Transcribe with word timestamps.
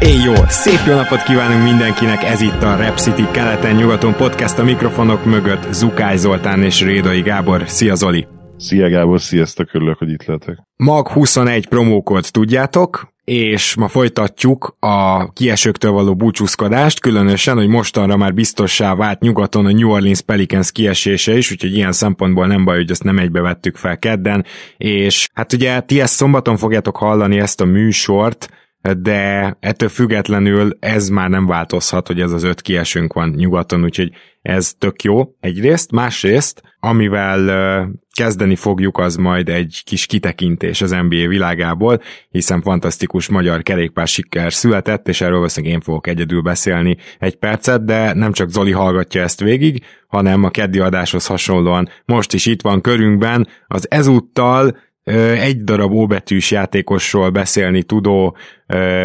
Éj 0.00 0.22
jó! 0.24 0.32
Szép 0.48 0.78
jó 0.86 0.94
napot 0.94 1.22
kívánunk 1.22 1.62
mindenkinek, 1.62 2.22
ez 2.22 2.40
itt 2.40 2.62
a 2.62 2.76
Rep 2.76 2.96
City 2.96 3.22
keleten-nyugaton 3.32 4.14
podcast 4.14 4.58
a 4.58 4.64
mikrofonok 4.64 5.24
mögött 5.24 5.72
Zukály 5.72 6.16
Zoltán 6.16 6.62
és 6.62 6.82
Rédai 6.82 7.20
Gábor. 7.20 7.62
Szia 7.66 7.94
Zoli! 7.94 8.26
Szia 8.56 8.88
Gábor, 8.88 9.20
sziasztok, 9.20 9.74
örülök, 9.74 9.98
hogy 9.98 10.10
itt 10.10 10.24
lehetek. 10.24 10.58
Mag 10.76 11.08
21 11.08 11.68
promókod 11.68 12.24
tudjátok, 12.30 13.12
és 13.24 13.76
ma 13.76 13.88
folytatjuk 13.88 14.76
a 14.78 15.32
kiesőktől 15.32 15.90
való 15.90 16.14
búcsúzkodást, 16.14 17.00
különösen, 17.00 17.56
hogy 17.56 17.68
mostanra 17.68 18.16
már 18.16 18.34
biztossá 18.34 18.94
vált 18.94 19.20
nyugaton 19.20 19.66
a 19.66 19.72
New 19.72 19.90
Orleans 19.90 20.20
Pelicans 20.20 20.72
kiesése 20.72 21.36
is, 21.36 21.50
úgyhogy 21.50 21.74
ilyen 21.74 21.92
szempontból 21.92 22.46
nem 22.46 22.64
baj, 22.64 22.76
hogy 22.76 22.90
ezt 22.90 23.04
nem 23.04 23.18
egybe 23.18 23.40
vettük 23.40 23.76
fel 23.76 23.98
kedden, 23.98 24.44
és 24.76 25.28
hát 25.34 25.52
ugye 25.52 25.80
ti 25.80 26.00
ezt 26.00 26.14
szombaton 26.14 26.56
fogjátok 26.56 26.96
hallani 26.96 27.38
ezt 27.38 27.60
a 27.60 27.64
műsort, 27.64 28.48
de 28.98 29.56
ettől 29.60 29.88
függetlenül 29.88 30.76
ez 30.80 31.08
már 31.08 31.28
nem 31.28 31.46
változhat, 31.46 32.06
hogy 32.06 32.20
ez 32.20 32.32
az 32.32 32.42
öt 32.42 32.60
kiesünk 32.60 33.12
van 33.12 33.28
nyugaton, 33.28 33.84
úgyhogy 33.84 34.12
ez 34.42 34.74
tök 34.78 35.02
jó 35.02 35.34
egyrészt, 35.40 35.92
másrészt, 35.92 36.62
amivel 36.80 37.90
kezdeni 38.12 38.56
fogjuk, 38.56 38.98
az 38.98 39.16
majd 39.16 39.48
egy 39.48 39.82
kis 39.84 40.06
kitekintés 40.06 40.80
az 40.80 40.90
NBA 40.90 41.28
világából, 41.28 42.00
hiszen 42.30 42.62
fantasztikus 42.62 43.28
magyar 43.28 43.62
kerékpár 43.62 44.06
siker 44.06 44.52
született, 44.52 45.08
és 45.08 45.20
erről 45.20 45.36
valószínűleg 45.36 45.74
én 45.74 45.80
fogok 45.80 46.06
egyedül 46.06 46.42
beszélni 46.42 46.96
egy 47.18 47.36
percet, 47.36 47.84
de 47.84 48.12
nem 48.14 48.32
csak 48.32 48.48
Zoli 48.48 48.72
hallgatja 48.72 49.22
ezt 49.22 49.40
végig, 49.40 49.84
hanem 50.06 50.44
a 50.44 50.50
keddi 50.50 50.78
adáshoz 50.78 51.26
hasonlóan 51.26 51.88
most 52.04 52.32
is 52.32 52.46
itt 52.46 52.62
van 52.62 52.80
körünkben 52.80 53.48
az 53.66 53.90
ezúttal 53.90 54.76
egy 55.16 55.64
darab 55.64 55.92
óbetűs 55.92 56.50
játékosról 56.50 57.30
beszélni 57.30 57.82
tudó 57.82 58.36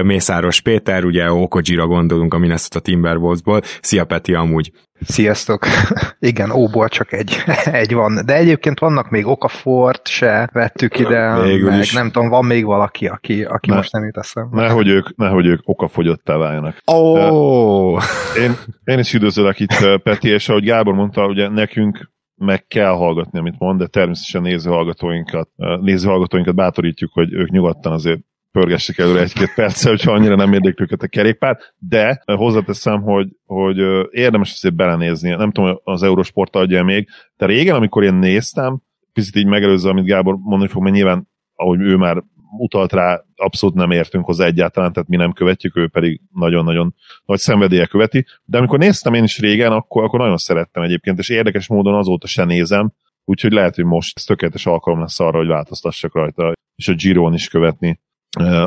Mészáros 0.04 0.62
Péter, 0.62 1.04
ugye 1.04 1.32
Okojira 1.32 1.88
gondolunk 1.88 2.34
a 2.34 2.38
Minnesota 2.38 2.80
Timberwolvesból. 2.80 3.62
Szia 3.82 4.06
Peti 4.06 4.34
amúgy! 4.34 4.72
Sziasztok! 5.02 5.66
Igen, 6.20 6.52
óból 6.52 6.90
csak 6.90 7.14
egy, 7.14 7.38
egy 7.82 7.94
van, 7.94 8.22
de 8.26 8.36
egyébként 8.36 8.80
vannak 8.80 9.10
még 9.10 9.28
Okafort 9.28 10.08
se 10.08 10.50
vettük 10.54 11.00
ide, 11.00 11.42
Végül 11.42 11.70
meg 11.70 11.80
is. 11.80 11.94
nem 11.94 12.12
tudom, 12.12 12.30
van 12.30 12.45
még 12.45 12.66
valaki, 12.66 13.08
aki, 13.08 13.44
aki 13.44 13.70
ne, 13.70 13.76
most 13.76 13.92
nem 13.92 14.04
jut 14.04 14.17
eszembe. 14.17 14.62
Nehogy 14.62 14.88
ők, 14.88 15.16
nehogy 15.16 15.45
ők 15.45 15.60
okafogyottá 15.64 16.38
váljanak. 16.38 16.78
Oh. 16.86 18.04
Én, 18.44 18.56
én 18.84 19.00
is 19.00 19.14
üdvözlök 19.14 19.60
itt 19.60 20.02
Peti, 20.04 20.30
és 20.30 20.50
ahogy 20.50 20.64
Gábor 20.64 20.94
mondta, 20.94 21.26
ugye 21.26 21.50
nekünk 21.50 22.12
meg 22.44 22.66
kell 22.67 22.91
hallgatni, 22.91 23.39
amit 23.39 23.59
mond, 23.59 23.80
de 23.80 23.88
természetesen 23.88 24.41
nézőhallgatóinkat, 24.41 25.49
nézőhallgatóinkat 25.81 26.55
bátorítjuk, 26.55 27.11
hogy 27.13 27.33
ők 27.33 27.49
nyugodtan 27.49 27.91
azért 27.91 28.19
pörgessék 28.52 28.97
előre 28.97 29.22
egy-két 29.22 29.53
perccel, 29.59 29.91
hogyha 29.91 30.11
annyira 30.11 30.36
nem 30.36 30.53
érdekli 30.53 30.83
őket 30.83 31.02
a 31.02 31.08
kerékpár, 31.08 31.58
de 31.77 32.23
hozzáteszem, 32.25 33.02
hogy, 33.02 33.27
hogy 33.45 33.77
érdemes 34.11 34.52
azért 34.52 34.75
belenézni. 34.75 35.30
Nem 35.30 35.52
tudom, 35.52 35.80
az 35.83 36.03
Eurosport 36.03 36.55
adja 36.55 36.83
még, 36.83 37.08
de 37.37 37.45
régen, 37.45 37.76
amikor 37.76 38.03
én 38.03 38.14
néztem, 38.14 38.82
picit 39.14 39.36
így 39.36 39.45
megelőzve, 39.45 39.89
amit 39.89 40.05
Gábor 40.05 40.36
mondani 40.36 40.71
fog, 40.71 40.83
mert 40.83 40.95
nyilván, 40.95 41.27
ahogy 41.55 41.80
ő 41.80 41.95
már 41.95 42.23
utalt 42.58 42.93
rá, 42.93 43.23
abszolút 43.36 43.75
nem 43.75 43.91
értünk 43.91 44.25
hozzá 44.25 44.45
egyáltalán, 44.45 44.93
tehát 44.93 45.09
mi 45.09 45.15
nem 45.15 45.31
követjük, 45.31 45.77
ő 45.77 45.87
pedig 45.87 46.21
nagyon-nagyon 46.33 46.95
nagy 47.25 47.39
szenvedélye 47.39 47.86
követi. 47.86 48.25
De 48.43 48.58
amikor 48.58 48.80
néztem 48.80 49.14
én 49.14 49.23
is 49.23 49.39
régen, 49.39 49.71
akkor, 49.71 50.03
akkor 50.03 50.19
nagyon 50.19 50.37
szerettem 50.37 50.83
egyébként, 50.83 51.19
és 51.19 51.30
érdekes 51.30 51.67
módon 51.67 51.93
azóta 51.93 52.27
se 52.27 52.43
nézem, 52.43 52.91
úgyhogy 53.25 53.52
lehet, 53.52 53.75
hogy 53.75 53.86
most 53.86 54.17
ez 54.17 54.23
tökéletes 54.23 54.65
alkalom 54.65 54.99
lesz 54.99 55.19
arra, 55.19 55.37
hogy 55.37 55.47
változtassak 55.47 56.15
rajta, 56.15 56.53
és 56.75 56.87
a 56.87 56.93
Giron 56.93 57.33
is 57.33 57.47
követni 57.47 57.99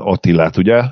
Attilát, 0.00 0.56
ugye? 0.56 0.82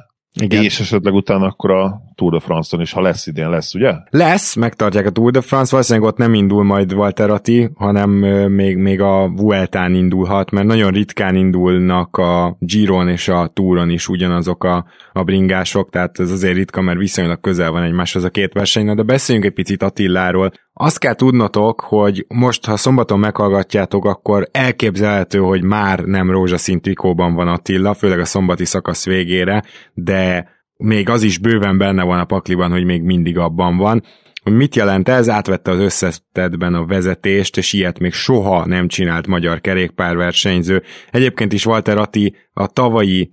Igen. 0.40 0.62
És 0.62 0.80
esetleg 0.80 1.14
utána 1.14 1.46
akkor 1.46 1.70
a 1.70 2.02
Tour 2.14 2.32
de 2.32 2.40
France-on 2.40 2.80
is, 2.80 2.92
ha 2.92 3.00
lesz 3.00 3.26
idén, 3.26 3.48
lesz, 3.48 3.74
ugye? 3.74 3.92
Lesz, 4.10 4.54
megtartják 4.54 5.06
a 5.06 5.10
Tour 5.10 5.30
de 5.30 5.40
France, 5.40 5.70
valószínűleg 5.70 6.08
ott 6.08 6.16
nem 6.16 6.34
indul 6.34 6.64
majd 6.64 6.92
Walter 6.92 7.30
Atti, 7.30 7.70
hanem 7.74 8.10
még, 8.50 8.76
még 8.76 9.00
a 9.00 9.28
Vueltán 9.36 9.94
indulhat, 9.94 10.50
mert 10.50 10.66
nagyon 10.66 10.92
ritkán 10.92 11.34
indulnak 11.34 12.16
a 12.16 12.56
Giron 12.58 13.08
és 13.08 13.28
a 13.28 13.50
Touron 13.54 13.90
is 13.90 14.08
ugyanazok 14.08 14.64
a, 14.64 14.84
a 15.12 15.22
bringások, 15.22 15.90
tehát 15.90 16.20
ez 16.20 16.30
azért 16.30 16.56
ritka, 16.56 16.80
mert 16.80 16.98
viszonylag 16.98 17.40
közel 17.40 17.70
van 17.70 17.82
egymáshoz 17.82 18.24
a 18.24 18.30
két 18.30 18.52
verseny, 18.52 18.94
de 18.94 19.02
beszéljünk 19.02 19.46
egy 19.46 19.54
picit 19.54 19.82
Attiláról. 19.82 20.52
Azt 20.76 20.98
kell 20.98 21.14
tudnotok, 21.14 21.80
hogy 21.80 22.26
most, 22.28 22.64
ha 22.64 22.76
szombaton 22.76 23.18
meghallgatjátok, 23.18 24.04
akkor 24.04 24.48
elképzelhető, 24.50 25.38
hogy 25.38 25.62
már 25.62 26.00
nem 26.00 26.30
rózsaszín 26.30 26.80
trikóban 26.80 27.34
van 27.34 27.48
Attila, 27.48 27.94
főleg 27.94 28.20
a 28.20 28.24
szombati 28.24 28.64
szakasz 28.64 29.04
végére, 29.04 29.62
de 29.92 30.48
még 30.76 31.08
az 31.08 31.22
is 31.22 31.38
bőven 31.38 31.78
benne 31.78 32.02
van 32.02 32.18
a 32.18 32.24
pakliban, 32.24 32.70
hogy 32.70 32.84
még 32.84 33.02
mindig 33.02 33.38
abban 33.38 33.76
van. 33.76 34.02
Hogy 34.42 34.52
mit 34.52 34.74
jelent 34.74 35.08
ez? 35.08 35.28
Átvette 35.28 35.70
az 35.70 35.78
összetetben 35.78 36.74
a 36.74 36.86
vezetést, 36.86 37.56
és 37.56 37.72
ilyet 37.72 37.98
még 37.98 38.12
soha 38.12 38.66
nem 38.66 38.88
csinált 38.88 39.26
magyar 39.26 39.60
kerékpárversenyző. 39.60 40.82
Egyébként 41.10 41.52
is 41.52 41.66
Walter 41.66 41.98
Atti 41.98 42.36
a 42.52 42.66
tavalyi 42.66 43.32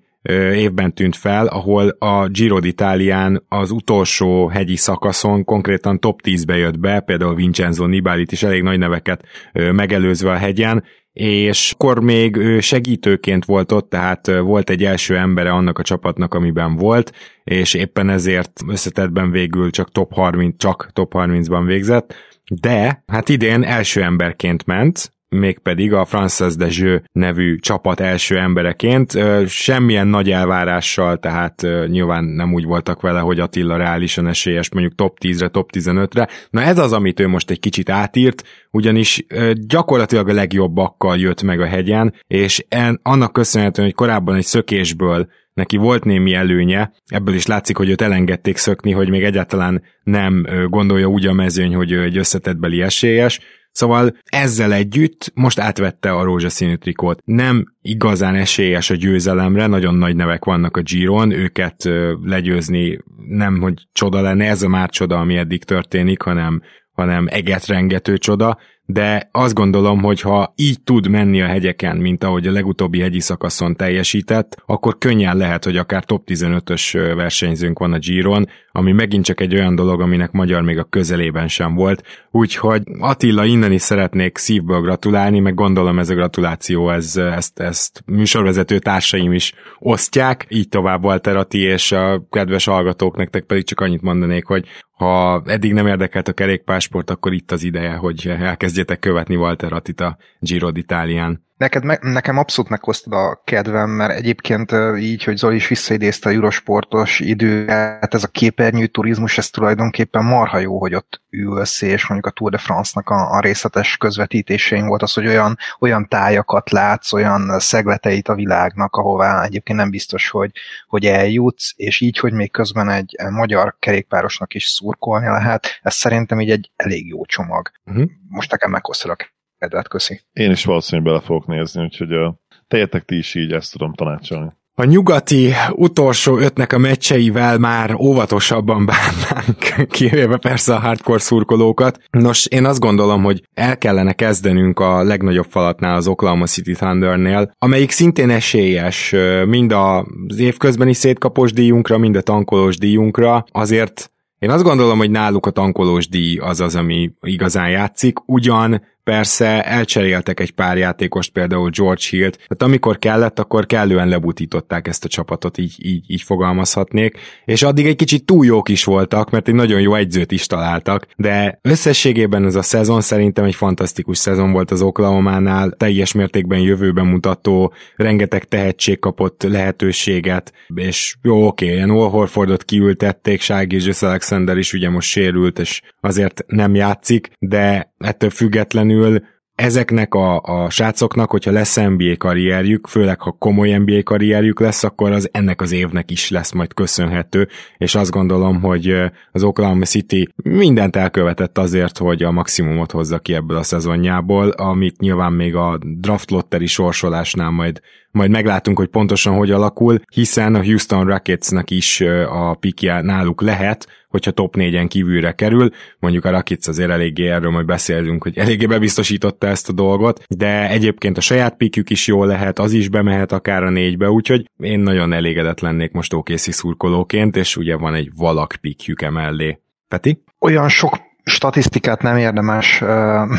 évben 0.54 0.94
tűnt 0.94 1.16
fel, 1.16 1.48
ahol 1.48 1.90
a 2.00 2.28
Giro 2.28 2.60
d'Italián 2.62 3.44
az 3.48 3.72
utolsó 3.72 4.48
hegyi 4.48 4.76
szakaszon 4.76 5.44
konkrétan 5.44 6.00
top 6.00 6.20
10-be 6.24 6.58
jött 6.58 6.80
be, 6.80 7.00
például 7.00 7.36
Vincenzo 7.36 7.86
Nibalit 7.86 8.32
is 8.32 8.44
elég 8.44 8.62
nagy 8.62 8.78
neveket 8.78 9.26
megelőzve 9.54 10.32
a 10.32 10.38
hegyen, 10.38 10.84
és 11.14 11.72
akkor 11.72 12.00
még 12.00 12.36
ő 12.36 12.60
segítőként 12.60 13.46
volt 13.46 13.72
ott, 13.72 13.90
tehát 13.90 14.28
volt 14.28 14.70
egy 14.70 14.84
első 14.84 15.18
embere 15.18 15.52
annak 15.52 15.80
a 15.80 15.84
csapatnak, 15.84 16.34
amiben 16.34 16.76
volt, 16.76 17.12
és 17.44 17.74
éppen 17.74 18.10
ezért 18.10 18.52
összetettben 18.68 19.32
végül 19.32 19.70
csak 19.70 19.92
top 19.92 20.14
30, 20.14 20.58
csak 20.58 20.90
top 20.94 21.14
30-ban 21.16 21.64
végzett, 21.66 22.16
de 22.62 23.04
hát 23.08 23.30
idén 23.30 23.64
első 23.64 24.02
emberként 24.02 24.66
ment, 24.66 25.14
mégpedig 25.36 25.94
a 25.94 26.06
Frances 26.06 26.56
de 26.56 26.68
Jeu 26.70 26.98
nevű 27.12 27.56
csapat 27.56 28.00
első 28.00 28.38
embereként. 28.38 29.18
Semmilyen 29.48 30.08
nagy 30.08 30.32
elvárással, 30.32 31.18
tehát 31.18 31.68
nyilván 31.88 32.24
nem 32.24 32.54
úgy 32.54 32.64
voltak 32.64 33.02
vele, 33.02 33.20
hogy 33.20 33.40
Attila 33.40 33.78
reálisan 33.78 34.28
esélyes 34.28 34.72
mondjuk 34.72 34.96
top 34.96 35.18
10-re, 35.22 35.48
top 35.48 35.70
15-re. 35.74 36.28
Na 36.50 36.62
ez 36.62 36.78
az, 36.78 36.94
amit 36.94 37.20
ő 37.20 37.28
most 37.28 37.50
egy 37.50 37.60
kicsit 37.60 37.90
átírt, 37.90 38.44
ugyanis 38.72 39.26
gyakorlatilag 39.54 40.30
a 40.30 40.34
legjobbakkal 40.34 41.18
jött 41.18 41.42
meg 41.42 41.62
a 41.62 41.66
hegyen, 41.66 42.14
és 42.28 42.66
en, 42.70 43.00
annak 43.04 43.34
köszönhetően, 43.34 43.88
hogy 43.88 43.98
korábban 43.98 44.36
egy 44.36 44.46
szökésből 44.46 45.28
neki 45.54 45.78
volt 45.78 46.04
némi 46.04 46.34
előnye, 46.34 46.92
ebből 47.06 47.34
is 47.34 47.46
látszik, 47.46 47.78
hogy 47.78 47.90
őt 47.90 48.02
elengedték 48.02 48.58
szökni, 48.58 48.92
hogy 48.92 49.10
még 49.10 49.24
egyáltalán 49.24 49.84
nem 50.04 50.46
gondolja 50.70 51.08
úgy 51.08 51.26
a 51.26 51.34
mezőny, 51.34 51.76
hogy 51.76 51.92
ő 51.92 52.04
egy 52.04 52.18
összetettbeli 52.18 52.82
esélyes, 52.82 53.40
Szóval 53.72 54.18
ezzel 54.24 54.74
együtt 54.74 55.32
most 55.34 55.60
átvette 55.60 56.12
a 56.12 56.24
rózsaszínű 56.24 56.76
trikót. 56.76 57.22
Nem 57.26 57.76
igazán 57.82 58.36
esélyes 58.36 58.90
a 58.90 58.96
győzelemre, 58.96 59.68
nagyon 59.68 59.96
nagy 59.96 60.16
nevek 60.16 60.46
vannak 60.46 60.78
a 60.78 60.82
Giron, 60.82 61.32
őket 61.32 61.84
legyőzni 62.24 63.00
nem, 63.28 63.62
hogy 63.62 63.74
csoda 63.94 64.22
lenne, 64.22 64.46
ez 64.46 64.62
a 64.62 64.68
már 64.68 64.90
csoda, 64.90 65.20
ami 65.20 65.38
eddig 65.38 65.64
történik, 65.64 66.22
hanem, 66.22 66.62
hanem 66.92 67.28
egetrengető 67.30 68.18
csoda, 68.18 68.58
de 68.94 69.30
azt 69.32 69.54
gondolom, 69.54 70.02
hogy 70.02 70.22
ha 70.22 70.54
így 70.56 70.82
tud 70.84 71.08
menni 71.08 71.42
a 71.42 71.48
hegyeken, 71.48 71.98
mint 71.98 72.24
ahogy 72.24 72.48
a 72.48 72.52
legutóbbi 72.52 73.00
hegyi 73.00 73.20
szakaszon 73.20 73.76
teljesített, 73.76 74.62
akkor 74.66 74.98
könnyen 74.98 75.38
lehet, 75.38 75.64
hogy 75.64 75.78
akár 75.78 76.04
top 76.04 76.24
15-ös 76.28 77.12
versenyzőnk 77.16 77.80
van 77.80 77.94
a 77.94 77.98
Giron, 77.98 78.48
ami 78.72 78.92
megint 78.92 79.26
csak 79.26 79.42
egy 79.42 79.56
olyan 79.56 79.76
dolog, 79.76 80.02
aminek 80.02 80.32
magyar 80.32 80.62
még 80.62 80.78
a 80.78 80.84
közelében 80.84 81.48
sem 81.48 81.76
volt. 81.76 82.04
Úgyhogy 82.32 82.82
Attila, 83.00 83.46
innen 83.46 83.72
is 83.72 83.82
szeretnék 83.82 84.38
szívből 84.38 84.82
gratulálni, 84.82 85.40
meg 85.40 85.54
gondolom 85.54 86.00
ez 86.00 86.10
a 86.10 86.14
gratuláció, 86.14 86.90
ez, 86.90 87.18
ezt, 87.18 87.60
ezt 87.60 88.04
műsorvezető 88.06 88.80
társaim 88.80 89.34
is 89.34 89.54
osztják, 89.80 90.46
így 90.50 90.70
tovább 90.70 91.04
Walter 91.04 91.36
Ati, 91.36 91.60
és 91.60 91.92
a 91.92 92.24
kedves 92.30 92.66
hallgatók 92.66 93.18
nektek 93.18 93.44
pedig 93.44 93.64
csak 93.66 93.80
annyit 93.80 94.02
mondanék, 94.02 94.46
hogy 94.46 94.66
ha 95.02 95.42
eddig 95.46 95.74
nem 95.74 95.88
érdekelt 95.88 96.28
a 96.28 96.34
kerékpásport, 96.34 97.10
akkor 97.10 97.34
itt 97.34 97.52
az 97.52 97.64
ideje, 97.64 97.94
hogy 97.94 98.28
elkezdjétek 98.28 99.00
követni 99.00 99.36
Walter 99.36 99.74
Attit 99.74 100.02
a 100.02 100.18
Giro 100.40 100.70
d'Italián. 100.74 101.38
Neked 101.62 101.84
me- 101.84 102.02
nekem 102.02 102.38
abszolút 102.38 102.72
meghoztad 102.72 103.14
a 103.14 103.42
kedvem, 103.44 103.90
mert 103.90 104.12
egyébként 104.12 104.72
így, 104.98 105.24
hogy 105.24 105.38
Zoli 105.38 105.56
is 105.56 105.68
visszaidézte 105.68 106.30
a 106.30 106.32
Eurosportos 106.32 107.20
időt, 107.20 107.70
ez 108.14 108.24
a 108.24 108.28
képernyő 108.28 108.88
turizmus, 108.88 109.38
ez 109.38 109.50
tulajdonképpen 109.50 110.24
marha 110.24 110.58
jó, 110.58 110.80
hogy 110.80 110.96
ott 110.96 111.22
ülsz, 111.30 111.82
és 111.82 112.08
mondjuk 112.08 112.34
a 112.34 112.36
Tour 112.36 112.52
de 112.52 112.58
France-nak 112.58 113.10
a, 113.10 113.32
a 113.32 113.40
részletes 113.40 113.98
közvetítésein 113.98 114.88
volt 114.88 115.02
az, 115.02 115.14
hogy 115.14 115.28
olyan, 115.28 115.58
olyan 115.80 116.08
tájakat 116.08 116.72
látsz, 116.72 117.14
olyan 117.14 117.60
szegleteit 117.60 118.28
a 118.28 118.36
világnak, 118.36 118.96
ahová 118.96 119.44
egyébként 119.44 119.80
nem 119.80 119.90
biztos, 119.90 120.30
hogy, 120.30 120.52
hogy 120.88 121.06
eljutsz, 121.06 121.74
és 121.76 122.02
így, 122.02 122.18
hogy 122.18 122.34
még 122.34 122.52
közben 122.52 122.90
egy 122.90 123.16
magyar 123.30 123.76
kerékpárosnak 123.80 124.54
is 124.54 124.66
szurkolni 124.66 125.28
lehet, 125.28 125.80
ez 125.82 125.94
szerintem 125.94 126.40
így 126.40 126.52
egy 126.52 126.72
elég 126.76 127.08
jó 127.08 127.26
csomag. 127.26 127.72
Uh-huh. 127.86 128.10
Most 128.30 128.52
nekem 128.52 128.72
meghoztad 128.72 129.12
a 129.12 129.16
kedvet, 129.62 129.88
köszi. 129.88 130.22
Én 130.34 130.52
is 130.52 130.66
valószínűleg 130.66 131.12
bele 131.12 131.24
fogok 131.26 131.48
nézni, 131.48 131.84
úgyhogy 131.84 132.14
uh, 132.14 132.34
tejetek 132.68 133.04
ti 133.04 133.18
is 133.18 133.36
így, 133.36 133.52
ezt 133.52 133.72
tudom 133.72 133.94
tanácsolni. 133.94 134.52
A 134.76 134.84
nyugati 134.84 135.52
utolsó 135.72 136.38
ötnek 136.38 136.74
a 136.74 136.78
meccseivel 136.78 137.58
már 137.58 137.96
óvatosabban 137.96 138.86
bánnánk, 138.86 139.58
kivéve 139.98 140.38
persze 140.38 140.74
a 140.76 140.80
hardcore 140.80 141.20
szurkolókat. 141.20 142.00
Nos, 142.12 142.46
én 142.46 142.66
azt 142.66 142.80
gondolom, 142.80 143.24
hogy 143.24 143.44
el 143.54 143.78
kellene 143.78 144.14
kezdenünk 144.14 144.80
a 144.80 145.04
legnagyobb 145.04 145.46
falatnál, 145.50 145.96
az 145.96 146.08
Oklahoma 146.08 146.46
City 146.46 146.74
Thundernél, 146.74 147.54
amelyik 147.58 147.92
szintén 147.92 148.30
esélyes 148.30 149.16
mind 149.46 149.72
az 149.72 150.38
évközbeni 150.38 150.94
szétkapos 150.94 151.54
díjunkra, 151.54 151.98
mind 151.98 152.16
a 152.16 152.22
tankolós 152.22 152.78
díjunkra. 152.78 153.46
Azért 153.52 154.12
én 154.40 154.50
azt 154.50 154.64
gondolom, 154.64 154.98
hogy 154.98 155.12
náluk 155.12 155.46
a 155.46 155.52
tankolós 155.52 156.10
díj 156.10 156.38
az 156.38 156.60
az, 156.60 156.76
ami 156.76 157.12
igazán 157.22 157.70
játszik, 157.70 158.18
ugyan 158.26 158.82
Persze 159.04 159.64
elcseréltek 159.64 160.40
egy 160.40 160.52
pár 160.52 160.78
játékost, 160.78 161.32
például 161.32 161.70
George 161.70 162.02
Hill-t, 162.10 162.36
tehát 162.36 162.62
amikor 162.62 163.00
kellett, 163.00 163.40
akkor 163.40 163.66
kellően 163.66 164.08
lebutították 164.08 164.88
ezt 164.88 165.06
a 165.06 165.08
csapatot, 165.08 165.58
így, 165.58 165.76
így, 165.78 166.12
így 166.12 166.22
fogalmazhatnék, 166.22 167.18
és 167.46 167.64
addig 167.64 167.86
egy 167.86 167.96
kicsit 167.96 168.26
túl 168.26 168.46
jók 168.46 168.70
is 168.70 168.84
voltak, 168.84 169.30
mert 169.30 169.48
egy 169.48 169.54
nagyon 169.54 169.82
jó 169.82 169.96
egyzőt 169.96 170.32
is 170.32 170.46
találtak, 170.46 171.08
de 171.16 171.60
összességében 171.62 172.46
ez 172.46 172.56
a 172.56 172.62
szezon 172.62 173.02
szerintem 173.02 173.46
egy 173.46 173.56
fantasztikus 173.56 174.18
szezon 174.18 174.52
volt 174.52 174.72
az 174.72 174.82
Oklahoma-nál, 174.82 175.72
teljes 175.72 176.12
mértékben 176.12 176.60
jövőben 176.60 177.06
mutató, 177.06 177.74
rengeteg 177.96 178.44
tehetség 178.44 179.00
kapott 179.00 179.44
lehetőséget, 179.44 180.54
és 180.76 181.16
jó, 181.22 181.48
oké, 181.48 181.66
ilyen 181.66 181.90
All 181.90 182.10
Horfordot 182.10 182.64
kiültették, 182.64 183.42
Shai 183.42 183.68
Alexander 184.00 184.58
is 184.58 184.74
ugye 184.74 184.90
most 184.90 185.10
sérült, 185.10 185.60
és 185.60 185.82
azért 186.02 186.44
nem 186.48 186.76
játszik, 186.76 187.30
de 187.40 187.91
ettől 188.04 188.30
függetlenül 188.30 189.22
ezeknek 189.56 190.14
a, 190.14 190.42
a 190.42 190.70
srácoknak, 190.70 191.32
hogyha 191.32 191.52
lesz 191.52 191.76
NBA 191.76 192.18
karrierjük, 192.18 192.88
főleg 192.88 193.22
ha 193.22 193.32
komoly 193.32 193.78
NBA 193.78 194.04
karrierjük 194.04 194.60
lesz, 194.60 194.84
akkor 194.84 195.12
az 195.12 195.30
ennek 195.32 195.62
az 195.62 195.72
évnek 195.72 196.12
is 196.12 196.30
lesz 196.30 196.52
majd 196.52 196.74
köszönhető, 196.74 197.48
és 197.78 197.96
azt 197.96 198.12
gondolom, 198.12 198.62
hogy 198.62 198.94
az 199.32 199.44
Oklahoma 199.44 199.86
City 199.86 200.30
mindent 200.44 200.96
elkövetett 200.96 201.58
azért, 201.58 201.98
hogy 201.98 202.24
a 202.24 202.32
maximumot 202.32 202.92
hozza 202.92 203.20
ki 203.20 203.34
ebből 203.34 203.58
a 203.58 203.64
szezonjából, 203.64 204.50
amit 204.50 205.00
nyilván 205.00 205.34
még 205.34 205.56
a 205.56 205.80
draft 205.98 206.32
lotteri 206.32 206.68
sorsolásnál 206.68 207.50
majd 207.50 207.82
majd 208.12 208.30
meglátunk, 208.30 208.78
hogy 208.78 208.88
pontosan 208.88 209.36
hogy 209.36 209.52
alakul, 209.52 210.00
hiszen 210.14 210.56
a 210.56 210.64
Houston 210.64 211.06
Rocketsnak 211.06 211.70
is 211.70 212.02
a 212.30 212.56
pikje 212.60 213.02
náluk 213.02 213.42
lehet, 213.42 213.88
hogyha 214.12 214.32
top 214.32 214.56
4-en 214.58 214.86
kívülre 214.90 215.32
kerül. 215.32 215.70
Mondjuk 216.00 216.26
a 216.26 216.32
Rockets 216.32 216.68
azért 216.68 216.90
eléggé 216.90 217.30
erről 217.30 217.52
majd 217.52 217.66
beszélünk, 217.66 218.24
hogy 218.24 218.38
eléggé 218.38 218.66
bebiztosította 218.66 219.48
ezt 219.48 219.70
a 219.70 219.74
dolgot, 219.74 220.24
de 220.30 220.70
egyébként 220.70 221.18
a 221.18 221.22
saját 221.22 221.58
pikjük 221.58 221.90
is 221.90 222.08
jó 222.08 222.24
lehet, 222.24 222.60
az 222.60 222.74
is 222.74 222.90
bemehet 222.90 223.32
akár 223.32 223.64
a 223.64 223.70
négybe, 223.70 224.10
úgyhogy 224.10 224.50
én 224.58 224.80
nagyon 224.80 225.14
elégedett 225.14 225.60
lennék 225.60 225.92
most 225.92 226.14
OKC 226.14 226.54
szurkolóként, 226.54 227.36
és 227.36 227.58
ugye 227.58 227.76
van 227.76 227.94
egy 227.94 228.10
valak 228.16 228.56
pikjük 228.62 229.02
emellé. 229.02 229.60
Peti? 229.88 230.24
Olyan 230.40 230.70
sok 230.70 231.00
statisztikát 231.24 232.02
nem 232.02 232.18
érdemes 232.18 232.82
uh, 232.82 232.88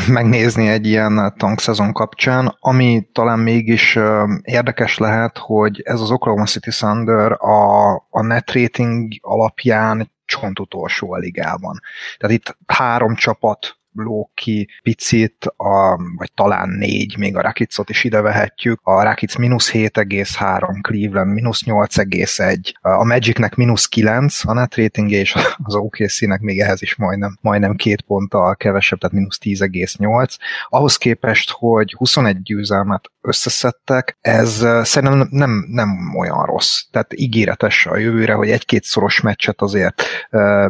megnézni 0.07 0.67
egy 0.67 0.85
ilyen 0.85 1.33
tankszezon 1.37 1.93
kapcsán, 1.93 2.55
ami 2.59 3.07
talán 3.11 3.39
mégis 3.39 3.95
uh, 3.95 4.29
érdekes 4.41 4.97
lehet, 4.97 5.37
hogy 5.37 5.81
ez 5.83 6.01
az 6.01 6.11
Oklahoma 6.11 6.45
City 6.45 6.69
Thunder 6.69 7.31
a, 7.31 7.93
a 8.09 8.21
net 8.21 8.51
rating 8.51 9.13
alapján 9.21 10.11
csont 10.25 10.59
utolsó 10.59 11.13
a 11.13 11.17
ligában. 11.17 11.79
Tehát 12.17 12.35
itt 12.35 12.57
három 12.65 13.15
csapat 13.15 13.77
ló 13.93 14.31
ki 14.33 14.69
picit, 14.83 15.45
a, 15.57 15.97
vagy 16.17 16.31
talán 16.33 16.69
négy, 16.69 17.17
még 17.17 17.35
a 17.35 17.41
Rakicot 17.41 17.89
is 17.89 18.03
ide 18.03 18.21
vehetjük. 18.21 18.79
A 18.83 19.03
Rakic 19.03 19.35
mínusz 19.35 19.71
7,3, 19.71 20.79
Cleveland 20.81 21.33
mínusz 21.33 21.63
8,1, 21.65 22.71
a 22.81 23.03
Magicnek 23.03 23.55
mínusz 23.55 23.85
9 23.85 24.45
a 24.45 24.53
net 24.53 24.75
rating 24.75 25.11
és 25.11 25.35
az 25.63 25.75
OKC-nek 25.75 26.39
még 26.39 26.59
ehhez 26.59 26.81
is 26.81 26.95
majdnem, 26.95 27.37
majdnem 27.41 27.75
két 27.75 28.01
ponttal 28.01 28.55
kevesebb, 28.55 28.99
tehát 28.99 29.15
mínusz 29.15 29.37
10,8. 29.41 30.37
Ahhoz 30.69 30.97
képest, 30.97 31.51
hogy 31.51 31.93
21 31.97 32.41
győzelmet 32.41 33.11
összeszedtek, 33.21 34.17
ez 34.21 34.65
szerintem 34.83 35.27
nem, 35.29 35.65
nem 35.69 36.15
olyan 36.17 36.45
rossz. 36.45 36.81
Tehát 36.91 37.13
ígéretes 37.13 37.85
a 37.85 37.97
jövőre, 37.97 38.33
hogy 38.33 38.49
egy-két 38.49 38.83
szoros 38.83 39.21
meccset 39.21 39.61
azért 39.61 40.03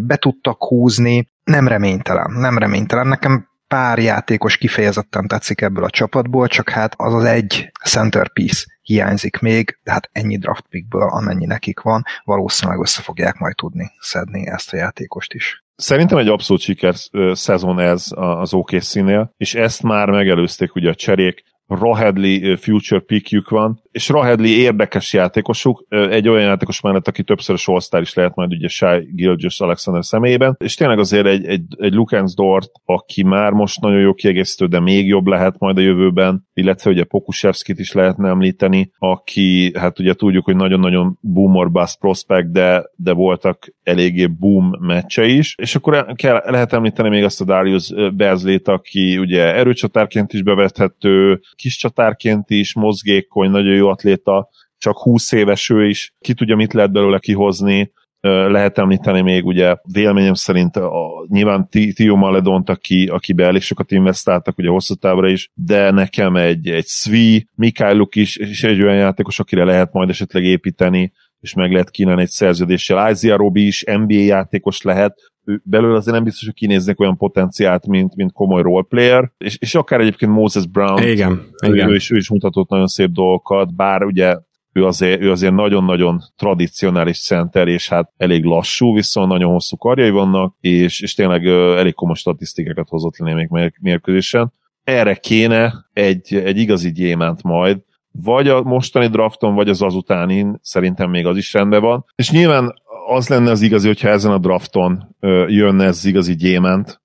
be 0.01 0.15
tudtak 0.15 0.63
húzni, 0.63 1.31
nem 1.43 1.67
reménytelen, 1.67 2.31
nem 2.31 2.57
reménytelen. 2.57 3.07
Nekem 3.07 3.47
pár 3.67 3.99
játékos 3.99 4.57
kifejezetten 4.57 5.27
tetszik 5.27 5.61
ebből 5.61 5.83
a 5.83 5.89
csapatból, 5.89 6.47
csak 6.47 6.69
hát 6.69 6.93
az 6.97 7.13
az 7.13 7.23
egy 7.23 7.71
centerpiece 7.83 8.65
hiányzik 8.81 9.39
még, 9.39 9.79
de 9.83 9.91
hát 9.91 10.09
ennyi 10.11 10.37
draft 10.37 10.65
pickből, 10.69 11.09
amennyi 11.09 11.45
nekik 11.45 11.79
van, 11.79 12.03
valószínűleg 12.23 12.79
össze 12.81 13.01
fogják 13.01 13.37
majd 13.37 13.55
tudni 13.55 13.91
szedni 13.99 14.47
ezt 14.47 14.73
a 14.73 14.77
játékost 14.77 15.33
is. 15.33 15.63
Szerintem 15.75 16.17
egy 16.17 16.27
abszolút 16.27 16.61
siker 16.61 16.93
szezon 17.31 17.79
ez 17.79 18.07
az 18.09 18.53
OKC-nél, 18.53 19.33
és 19.37 19.55
ezt 19.55 19.83
már 19.83 20.09
megelőzték 20.09 20.75
ugye 20.75 20.89
a 20.89 20.95
cserék, 20.95 21.43
Rahedli 21.67 22.55
future 22.55 22.99
pickjük 22.99 23.49
van, 23.49 23.82
és 23.93 24.09
Rahedli 24.09 24.49
érdekes 24.49 25.13
játékosuk, 25.13 25.85
egy 25.89 26.27
olyan 26.27 26.43
játékos 26.43 26.81
mellett, 26.81 27.07
aki 27.07 27.23
többszörös 27.23 27.67
all 27.67 28.01
is 28.01 28.13
lehet 28.13 28.35
majd 28.35 28.51
ugye 28.51 28.67
Shai 28.67 29.09
Gilgis 29.11 29.59
Alexander 29.59 30.05
személyében, 30.05 30.55
és 30.59 30.75
tényleg 30.75 30.99
azért 30.99 31.25
egy, 31.25 31.45
egy, 31.45 31.63
egy 31.77 31.93
Lukens 31.93 32.33
Dort, 32.33 32.71
aki 32.85 33.23
már 33.23 33.51
most 33.51 33.81
nagyon 33.81 33.99
jó 33.99 34.13
kiegészítő, 34.13 34.65
de 34.65 34.79
még 34.79 35.07
jobb 35.07 35.27
lehet 35.27 35.59
majd 35.59 35.77
a 35.77 35.81
jövőben, 35.81 36.47
illetve 36.53 36.89
ugye 36.89 37.03
Pokusevskit 37.03 37.79
is 37.79 37.91
lehetne 37.91 38.29
említeni, 38.29 38.91
aki, 38.97 39.71
hát 39.77 39.99
ugye 39.99 40.13
tudjuk, 40.13 40.45
hogy 40.45 40.55
nagyon-nagyon 40.55 41.17
boom 41.21 41.55
or 41.55 41.71
prospect, 41.99 42.51
de, 42.51 42.83
de 42.95 43.11
voltak 43.13 43.73
eléggé 43.83 44.25
boom 44.25 44.71
meccse 44.79 45.25
is, 45.25 45.55
és 45.57 45.75
akkor 45.75 46.05
kell, 46.15 46.41
lehet 46.45 46.73
említeni 46.73 47.09
még 47.09 47.23
azt 47.23 47.41
a 47.41 47.45
Darius 47.45 47.93
Bezlét, 48.13 48.67
aki 48.67 49.17
ugye 49.17 49.55
erőcsatárként 49.55 50.33
is 50.33 50.43
bevethető, 50.43 51.41
kis 51.55 51.77
csatárként 51.77 52.49
is, 52.49 52.73
mozgékony, 52.73 53.49
nagyon 53.49 53.73
jó 53.73 53.82
atléta, 53.87 54.49
csak 54.77 54.97
20 54.97 55.31
éves 55.31 55.69
ő 55.69 55.87
is, 55.87 56.13
ki 56.19 56.33
tudja, 56.33 56.55
mit 56.55 56.73
lehet 56.73 56.91
belőle 56.91 57.19
kihozni, 57.19 57.91
lehet 58.27 58.77
említeni 58.77 59.21
még 59.21 59.45
ugye 59.45 59.75
véleményem 59.91 60.33
szerint 60.33 60.75
a, 60.75 61.25
nyilván 61.27 61.69
Tio 61.69 62.15
Maledont, 62.15 62.69
aki, 62.69 63.07
akibe 63.07 63.45
elég 63.45 63.61
sokat 63.61 63.91
investáltak 63.91 64.57
ugye 64.57 64.69
hosszú 64.69 64.93
távra 64.93 65.27
is, 65.27 65.49
de 65.53 65.91
nekem 65.91 66.35
egy, 66.35 66.69
egy 66.69 66.85
Svi, 66.85 67.47
Mikhailuk 67.55 68.15
is, 68.15 68.35
és 68.35 68.63
egy 68.63 68.81
olyan 68.81 68.95
játékos, 68.95 69.39
akire 69.39 69.63
lehet 69.63 69.93
majd 69.93 70.09
esetleg 70.09 70.43
építeni, 70.43 71.11
és 71.43 71.53
meg 71.53 71.71
lehet 71.71 71.89
kínálni 71.89 72.21
egy 72.21 72.29
szerződéssel. 72.29 73.11
Isaiah 73.11 73.37
Robi 73.37 73.65
is 73.65 73.83
NBA 73.83 74.13
játékos 74.13 74.81
lehet, 74.81 75.31
belőle 75.63 75.95
azért 75.95 76.15
nem 76.15 76.23
biztos, 76.23 76.45
hogy 76.45 76.53
kinéznek 76.53 76.99
olyan 76.99 77.17
potenciált, 77.17 77.87
mint, 77.87 78.15
mint 78.15 78.31
komoly 78.31 78.61
roleplayer, 78.61 79.31
és, 79.37 79.57
és 79.57 79.75
akár 79.75 79.99
egyébként 79.99 80.31
Moses 80.31 80.67
Brown, 80.67 81.03
igen, 81.03 81.31
ő, 81.63 81.73
igen. 81.73 81.89
Ő, 81.89 81.95
is, 81.95 82.11
ő 82.11 82.15
is 82.15 82.29
mutatott 82.29 82.69
nagyon 82.69 82.87
szép 82.87 83.09
dolgokat, 83.09 83.75
bár 83.75 84.03
ugye 84.03 84.37
ő 84.71 84.85
azért, 84.85 85.21
ő 85.21 85.31
azért 85.31 85.53
nagyon-nagyon 85.53 86.21
tradicionális 86.35 87.23
center, 87.23 87.67
és 87.67 87.89
hát 87.89 88.11
elég 88.17 88.43
lassú, 88.43 88.93
viszont 88.93 89.27
nagyon 89.27 89.51
hosszú 89.51 89.77
karjai 89.77 90.09
vannak, 90.09 90.55
és, 90.59 91.01
és 91.01 91.13
tényleg 91.13 91.45
elég 91.47 91.93
komoly 91.93 92.15
statisztikákat 92.15 92.89
hozott 92.89 93.17
le 93.17 93.33
még 93.33 93.49
mérkőzésen. 93.81 94.53
Erre 94.83 95.15
kéne 95.15 95.73
egy, 95.93 96.35
egy 96.35 96.57
igazi 96.57 96.91
gyémánt 96.91 97.43
majd, 97.43 97.77
vagy 98.21 98.47
a 98.47 98.61
mostani 98.61 99.07
drafton, 99.07 99.55
vagy 99.55 99.69
az 99.69 99.81
azutánin, 99.81 100.59
szerintem 100.61 101.09
még 101.09 101.25
az 101.25 101.37
is 101.37 101.53
rendben 101.53 101.81
van. 101.81 102.05
És 102.15 102.31
nyilván 102.31 102.73
az 103.07 103.27
lenne 103.27 103.51
az 103.51 103.61
igazi, 103.61 103.87
hogyha 103.87 104.09
ezen 104.09 104.31
a 104.31 104.37
drafton 104.37 105.15
jönne 105.47 105.83
ez 105.83 105.97
az 105.97 106.05
igazi 106.05 106.35
gyémánt, 106.35 107.01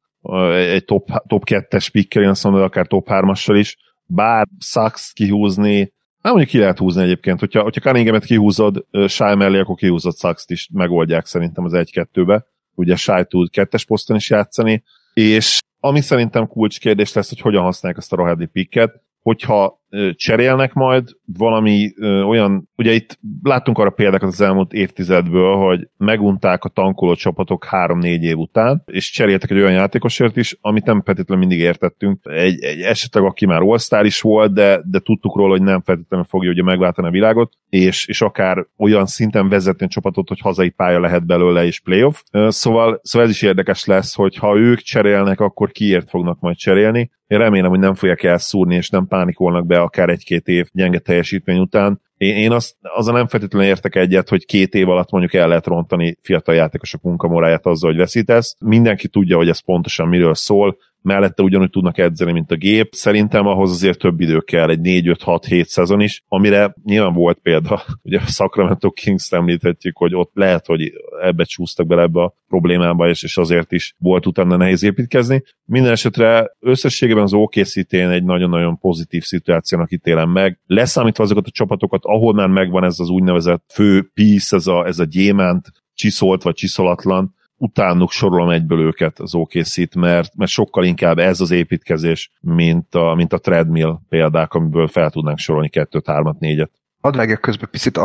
egy 0.52 0.84
top, 0.84 1.08
top 1.26 1.42
2-es 1.46 1.88
pickkel, 1.92 2.22
én 2.22 2.28
azt 2.28 2.44
mondom, 2.44 2.62
akár 2.62 2.86
top 2.86 3.06
3-assal 3.10 3.56
is, 3.58 3.76
bár 4.06 4.46
Sachs 4.58 5.12
kihúzni, 5.14 5.92
nem 6.22 6.32
mondjuk 6.32 6.48
ki 6.48 6.58
lehet 6.58 6.78
húzni 6.78 7.02
egyébként, 7.02 7.40
hogyha, 7.40 7.62
hogyha 7.62 7.80
Cunninghamet 7.80 8.24
kihúzod 8.24 8.84
Shai 9.06 9.34
mellé, 9.34 9.58
akkor 9.58 9.76
kihúzod 9.76 10.16
sachs 10.16 10.44
is 10.46 10.68
megoldják 10.72 11.26
szerintem 11.26 11.64
az 11.64 11.72
1-2-be. 11.74 12.46
Ugye 12.74 12.96
Shai 12.96 13.24
tud 13.24 13.50
kettes 13.50 13.84
poszton 13.84 14.16
is 14.16 14.30
játszani, 14.30 14.82
és 15.14 15.58
ami 15.80 16.00
szerintem 16.00 16.46
kulcskérdés 16.46 17.12
lesz, 17.12 17.28
hogy 17.28 17.40
hogyan 17.40 17.62
használják 17.62 18.00
ezt 18.00 18.12
a 18.12 18.16
Rohedi 18.16 18.46
picket, 18.46 19.02
hogyha 19.22 19.80
cserélnek 20.12 20.72
majd 20.72 21.08
valami 21.38 21.92
ö, 21.96 22.22
olyan, 22.22 22.68
ugye 22.76 22.92
itt 22.92 23.18
láttunk 23.42 23.78
arra 23.78 23.90
példákat 23.90 24.28
az 24.28 24.40
elmúlt 24.40 24.72
évtizedből, 24.72 25.56
hogy 25.56 25.88
megunták 25.96 26.64
a 26.64 26.68
tankoló 26.68 27.14
csapatok 27.14 27.64
három-négy 27.64 28.22
év 28.22 28.36
után, 28.36 28.82
és 28.86 29.10
cseréltek 29.10 29.50
egy 29.50 29.56
olyan 29.56 29.72
játékosért 29.72 30.36
is, 30.36 30.58
amit 30.60 30.84
nem 30.84 31.02
feltétlenül 31.04 31.46
mindig 31.46 31.64
értettünk. 31.64 32.20
Egy, 32.22 32.62
egy 32.62 32.80
esetleg, 32.80 33.24
aki 33.24 33.46
már 33.46 33.62
all 33.88 34.04
is 34.04 34.20
volt, 34.20 34.52
de, 34.52 34.80
de 34.84 34.98
tudtuk 34.98 35.36
róla, 35.36 35.50
hogy 35.50 35.62
nem 35.62 35.82
feltétlenül 35.82 36.26
fogja 36.26 36.50
ugye 36.50 36.62
megváltani 36.62 37.08
a 37.08 37.10
világot, 37.10 37.52
és, 37.68 38.06
és 38.06 38.22
akár 38.22 38.66
olyan 38.76 39.06
szinten 39.06 39.48
vezetni 39.48 39.86
a 39.86 39.88
csapatot, 39.88 40.28
hogy 40.28 40.40
hazai 40.40 40.68
pálya 40.68 41.00
lehet 41.00 41.26
belőle 41.26 41.64
és 41.64 41.80
playoff. 41.80 42.22
Szóval, 42.48 43.00
szóval 43.02 43.28
ez 43.28 43.34
is 43.34 43.42
érdekes 43.42 43.84
lesz, 43.84 44.14
hogy 44.14 44.36
ha 44.36 44.56
ők 44.56 44.78
cserélnek, 44.78 45.40
akkor 45.40 45.70
kiért 45.70 46.08
fognak 46.08 46.40
majd 46.40 46.56
cserélni. 46.56 47.10
Én 47.26 47.38
remélem, 47.38 47.70
hogy 47.70 47.78
nem 47.78 47.94
fogják 47.94 48.22
elszúrni, 48.22 48.74
és 48.74 48.90
nem 48.90 49.06
pánikolnak 49.06 49.66
be 49.66 49.77
akár 49.80 50.08
egy-két 50.08 50.46
év 50.46 50.66
gyenge 50.72 50.98
teljesítmény 50.98 51.58
után. 51.58 52.00
Én, 52.16 52.36
én 52.36 52.52
azt, 52.52 52.76
azzal 52.80 53.14
nem 53.14 53.26
feltétlenül 53.26 53.68
értek 53.68 53.96
egyet, 53.96 54.28
hogy 54.28 54.44
két 54.44 54.74
év 54.74 54.88
alatt 54.88 55.10
mondjuk 55.10 55.34
el 55.34 55.48
lehet 55.48 55.66
rontani 55.66 56.18
fiatal 56.22 56.54
játékosok 56.54 57.02
munkamoráját 57.02 57.66
azzal, 57.66 57.90
hogy 57.90 57.98
veszítesz. 57.98 58.56
Mindenki 58.60 59.08
tudja, 59.08 59.36
hogy 59.36 59.48
ez 59.48 59.64
pontosan 59.64 60.08
miről 60.08 60.34
szól 60.34 60.76
mellette 61.02 61.42
ugyanúgy 61.42 61.70
tudnak 61.70 61.98
edzeni, 61.98 62.32
mint 62.32 62.50
a 62.50 62.56
gép. 62.56 62.94
Szerintem 62.94 63.46
ahhoz 63.46 63.70
azért 63.70 63.98
több 63.98 64.20
idő 64.20 64.40
kell, 64.40 64.68
egy 64.68 64.80
4-5-6-7 64.82 65.64
szezon 65.64 66.00
is, 66.00 66.22
amire 66.28 66.74
nyilván 66.84 67.12
volt 67.12 67.38
példa, 67.42 67.82
ugye 68.02 68.18
a 68.18 68.26
Sacramento 68.26 68.90
Kings 68.90 69.30
említhetjük, 69.30 69.96
hogy 69.96 70.14
ott 70.14 70.30
lehet, 70.34 70.66
hogy 70.66 70.92
ebbe 71.22 71.44
csúsztak 71.44 71.86
bele 71.86 72.02
ebbe 72.02 72.22
a 72.22 72.34
problémába, 72.48 73.08
és, 73.08 73.22
és 73.22 73.36
azért 73.36 73.72
is 73.72 73.94
volt 73.98 74.26
utána 74.26 74.56
nehéz 74.56 74.82
építkezni. 74.82 75.42
Minden 75.64 75.92
esetre 75.92 76.50
összességében 76.60 77.22
az 77.22 77.32
okc 77.32 77.76
egy 77.92 78.24
nagyon-nagyon 78.24 78.78
pozitív 78.78 79.22
szituációnak 79.22 79.92
ítélem 79.92 80.30
meg. 80.30 80.60
Leszámítva 80.66 81.24
azokat 81.24 81.46
a 81.46 81.50
csapatokat, 81.50 82.04
ahol 82.04 82.34
már 82.34 82.48
megvan 82.48 82.84
ez 82.84 82.98
az 82.98 83.08
úgynevezett 83.08 83.64
fő 83.72 84.10
piece, 84.14 84.56
ez 84.56 84.66
a, 84.66 84.86
ez 84.86 84.98
a 84.98 85.04
gyémánt, 85.04 85.72
csiszolt 85.94 86.42
vagy 86.42 86.54
csiszolatlan, 86.54 87.36
utánuk 87.58 88.10
sorolom 88.10 88.50
egyből 88.50 88.80
őket 88.80 89.18
az 89.18 89.34
okc 89.34 89.94
mert, 89.94 90.36
mert 90.36 90.50
sokkal 90.50 90.84
inkább 90.84 91.18
ez 91.18 91.40
az 91.40 91.50
építkezés, 91.50 92.30
mint 92.40 92.94
a, 92.94 93.14
mint 93.14 93.32
a 93.32 93.38
treadmill 93.38 93.98
példák, 94.08 94.54
amiből 94.54 94.88
fel 94.88 95.10
tudnánk 95.10 95.38
sorolni 95.38 95.68
kettőt, 95.68 96.06
hármat, 96.06 96.38
négyet. 96.38 96.70
Hadd 97.00 97.16
vágjak 97.16 97.40
közben 97.40 97.68
picit, 97.70 97.96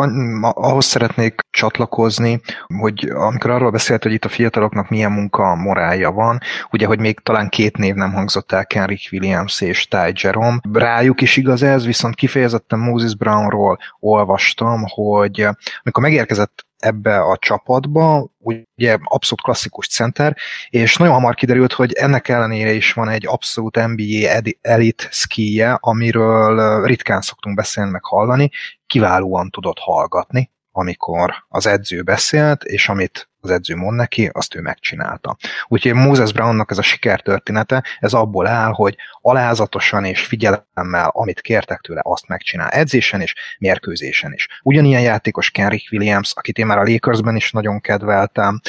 ahhoz 0.41 0.85
szeretnék 0.85 1.39
csatlakozni, 1.49 2.41
hogy 2.79 3.09
amikor 3.13 3.49
arról 3.49 3.71
beszélt, 3.71 4.03
hogy 4.03 4.11
itt 4.11 4.25
a 4.25 4.29
fiataloknak 4.29 4.89
milyen 4.89 5.11
munka 5.11 5.55
morálja 5.55 6.11
van, 6.11 6.39
ugye, 6.71 6.85
hogy 6.85 6.99
még 6.99 7.19
talán 7.19 7.49
két 7.49 7.77
név 7.77 7.93
nem 7.95 8.13
hangzott 8.13 8.51
el, 8.51 8.65
Kenrick 8.65 9.11
Williams 9.11 9.61
és 9.61 9.87
Ty 9.87 10.13
Jerome. 10.21 10.59
Rájuk 10.71 11.21
is 11.21 11.37
igaz 11.37 11.63
ez, 11.63 11.85
viszont 11.85 12.15
kifejezetten 12.15 12.79
Moses 12.79 13.15
Brownról 13.15 13.77
olvastam, 13.99 14.83
hogy 14.87 15.41
amikor 15.83 16.03
megérkezett 16.03 16.65
ebbe 16.83 17.19
a 17.19 17.37
csapatba, 17.37 18.27
ugye 18.39 18.97
abszolút 19.03 19.43
klasszikus 19.43 19.87
center, 19.87 20.37
és 20.69 20.97
nagyon 20.97 21.13
hamar 21.13 21.35
kiderült, 21.35 21.73
hogy 21.73 21.93
ennek 21.93 22.27
ellenére 22.27 22.71
is 22.71 22.93
van 22.93 23.09
egy 23.09 23.27
abszolút 23.27 23.75
NBA 23.75 24.51
elit 24.61 25.07
skije, 25.11 25.77
amiről 25.79 26.85
ritkán 26.85 27.21
szoktunk 27.21 27.55
beszélni 27.55 27.91
meg 27.91 28.03
hallani, 28.03 28.49
kiválóan 28.87 29.49
tudott 29.49 29.79
hallgatni, 29.79 30.51
amikor 30.71 31.33
az 31.49 31.65
edző 31.65 32.01
beszélt, 32.01 32.63
és 32.63 32.89
amit 32.89 33.29
az 33.43 33.49
edző 33.49 33.75
mond 33.75 33.97
neki, 33.97 34.29
azt 34.33 34.55
ő 34.55 34.61
megcsinálta. 34.61 35.37
Úgyhogy 35.67 35.93
Moses 35.93 36.33
Brownnak 36.33 36.71
ez 36.71 36.77
a 36.77 36.81
sikertörténete, 36.81 37.83
ez 37.99 38.13
abból 38.13 38.47
áll, 38.47 38.71
hogy 38.71 38.95
alázatosan 39.21 40.05
és 40.05 40.25
figyelemmel, 40.25 41.09
amit 41.11 41.41
kértek 41.41 41.79
tőle, 41.79 42.01
azt 42.03 42.27
megcsinál 42.27 42.69
edzésen 42.69 43.21
és 43.21 43.35
mérkőzésen 43.59 44.33
is. 44.33 44.47
Ugyanilyen 44.63 45.01
játékos 45.01 45.49
Kenrick 45.49 45.91
Williams, 45.91 46.31
akit 46.35 46.57
én 46.57 46.65
már 46.65 46.77
a 46.77 46.83
Lakersben 46.83 47.35
is 47.35 47.51
nagyon 47.51 47.81
kedveltem. 47.81 48.59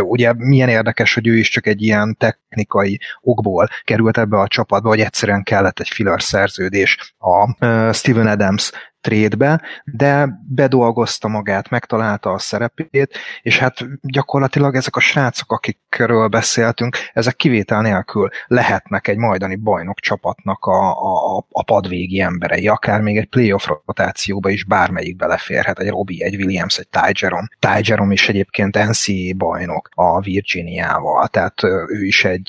Ugye 0.00 0.32
milyen 0.36 0.68
érdekes, 0.68 1.14
hogy 1.14 1.26
ő 1.26 1.36
is 1.36 1.48
csak 1.48 1.66
egy 1.66 1.82
ilyen 1.82 2.16
technikai 2.50 3.00
okból 3.20 3.68
került 3.84 4.18
ebbe 4.18 4.38
a 4.38 4.48
csapatba, 4.48 4.88
hogy 4.88 5.00
egyszerűen 5.00 5.42
kellett 5.42 5.80
egy 5.80 5.88
filler 5.88 6.22
szerződés 6.22 7.14
a 7.18 7.64
Steven 7.92 8.26
Adams 8.26 8.72
trédbe, 9.00 9.60
de 9.84 10.28
bedolgozta 10.48 11.28
magát, 11.28 11.70
megtalálta 11.70 12.30
a 12.32 12.38
szerepét, 12.38 13.18
és 13.42 13.58
hát 13.58 13.76
gyakorlatilag 14.02 14.74
ezek 14.74 14.96
a 14.96 15.00
srácok, 15.00 15.52
akikről 15.52 16.28
beszéltünk, 16.28 16.96
ezek 17.12 17.36
kivétel 17.36 17.80
nélkül 17.80 18.28
lehetnek 18.46 19.08
egy 19.08 19.16
majdani 19.16 19.56
bajnok 19.56 20.00
csapatnak 20.00 20.64
a, 20.64 20.90
a, 20.90 21.46
a 21.50 21.62
padvégi 21.62 22.20
emberei, 22.20 22.68
akár 22.68 23.00
még 23.00 23.16
egy 23.16 23.28
playoff 23.28 23.68
rotációba 23.86 24.50
is 24.50 24.64
bármelyik 24.64 25.16
beleférhet, 25.16 25.78
egy 25.78 25.88
Robi, 25.88 26.22
egy 26.22 26.34
Williams, 26.34 26.78
egy 26.78 26.88
Ty 26.88 27.12
Jerome. 27.20 27.48
Ty 27.58 27.88
Jerome 27.90 28.12
is 28.12 28.28
egyébként 28.28 28.74
NCAA 28.74 29.34
bajnok 29.36 29.88
a 29.94 30.20
Virginiával, 30.20 31.28
tehát 31.28 31.62
ő 31.88 32.04
is 32.04 32.24
egy, 32.24 32.39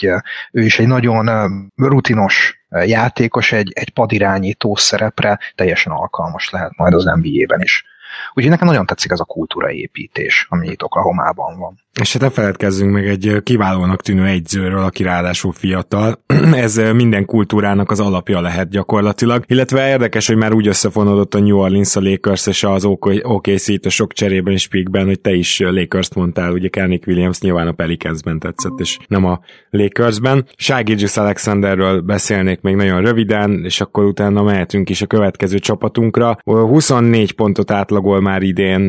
ő 0.51 0.61
is 0.61 0.79
egy 0.79 0.87
nagyon 0.87 1.29
rutinos 1.75 2.65
játékos 2.69 3.51
egy, 3.51 3.71
egy 3.73 3.89
padirányító 3.89 4.75
szerepre 4.75 5.39
teljesen 5.55 5.91
alkalmas 5.91 6.49
lehet 6.49 6.77
majd 6.77 6.93
az 6.93 7.03
NBA-ben 7.03 7.61
is. 7.61 7.85
Úgyhogy 8.33 8.51
nekem 8.51 8.67
nagyon 8.67 8.85
tetszik 8.85 9.11
ez 9.11 9.19
a 9.19 9.25
kultúraépítés, 9.25 10.45
ami 10.49 10.67
itt 10.67 10.83
Oklahoma-ban 10.83 11.57
van. 11.57 11.79
És 11.99 12.13
hát 12.13 12.21
ne 12.21 12.29
feledkezzünk 12.29 12.91
meg 12.91 13.07
egy 13.07 13.37
kiválónak 13.43 14.01
tűnő 14.01 14.25
egyzőről, 14.25 14.83
aki 14.83 15.03
ráadásul 15.03 15.51
fiatal. 15.51 16.23
Ez 16.53 16.75
minden 16.93 17.25
kultúrának 17.25 17.91
az 17.91 17.99
alapja 17.99 18.41
lehet 18.41 18.69
gyakorlatilag. 18.69 19.43
Illetve 19.47 19.89
érdekes, 19.89 20.27
hogy 20.27 20.35
már 20.35 20.53
úgy 20.53 20.67
összefonódott 20.67 21.33
a 21.33 21.39
New 21.39 21.57
Orleans, 21.57 21.95
a 21.95 22.01
Lakers 22.01 22.47
és 22.47 22.63
az 22.63 22.85
OKC 23.21 23.67
itt 23.67 23.85
a 23.85 23.89
sok 23.89 24.13
cserében 24.13 24.53
és 24.53 24.67
pikben, 24.67 25.05
hogy 25.05 25.21
te 25.21 25.33
is 25.33 25.59
Lakers-t 25.59 26.15
mondtál, 26.15 26.51
ugye 26.51 26.67
Kennick 26.67 27.07
Williams 27.07 27.39
nyilván 27.39 27.67
a 27.67 27.71
Pelicansben 27.71 28.39
tetszett, 28.39 28.79
és 28.79 28.97
nem 29.07 29.25
a 29.25 29.39
Lakersben. 29.69 30.45
Gilgis 30.83 31.17
Alexanderről 31.17 32.01
beszélnék 32.01 32.61
még 32.61 32.75
nagyon 32.75 33.01
röviden, 33.01 33.61
és 33.63 33.81
akkor 33.81 34.03
utána 34.03 34.43
mehetünk 34.43 34.89
is 34.89 35.01
a 35.01 35.07
következő 35.07 35.59
csapatunkra. 35.59 36.37
24 36.43 37.31
pontot 37.31 37.71
átlagol 37.71 38.21
már 38.21 38.41
idén, 38.41 38.81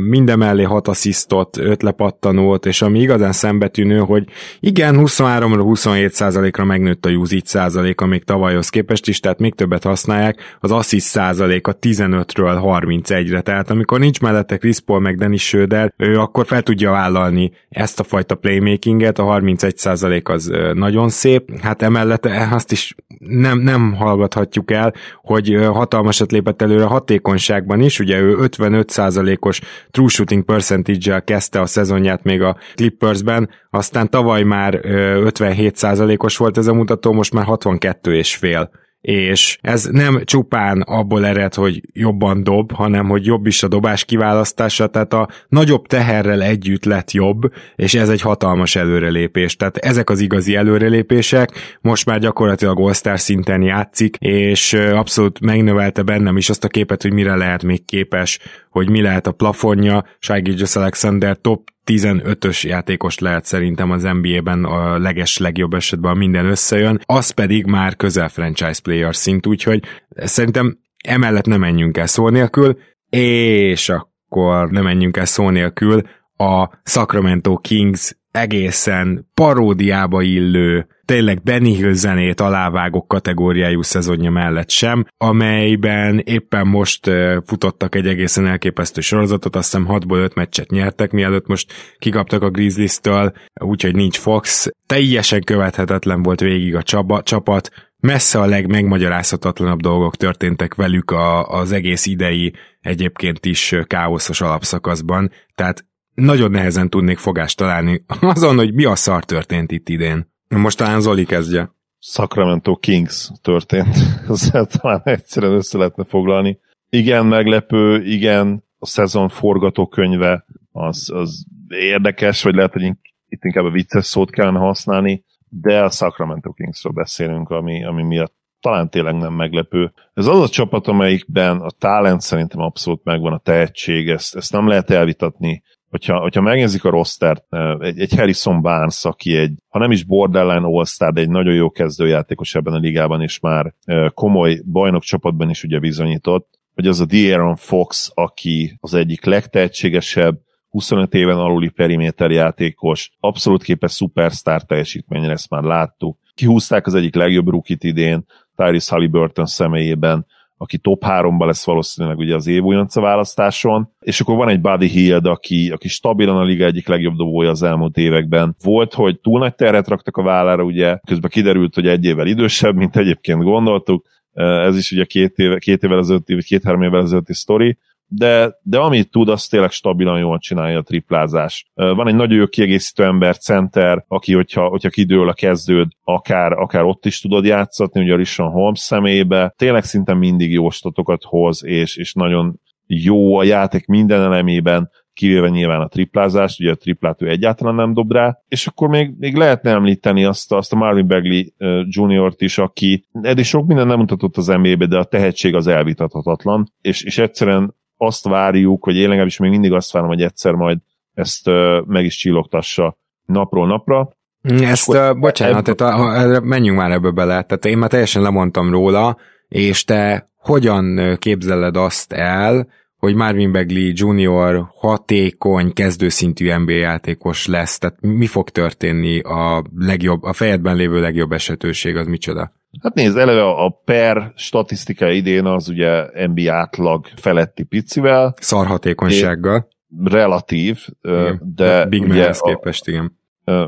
minden 0.00 0.38
mellé 0.38 0.62
6 0.62 0.88
asszisztot, 0.88 1.58
5 1.58 1.82
lepattanó 1.82 2.45
volt, 2.46 2.66
és 2.66 2.82
ami 2.82 3.00
igazán 3.00 3.32
szembetűnő, 3.32 3.98
hogy 3.98 4.24
igen, 4.60 4.96
23-ra 4.98 5.60
27 5.62 6.12
százalékra 6.12 6.64
megnőtt 6.64 7.06
a 7.06 7.10
usage 7.10 7.40
százaléka 7.44 8.06
még 8.06 8.24
tavalyhoz 8.24 8.68
képest 8.68 9.08
is, 9.08 9.20
tehát 9.20 9.38
még 9.38 9.54
többet 9.54 9.82
használják, 9.82 10.56
az 10.60 10.70
assist 10.70 11.06
százaléka 11.06 11.76
15-ről 11.80 12.60
31-re, 12.62 13.40
tehát 13.40 13.70
amikor 13.70 13.98
nincs 13.98 14.20
mellette 14.20 14.56
Chris 14.56 14.80
Paul 14.80 15.00
meg 15.00 15.16
Dennis 15.16 15.46
Söder, 15.46 15.92
ő 15.96 16.18
akkor 16.18 16.46
fel 16.46 16.62
tudja 16.62 16.90
vállalni 16.90 17.50
ezt 17.68 18.00
a 18.00 18.04
fajta 18.04 18.34
playmakinget, 18.34 19.18
a 19.18 19.24
31 19.24 19.76
százalék 19.76 20.28
az 20.28 20.52
nagyon 20.72 21.08
szép, 21.08 21.60
hát 21.60 21.82
emellett 21.82 22.26
azt 22.50 22.72
is 22.72 22.94
nem, 23.18 23.58
nem 23.58 23.94
hallgathatjuk 23.94 24.70
el, 24.70 24.94
hogy 25.22 25.58
hatalmasat 25.72 26.32
lépett 26.32 26.62
előre 26.62 26.84
a 26.84 26.88
hatékonyságban 26.88 27.80
is, 27.80 28.00
ugye 28.00 28.20
ő 28.20 28.36
55 28.38 28.90
százalékos 28.90 29.60
true 29.90 30.08
shooting 30.08 30.44
percentage-el 30.44 31.22
kezdte 31.24 31.60
a 31.60 31.66
szezonját 31.66 32.22
még 32.22 32.35
még 32.36 32.46
a 32.46 32.56
Clippersben, 32.74 33.48
aztán 33.70 34.10
tavaly 34.10 34.42
már 34.42 34.80
57%-os 34.82 36.36
volt 36.36 36.58
ez 36.58 36.66
a 36.66 36.74
mutató, 36.74 37.12
most 37.12 37.32
már 37.32 37.44
62 37.44 38.14
és 38.14 38.36
fél 38.36 38.70
és 39.06 39.58
ez 39.60 39.84
nem 39.84 40.20
csupán 40.24 40.80
abból 40.80 41.26
ered, 41.26 41.54
hogy 41.54 41.80
jobban 41.92 42.42
dob, 42.42 42.72
hanem 42.72 43.08
hogy 43.08 43.26
jobb 43.26 43.46
is 43.46 43.62
a 43.62 43.68
dobás 43.68 44.04
kiválasztása, 44.04 44.86
tehát 44.86 45.12
a 45.12 45.28
nagyobb 45.48 45.86
teherrel 45.86 46.42
együtt 46.42 46.84
lett 46.84 47.10
jobb, 47.10 47.52
és 47.76 47.94
ez 47.94 48.08
egy 48.08 48.20
hatalmas 48.20 48.76
előrelépés. 48.76 49.56
Tehát 49.56 49.76
ezek 49.76 50.10
az 50.10 50.20
igazi 50.20 50.54
előrelépések, 50.54 51.50
most 51.80 52.06
már 52.06 52.18
gyakorlatilag 52.18 52.80
all 52.80 53.16
szinten 53.16 53.62
játszik, 53.62 54.16
és 54.18 54.72
abszolút 54.72 55.40
megnövelte 55.40 56.02
bennem 56.02 56.36
is 56.36 56.48
azt 56.48 56.64
a 56.64 56.68
képet, 56.68 57.02
hogy 57.02 57.12
mire 57.12 57.36
lehet 57.36 57.62
még 57.62 57.84
képes, 57.84 58.38
hogy 58.76 58.90
mi 58.90 59.02
lehet 59.02 59.26
a 59.26 59.32
plafonja. 59.32 60.04
Shai 60.18 60.54
Alexander 60.74 61.36
top 61.36 61.68
15-ös 61.86 62.66
játékos 62.66 63.18
lehet 63.18 63.44
szerintem 63.44 63.90
az 63.90 64.02
NBA-ben 64.02 64.64
a 64.64 64.98
leges 64.98 65.38
legjobb 65.38 65.74
esetben 65.74 66.16
minden 66.16 66.46
összejön, 66.46 67.00
az 67.04 67.30
pedig 67.30 67.66
már 67.66 67.96
közel 67.96 68.28
franchise 68.28 68.80
player 68.82 69.16
szint, 69.16 69.46
úgyhogy 69.46 69.82
szerintem 70.08 70.78
emellett 71.04 71.46
nem 71.46 71.60
menjünk 71.60 71.96
el 71.96 72.06
szó 72.06 72.28
nélkül, 72.28 72.78
és 73.10 73.88
akkor 73.88 74.70
nem 74.70 74.84
menjünk 74.84 75.16
el 75.16 75.24
szó 75.24 75.50
nélkül 75.50 76.02
a 76.36 76.68
Sacramento 76.84 77.56
Kings 77.56 78.16
egészen 78.36 79.30
paródiába 79.34 80.22
illő 80.22 80.86
tényleg 81.04 81.42
Benny 81.42 81.74
Hill 81.74 81.92
zenét 81.92 82.40
alávágok 82.40 83.08
kategóriájú 83.08 83.82
szezonja 83.82 84.30
mellett 84.30 84.70
sem, 84.70 85.06
amelyben 85.16 86.18
éppen 86.24 86.66
most 86.66 87.10
futottak 87.44 87.94
egy 87.94 88.06
egészen 88.06 88.46
elképesztő 88.46 89.00
sorozatot, 89.00 89.56
azt 89.56 89.72
hiszem 89.72 89.86
6-ból 89.90 90.16
5 90.16 90.34
meccset 90.34 90.70
nyertek, 90.70 91.10
mielőtt 91.10 91.46
most 91.46 91.72
kikaptak 91.98 92.42
a 92.42 92.50
Grizzlies-től, 92.50 93.32
úgyhogy 93.60 93.94
nincs 93.94 94.18
Fox. 94.18 94.68
Teljesen 94.86 95.42
követhetetlen 95.42 96.22
volt 96.22 96.40
végig 96.40 96.74
a 96.74 96.82
csaba, 96.82 97.22
csapat, 97.22 97.70
messze 98.00 98.40
a 98.40 98.46
legmegmagyarázhatatlanabb 98.46 99.80
dolgok 99.80 100.16
történtek 100.16 100.74
velük 100.74 101.10
a, 101.10 101.48
az 101.48 101.72
egész 101.72 102.06
idei 102.06 102.52
egyébként 102.80 103.46
is 103.46 103.74
káoszos 103.86 104.40
alapszakaszban, 104.40 105.30
tehát 105.54 105.84
nagyon 106.16 106.50
nehezen 106.50 106.90
tudnék 106.90 107.18
fogást 107.18 107.56
találni 107.56 108.04
azon, 108.20 108.56
hogy 108.56 108.74
mi 108.74 108.84
a 108.84 108.94
szar 108.94 109.24
történt 109.24 109.70
itt 109.70 109.88
idén. 109.88 110.30
Most 110.48 110.76
talán 110.76 111.00
Zoli 111.00 111.24
kezdje. 111.24 111.74
Sacramento 111.98 112.76
Kings 112.76 113.30
történt. 113.42 113.96
Ezzel 114.28 114.66
talán 114.66 115.00
egyszerűen 115.04 115.52
össze 115.52 115.78
lehetne 115.78 116.04
foglalni. 116.04 116.58
Igen, 116.90 117.26
meglepő, 117.26 118.04
igen, 118.04 118.64
a 118.78 118.86
szezon 118.86 119.28
forgatókönyve 119.28 120.44
az, 120.72 121.10
az 121.14 121.44
érdekes, 121.68 122.42
vagy 122.42 122.54
lehet, 122.54 122.72
hogy 122.72 122.92
itt 123.28 123.44
inkább 123.44 123.64
a 123.64 123.70
vicces 123.70 124.06
szót 124.06 124.30
kellene 124.30 124.58
használni, 124.58 125.24
de 125.48 125.82
a 125.82 125.90
Sacramento 125.90 126.52
Kingsről 126.52 126.92
beszélünk, 126.92 127.50
ami, 127.50 127.84
ami 127.84 128.02
miatt 128.02 128.34
talán 128.60 128.90
tényleg 128.90 129.14
nem 129.14 129.32
meglepő. 129.32 129.92
Ez 130.14 130.26
az 130.26 130.40
a 130.40 130.48
csapat, 130.48 130.86
amelyikben 130.86 131.60
a 131.60 131.70
talent 131.70 132.20
szerintem 132.20 132.60
abszolút 132.60 133.04
megvan, 133.04 133.32
a 133.32 133.38
tehetség, 133.38 134.08
ezt, 134.08 134.36
ezt 134.36 134.52
nem 134.52 134.68
lehet 134.68 134.90
elvitatni. 134.90 135.62
Hogyha, 135.96 136.18
hogyha 136.18 136.40
megnézik 136.40 136.84
a 136.84 136.90
rostert, 136.90 137.44
egy, 137.78 138.00
egy 138.00 138.14
Harrison 138.14 138.62
Barnes, 138.62 139.04
aki 139.04 139.36
egy, 139.36 139.52
ha 139.68 139.78
nem 139.78 139.90
is 139.90 140.04
borderline 140.04 140.66
all 140.66 141.10
de 141.12 141.20
egy 141.20 141.28
nagyon 141.28 141.54
jó 141.54 141.70
kezdőjátékos 141.70 142.54
ebben 142.54 142.72
a 142.72 142.78
ligában, 142.78 143.22
és 143.22 143.40
már 143.40 143.74
komoly 144.14 144.60
bajnok 144.64 145.02
csapatban 145.02 145.50
is 145.50 145.62
ugye 145.62 145.78
bizonyított, 145.78 146.58
hogy 146.74 146.86
az 146.86 147.00
a 147.00 147.06
De'Aaron 147.06 147.56
Fox, 147.56 148.10
aki 148.14 148.76
az 148.80 148.94
egyik 148.94 149.24
legtehetségesebb, 149.24 150.38
25 150.68 151.14
éven 151.14 151.38
aluli 151.38 151.68
periméter 151.68 152.30
játékos, 152.30 153.10
abszolút 153.20 153.62
képes 153.62 153.92
szupersztár 153.92 154.62
teljesítményre, 154.62 155.32
ezt 155.32 155.50
már 155.50 155.62
láttuk. 155.62 156.18
Kihúzták 156.34 156.86
az 156.86 156.94
egyik 156.94 157.14
legjobb 157.14 157.48
rukit 157.48 157.84
idén, 157.84 158.24
Tyrese 158.56 158.94
Halliburton 158.94 159.46
személyében, 159.46 160.26
aki 160.56 160.78
top 160.78 161.02
3-ba 161.06 161.46
lesz 161.46 161.64
valószínűleg 161.64 162.18
ugye 162.18 162.34
az 162.34 162.46
év 162.46 162.62
újonca 162.62 163.00
választáson, 163.00 163.88
és 164.00 164.20
akkor 164.20 164.36
van 164.36 164.48
egy 164.48 164.60
Buddy 164.60 164.86
Hield, 164.86 165.26
aki, 165.26 165.70
aki 165.70 165.88
stabilan 165.88 166.36
a 166.36 166.44
liga 166.44 166.64
egyik 166.64 166.88
legjobb 166.88 167.16
dobója 167.16 167.50
az 167.50 167.62
elmúlt 167.62 167.96
években. 167.96 168.56
Volt, 168.62 168.94
hogy 168.94 169.20
túl 169.20 169.38
nagy 169.38 169.54
terhet 169.54 169.88
raktak 169.88 170.16
a 170.16 170.22
vállára, 170.22 170.62
ugye 170.62 170.98
közben 171.06 171.30
kiderült, 171.30 171.74
hogy 171.74 171.86
egy 171.86 172.04
évvel 172.04 172.26
idősebb, 172.26 172.76
mint 172.76 172.96
egyébként 172.96 173.42
gondoltuk, 173.42 174.06
ez 174.32 174.76
is 174.76 174.92
ugye 174.92 175.04
két, 175.04 175.36
éve, 175.36 175.58
két 175.58 175.82
évvel 175.82 175.98
ezelőtti, 175.98 176.34
vagy 176.34 176.44
két-három 176.44 176.82
évvel 176.82 177.02
ezelőtti 177.02 177.34
sztori, 177.34 177.78
de, 178.08 178.58
de 178.62 178.78
amit 178.78 179.10
tud, 179.10 179.28
az 179.28 179.46
tényleg 179.46 179.70
stabilan 179.70 180.18
jól 180.18 180.38
csinálja 180.38 180.78
a 180.78 180.82
triplázás. 180.82 181.66
Van 181.74 182.08
egy 182.08 182.14
nagyon 182.14 182.38
jó 182.38 182.46
kiegészítő 182.46 183.04
ember, 183.04 183.38
center, 183.38 184.04
aki, 184.08 184.34
hogyha, 184.34 184.68
hogyha 184.68 184.88
kidől 184.88 185.28
a 185.28 185.32
kezdőd, 185.32 185.90
akár, 186.04 186.52
akár 186.52 186.82
ott 186.82 187.06
is 187.06 187.20
tudod 187.20 187.44
játszatni, 187.44 188.00
ugye 188.00 188.12
a 188.12 188.16
Rishon 188.16 188.50
Holmes 188.50 188.78
személyébe. 188.78 189.54
Tényleg 189.56 189.84
szinte 189.84 190.14
mindig 190.14 190.52
jó 190.52 190.70
statokat 190.70 191.22
hoz, 191.24 191.64
és, 191.64 191.96
és 191.96 192.12
nagyon 192.12 192.60
jó 192.86 193.36
a 193.36 193.44
játék 193.44 193.86
minden 193.86 194.20
elemében, 194.20 194.90
kivéve 195.16 195.48
nyilván 195.48 195.80
a 195.80 195.88
triplázást, 195.88 196.60
ugye 196.60 196.70
a 196.70 196.74
triplát 196.74 197.22
ő 197.22 197.28
egyáltalán 197.28 197.74
nem 197.74 197.92
dob 197.92 198.12
rá, 198.12 198.38
és 198.48 198.66
akkor 198.66 198.88
még, 198.88 199.14
még 199.18 199.34
lehetne 199.36 199.70
említeni 199.70 200.24
azt, 200.24 200.52
azt 200.52 200.72
a 200.72 200.76
Marvin 200.76 201.06
Bagley 201.06 201.42
Junior-t 201.88 202.40
is, 202.40 202.58
aki 202.58 203.04
eddig 203.22 203.44
sok 203.44 203.66
minden 203.66 203.86
nem 203.86 203.98
mutatott 203.98 204.36
az 204.36 204.46
NBA-be, 204.46 204.86
de 204.86 204.98
a 204.98 205.04
tehetség 205.04 205.54
az 205.54 205.66
elvitathatatlan, 205.66 206.72
és, 206.80 207.02
és 207.02 207.18
egyszerűen 207.18 207.74
azt 207.96 208.24
várjuk, 208.24 208.84
hogy 208.84 208.96
én 208.96 209.08
legalábbis 209.08 209.38
még 209.38 209.50
mindig 209.50 209.72
azt 209.72 209.92
várom, 209.92 210.08
hogy 210.08 210.22
egyszer 210.22 210.52
majd 210.52 210.78
ezt 211.14 211.50
meg 211.86 212.04
is 212.04 212.16
csillogtassa 212.16 212.96
napról 213.24 213.66
napra. 213.66 214.16
Ezt, 214.42 214.88
uh, 214.88 215.18
bocsánat, 215.18 215.68
ebb... 215.68 215.74
tehát, 215.74 216.42
menjünk 216.42 216.78
már 216.78 216.90
ebbe 216.90 217.10
bele. 217.10 217.42
Tehát 217.42 217.64
én 217.64 217.78
már 217.78 217.88
teljesen 217.88 218.22
lemondtam 218.22 218.70
róla, 218.70 219.16
és 219.48 219.84
te 219.84 220.30
hogyan 220.36 221.16
képzeled 221.18 221.76
azt 221.76 222.12
el, 222.12 222.68
hogy 222.96 223.14
Marvin 223.14 223.52
Bagley 223.52 223.92
Jr. 223.94 224.66
hatékony, 224.74 225.72
kezdőszintű 225.72 226.54
NBA 226.54 226.72
játékos 226.72 227.46
lesz, 227.46 227.78
tehát 227.78 228.00
mi 228.00 228.26
fog 228.26 228.50
történni 228.50 229.20
a 229.20 229.64
legjobb, 229.76 230.22
a 230.22 230.32
fejedben 230.32 230.76
lévő 230.76 231.00
legjobb 231.00 231.32
esetőség, 231.32 231.96
az 231.96 232.06
micsoda? 232.06 232.52
Hát 232.82 232.94
nézd, 232.94 233.16
eleve 233.16 233.44
a 233.44 233.80
per 233.84 234.32
statisztika 234.36 235.10
idén 235.10 235.44
az 235.44 235.68
ugye 235.68 236.06
NBA 236.26 236.52
átlag 236.52 237.06
feletti 237.16 237.62
picivel. 237.62 238.34
Szarhatékonysággal. 238.40 239.68
Relatív, 240.04 240.86
igen. 241.02 241.40
de... 241.54 241.86
Big 241.86 242.02
ugye 242.02 242.30
képest, 242.40 242.88
igen. 242.88 243.18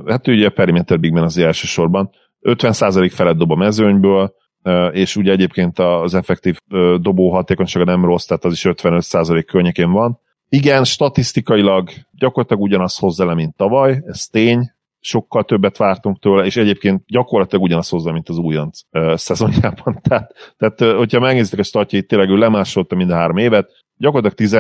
Hát 0.07 0.29
ugye 0.29 0.47
a 0.47 0.51
perimeter 0.51 1.01
Big 1.01 1.13
Man 1.13 1.23
az 1.23 1.39
elsősorban. 1.39 2.11
50% 2.43 3.11
felett 3.15 3.37
dob 3.37 3.51
a 3.51 3.57
mezőnyből, 3.57 4.35
és 4.93 5.17
ugye 5.17 5.33
egyébként 5.33 5.79
az 5.79 6.15
effektív 6.15 6.57
dobó 7.01 7.31
hatékonysága 7.31 7.85
nem 7.85 8.05
rossz, 8.05 8.25
tehát 8.25 8.45
az 8.45 8.53
is 8.53 8.65
55% 8.69 9.45
környékén 9.47 9.91
van. 9.91 10.21
Igen, 10.49 10.85
statisztikailag 10.85 11.91
gyakorlatilag 12.13 12.63
ugyanaz 12.63 12.99
hozzá 12.99 13.25
le, 13.25 13.35
mint 13.35 13.57
tavaly, 13.57 14.03
ez 14.07 14.27
tény, 14.27 14.73
sokkal 15.01 15.45
többet 15.45 15.77
vártunk 15.77 16.19
tőle, 16.19 16.45
és 16.45 16.57
egyébként 16.57 17.03
gyakorlatilag 17.07 17.65
ugyanaz 17.65 17.89
hozzá, 17.89 18.13
mint 18.13 18.29
az 18.29 18.39
újonc 18.39 18.81
uh, 18.91 19.15
szezonjában. 19.17 20.01
Tehát, 20.09 20.55
tehát 20.57 20.81
uh, 20.81 20.97
hogyha 20.97 21.21
megnézitek 21.21 21.59
a 21.59 21.63
statjait, 21.63 22.07
tényleg 22.07 22.31
ő 22.31 22.37
lemásolta 22.37 22.95
mind 22.95 23.11
a 23.11 23.15
három 23.15 23.37
évet, 23.37 23.71
gyakorlatilag 23.97 24.53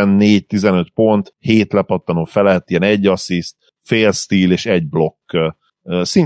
14-15 0.48 0.86
pont, 0.94 1.34
7 1.38 1.72
lepattanó 1.72 2.24
felett, 2.24 2.70
ilyen 2.70 2.82
egy 2.82 3.06
assziszt, 3.06 3.56
fél 3.82 4.12
stíl 4.12 4.52
és 4.52 4.66
egy 4.66 4.88
blokk 4.88 5.32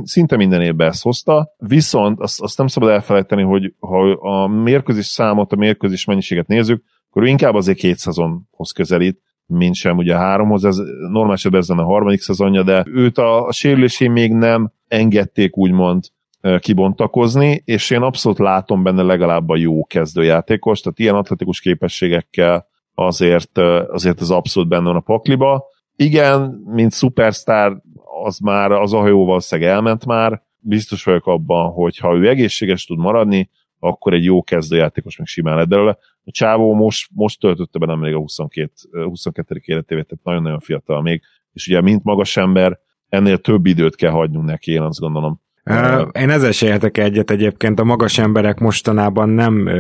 szinte 0.05 0.37
minden 0.37 0.63
évben 0.63 0.89
ezt 0.89 1.03
hozta, 1.03 1.55
viszont 1.57 2.21
azt, 2.21 2.41
azt 2.41 2.59
nem 2.59 2.67
szabad 2.67 2.89
elfelejteni, 2.89 3.43
hogy 3.43 3.75
ha 3.79 4.11
a 4.11 4.47
mérkőzés 4.47 5.07
számot, 5.07 5.53
a 5.53 5.57
mérkőzés 5.57 6.05
mennyiséget 6.05 6.47
nézzük, 6.47 6.85
akkor 7.11 7.23
ő 7.23 7.27
inkább 7.27 7.55
azért 7.55 7.79
két 7.79 7.99
szezonhoz 7.99 8.73
közelít, 8.73 9.21
mint 9.53 9.75
sem 9.75 9.97
ugye 9.97 10.15
a 10.15 10.19
háromhoz, 10.19 10.65
ez 10.65 10.77
normál 11.11 11.33
esetben 11.33 11.79
a 11.79 11.85
harmadik 11.85 12.21
szezonja, 12.21 12.63
de 12.63 12.85
őt 12.87 13.19
a, 13.19 13.47
a 13.47 13.53
sérülésé 13.53 14.09
még 14.09 14.33
nem 14.33 14.73
engedték 14.89 15.57
úgymond 15.57 16.05
kibontakozni, 16.59 17.63
és 17.65 17.91
én 17.91 18.03
abszolút 18.03 18.39
látom 18.39 18.83
benne 18.83 19.03
legalább 19.03 19.49
a 19.49 19.57
jó 19.57 19.85
kezdőjátékos, 19.85 20.81
tehát 20.81 20.99
ilyen 20.99 21.15
atletikus 21.15 21.61
képességekkel 21.61 22.67
azért, 22.95 23.59
azért 23.89 24.21
ez 24.21 24.31
abszolút 24.31 24.69
benne 24.69 24.85
van 24.85 24.97
a 24.97 25.01
pakliba. 25.01 25.65
Igen, 25.97 26.63
mint 26.67 26.93
szupersztár 26.93 27.77
az 28.25 28.39
már 28.39 28.73
az 28.73 28.93
a 28.93 28.99
hajó 28.99 29.25
valószínűleg 29.25 29.71
elment 29.71 30.07
már, 30.07 30.43
biztos 30.59 31.05
vagyok 31.05 31.27
abban, 31.27 31.71
hogy 31.71 31.99
ha 31.99 32.15
ő 32.15 32.29
egészséges 32.29 32.85
tud 32.85 32.99
maradni, 32.99 33.51
akkor 33.85 34.13
egy 34.13 34.25
jó 34.25 34.43
kezdőjátékos 34.43 35.17
még 35.17 35.27
simán 35.27 35.57
lett 35.57 35.69
belőle. 35.69 35.99
A 36.25 36.31
Csávó 36.31 36.75
most, 36.75 37.11
most 37.15 37.41
töltötte 37.41 37.79
be 37.79 37.87
nemrég 37.87 38.15
a 38.15 38.19
22, 38.19 38.73
22. 38.91 39.61
életévét, 39.65 40.07
tehát 40.07 40.25
nagyon-nagyon 40.25 40.61
fiatal 40.61 41.03
még, 41.03 41.23
és 41.53 41.69
ugye 41.69 41.81
mint 41.81 42.05
magas 42.05 42.37
ember, 42.37 42.79
ennél 43.09 43.39
több 43.39 43.67
időt 43.67 43.95
kell 43.95 44.11
hagynunk 44.11 44.47
neki, 44.47 44.73
én 44.73 44.81
azt 44.81 45.01
gondolom. 45.01 45.41
Én 46.13 46.31
ezzel 46.31 46.53
se 46.53 46.67
értek 46.67 46.99
egyet 46.99 47.31
egyébként, 47.31 47.81
a 47.81 47.85
magas 47.85 48.19
emberek 48.19 48.59
mostanában 48.59 49.29
nem 49.29 49.71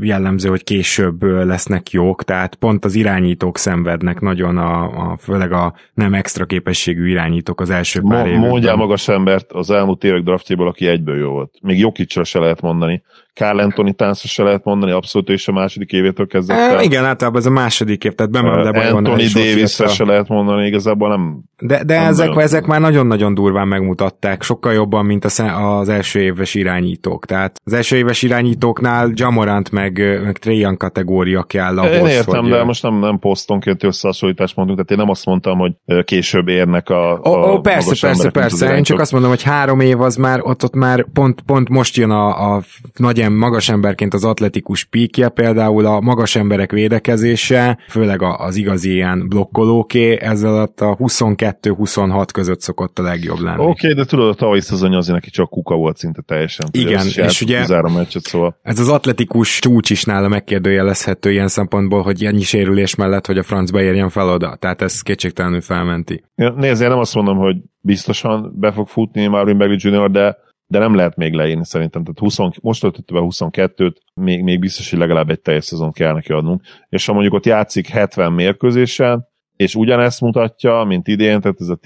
jellemző, 0.00 0.48
hogy 0.48 0.64
később 0.64 1.22
lesznek 1.22 1.90
jók, 1.90 2.24
tehát 2.24 2.54
pont 2.54 2.84
az 2.84 2.94
irányítók 2.94 3.58
szenvednek 3.58 4.20
nagyon, 4.20 4.56
a, 4.58 4.82
a 4.82 5.16
főleg 5.16 5.52
a 5.52 5.74
nem 5.94 6.14
extra 6.14 6.44
képességű 6.44 7.08
irányítók 7.08 7.60
az 7.60 7.70
első 7.70 8.00
pár 8.08 8.26
években. 8.26 8.48
Mondjál 8.48 8.76
magas 8.76 9.08
embert 9.08 9.52
az 9.52 9.70
elmúlt 9.70 10.04
évek 10.04 10.22
draftjéból, 10.22 10.68
aki 10.68 10.86
egyből 10.86 11.16
jó 11.16 11.30
volt. 11.30 11.54
Még 11.62 11.78
Jokicsra 11.78 12.24
se 12.24 12.38
lehet 12.38 12.60
mondani. 12.60 13.02
Carl 13.34 13.58
Anthony 13.58 13.94
Tánszra 13.94 14.28
se 14.28 14.42
lehet 14.42 14.64
mondani, 14.64 14.92
abszolút 14.92 15.28
és 15.28 15.48
a 15.48 15.52
második 15.52 15.92
évétől 15.92 16.26
kezdett 16.26 16.58
el. 16.58 16.82
Igen, 16.82 17.04
általában 17.04 17.40
ez 17.40 17.46
a 17.46 17.50
második 17.50 18.04
év, 18.04 18.12
tehát 18.12 18.32
bemerem 18.32 18.72
le 18.72 18.88
Anthony 18.88 19.26
davis 19.34 19.76
se 19.94 20.04
lehet 20.04 20.28
mondani, 20.28 20.66
igazából 20.66 21.08
nem... 21.08 21.42
De, 21.58 21.84
de 21.84 21.98
nem 21.98 22.06
ezek, 22.06 22.36
ezek 22.36 22.66
már 22.66 22.80
nagyon-nagyon 22.80 23.34
durván 23.34 23.68
megmutatták, 23.68 24.42
sokkal 24.42 24.72
jobban, 24.72 25.06
mint 25.06 25.15
az 25.24 25.88
első 25.88 26.20
éves 26.20 26.54
irányítók. 26.54 27.26
Tehát 27.26 27.60
az 27.64 27.72
első 27.72 27.96
éves 27.96 28.22
irányítóknál 28.22 29.10
Jamorant 29.14 29.70
meg, 29.70 30.20
meg 30.24 30.38
Trajan 30.38 30.76
kategória 30.76 31.42
kell 31.42 31.78
ahhoz, 31.78 31.92
Én 31.92 32.06
értem, 32.06 32.40
hogy... 32.42 32.50
de 32.50 32.64
most 32.64 32.82
nem, 32.82 32.98
nem 32.98 33.18
posztonként 33.18 33.84
összehasonlítást 33.84 34.56
mondunk, 34.56 34.78
tehát 34.78 34.92
én 34.92 35.06
nem 35.06 35.14
azt 35.14 35.26
mondtam, 35.26 35.58
hogy 35.58 35.72
később 36.04 36.48
érnek 36.48 36.88
a, 36.88 37.12
a 37.12 37.28
ó, 37.28 37.52
ó, 37.52 37.60
persze, 37.60 38.06
persze, 38.06 38.30
persze, 38.30 38.76
én 38.76 38.82
csak 38.82 39.00
azt 39.00 39.12
mondom, 39.12 39.30
hogy 39.30 39.42
három 39.42 39.80
év 39.80 40.00
az 40.00 40.16
már, 40.16 40.40
ott, 40.42 40.64
ott 40.64 40.74
már 40.74 41.06
pont, 41.12 41.40
pont 41.40 41.68
most 41.68 41.96
jön 41.96 42.10
a, 42.10 42.54
a 42.54 42.62
nagy 42.96 43.16
ilyen 43.16 43.32
magas 43.32 43.68
emberként 43.68 44.14
az 44.14 44.24
atletikus 44.24 44.84
píkje, 44.84 45.28
például 45.28 45.86
a 45.86 46.00
magas 46.00 46.36
emberek 46.36 46.72
védekezése, 46.72 47.78
főleg 47.88 48.22
az 48.22 48.56
igazi 48.56 48.92
ilyen 48.92 49.28
blokkolóké, 49.28 50.18
ezzel 50.20 50.72
a 50.76 50.96
22-26 50.96 52.26
között 52.32 52.60
szokott 52.60 52.98
a 52.98 53.02
legjobb 53.02 53.38
lenni. 53.38 53.60
Oké, 53.60 53.70
okay, 53.70 53.92
de 53.92 54.04
tudod, 54.04 54.28
a 54.28 54.34
tavalyi 54.34 54.60
szezon 54.60 54.92
azért 55.06 55.24
neki 55.24 55.30
csak 55.30 55.50
kuka 55.50 55.74
volt 55.74 55.96
szinte 55.96 56.22
teljesen. 56.22 56.68
Igen, 56.70 57.06
és 57.06 57.40
ugye 57.40 57.60
a 57.60 57.92
meccset, 57.92 58.22
szóval. 58.22 58.58
ez 58.62 58.78
az 58.78 58.88
atletikus 58.88 59.58
csúcs 59.58 59.90
is 59.90 60.04
nála 60.04 60.28
megkérdőjelezhető 60.28 61.30
ilyen 61.30 61.48
szempontból, 61.48 62.02
hogy 62.02 62.24
ennyi 62.24 62.42
sérülés 62.42 62.94
mellett, 62.94 63.26
hogy 63.26 63.38
a 63.38 63.42
francba 63.42 63.82
érjen 63.82 64.08
fel 64.08 64.28
oda. 64.28 64.56
Tehát 64.56 64.82
ez 64.82 65.00
kétségtelenül 65.00 65.60
felmenti. 65.60 66.24
Ja, 66.34 66.50
nézd, 66.50 66.82
én 66.82 66.88
nem 66.88 66.98
azt 66.98 67.14
mondom, 67.14 67.36
hogy 67.36 67.56
biztosan 67.80 68.52
be 68.58 68.72
fog 68.72 68.88
futni 68.88 69.26
Marvin 69.26 69.58
Bagley 69.58 69.76
Jr., 69.78 70.10
de 70.10 70.44
de 70.68 70.78
nem 70.78 70.94
lehet 70.94 71.16
még 71.16 71.32
leírni 71.32 71.64
szerintem. 71.64 72.02
Tehát 72.02 72.18
20, 72.18 72.60
most 72.60 72.80
töltött 72.80 73.12
be 73.12 73.18
22-t, 73.22 73.96
még, 74.14 74.42
még 74.42 74.58
biztos, 74.58 74.90
hogy 74.90 74.98
legalább 74.98 75.30
egy 75.30 75.40
teljes 75.40 75.64
szezon 75.64 75.92
kell 75.92 76.12
neki 76.12 76.32
adnunk. 76.32 76.62
És 76.88 77.06
ha 77.06 77.12
mondjuk 77.12 77.34
ott 77.34 77.46
játszik 77.46 77.86
70 77.86 78.32
mérkőzésen, 78.32 79.26
és 79.56 79.74
ugyanezt 79.74 80.20
mutatja, 80.20 80.84
mint 80.84 81.08
idén, 81.08 81.40
tehát 81.40 81.60
ez 81.60 81.68
a 81.68 81.78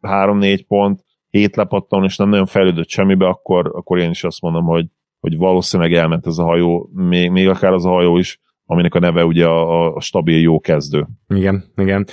13-4 0.00 0.64
pont, 0.68 1.04
7 1.38 1.56
lepattan, 1.56 2.04
és 2.04 2.16
nem 2.16 2.28
nagyon 2.28 2.46
fejlődött 2.46 2.88
semmibe, 2.88 3.26
akkor, 3.26 3.70
akkor 3.74 3.98
én 3.98 4.10
is 4.10 4.24
azt 4.24 4.40
mondom, 4.40 4.64
hogy, 4.64 4.86
hogy 5.20 5.36
valószínűleg 5.36 5.92
elment 5.92 6.26
ez 6.26 6.38
a 6.38 6.44
hajó, 6.44 6.90
még, 6.92 7.30
még 7.30 7.48
akár 7.48 7.72
az 7.72 7.84
a 7.84 7.88
hajó 7.88 8.16
is, 8.16 8.40
aminek 8.74 8.94
a 8.94 8.98
neve 8.98 9.24
ugye 9.24 9.46
a, 9.46 9.94
a 9.94 10.00
stabil 10.00 10.40
jó 10.40 10.60
kezdő. 10.60 11.06
Igen, 11.28 11.64
igen. 11.76 12.06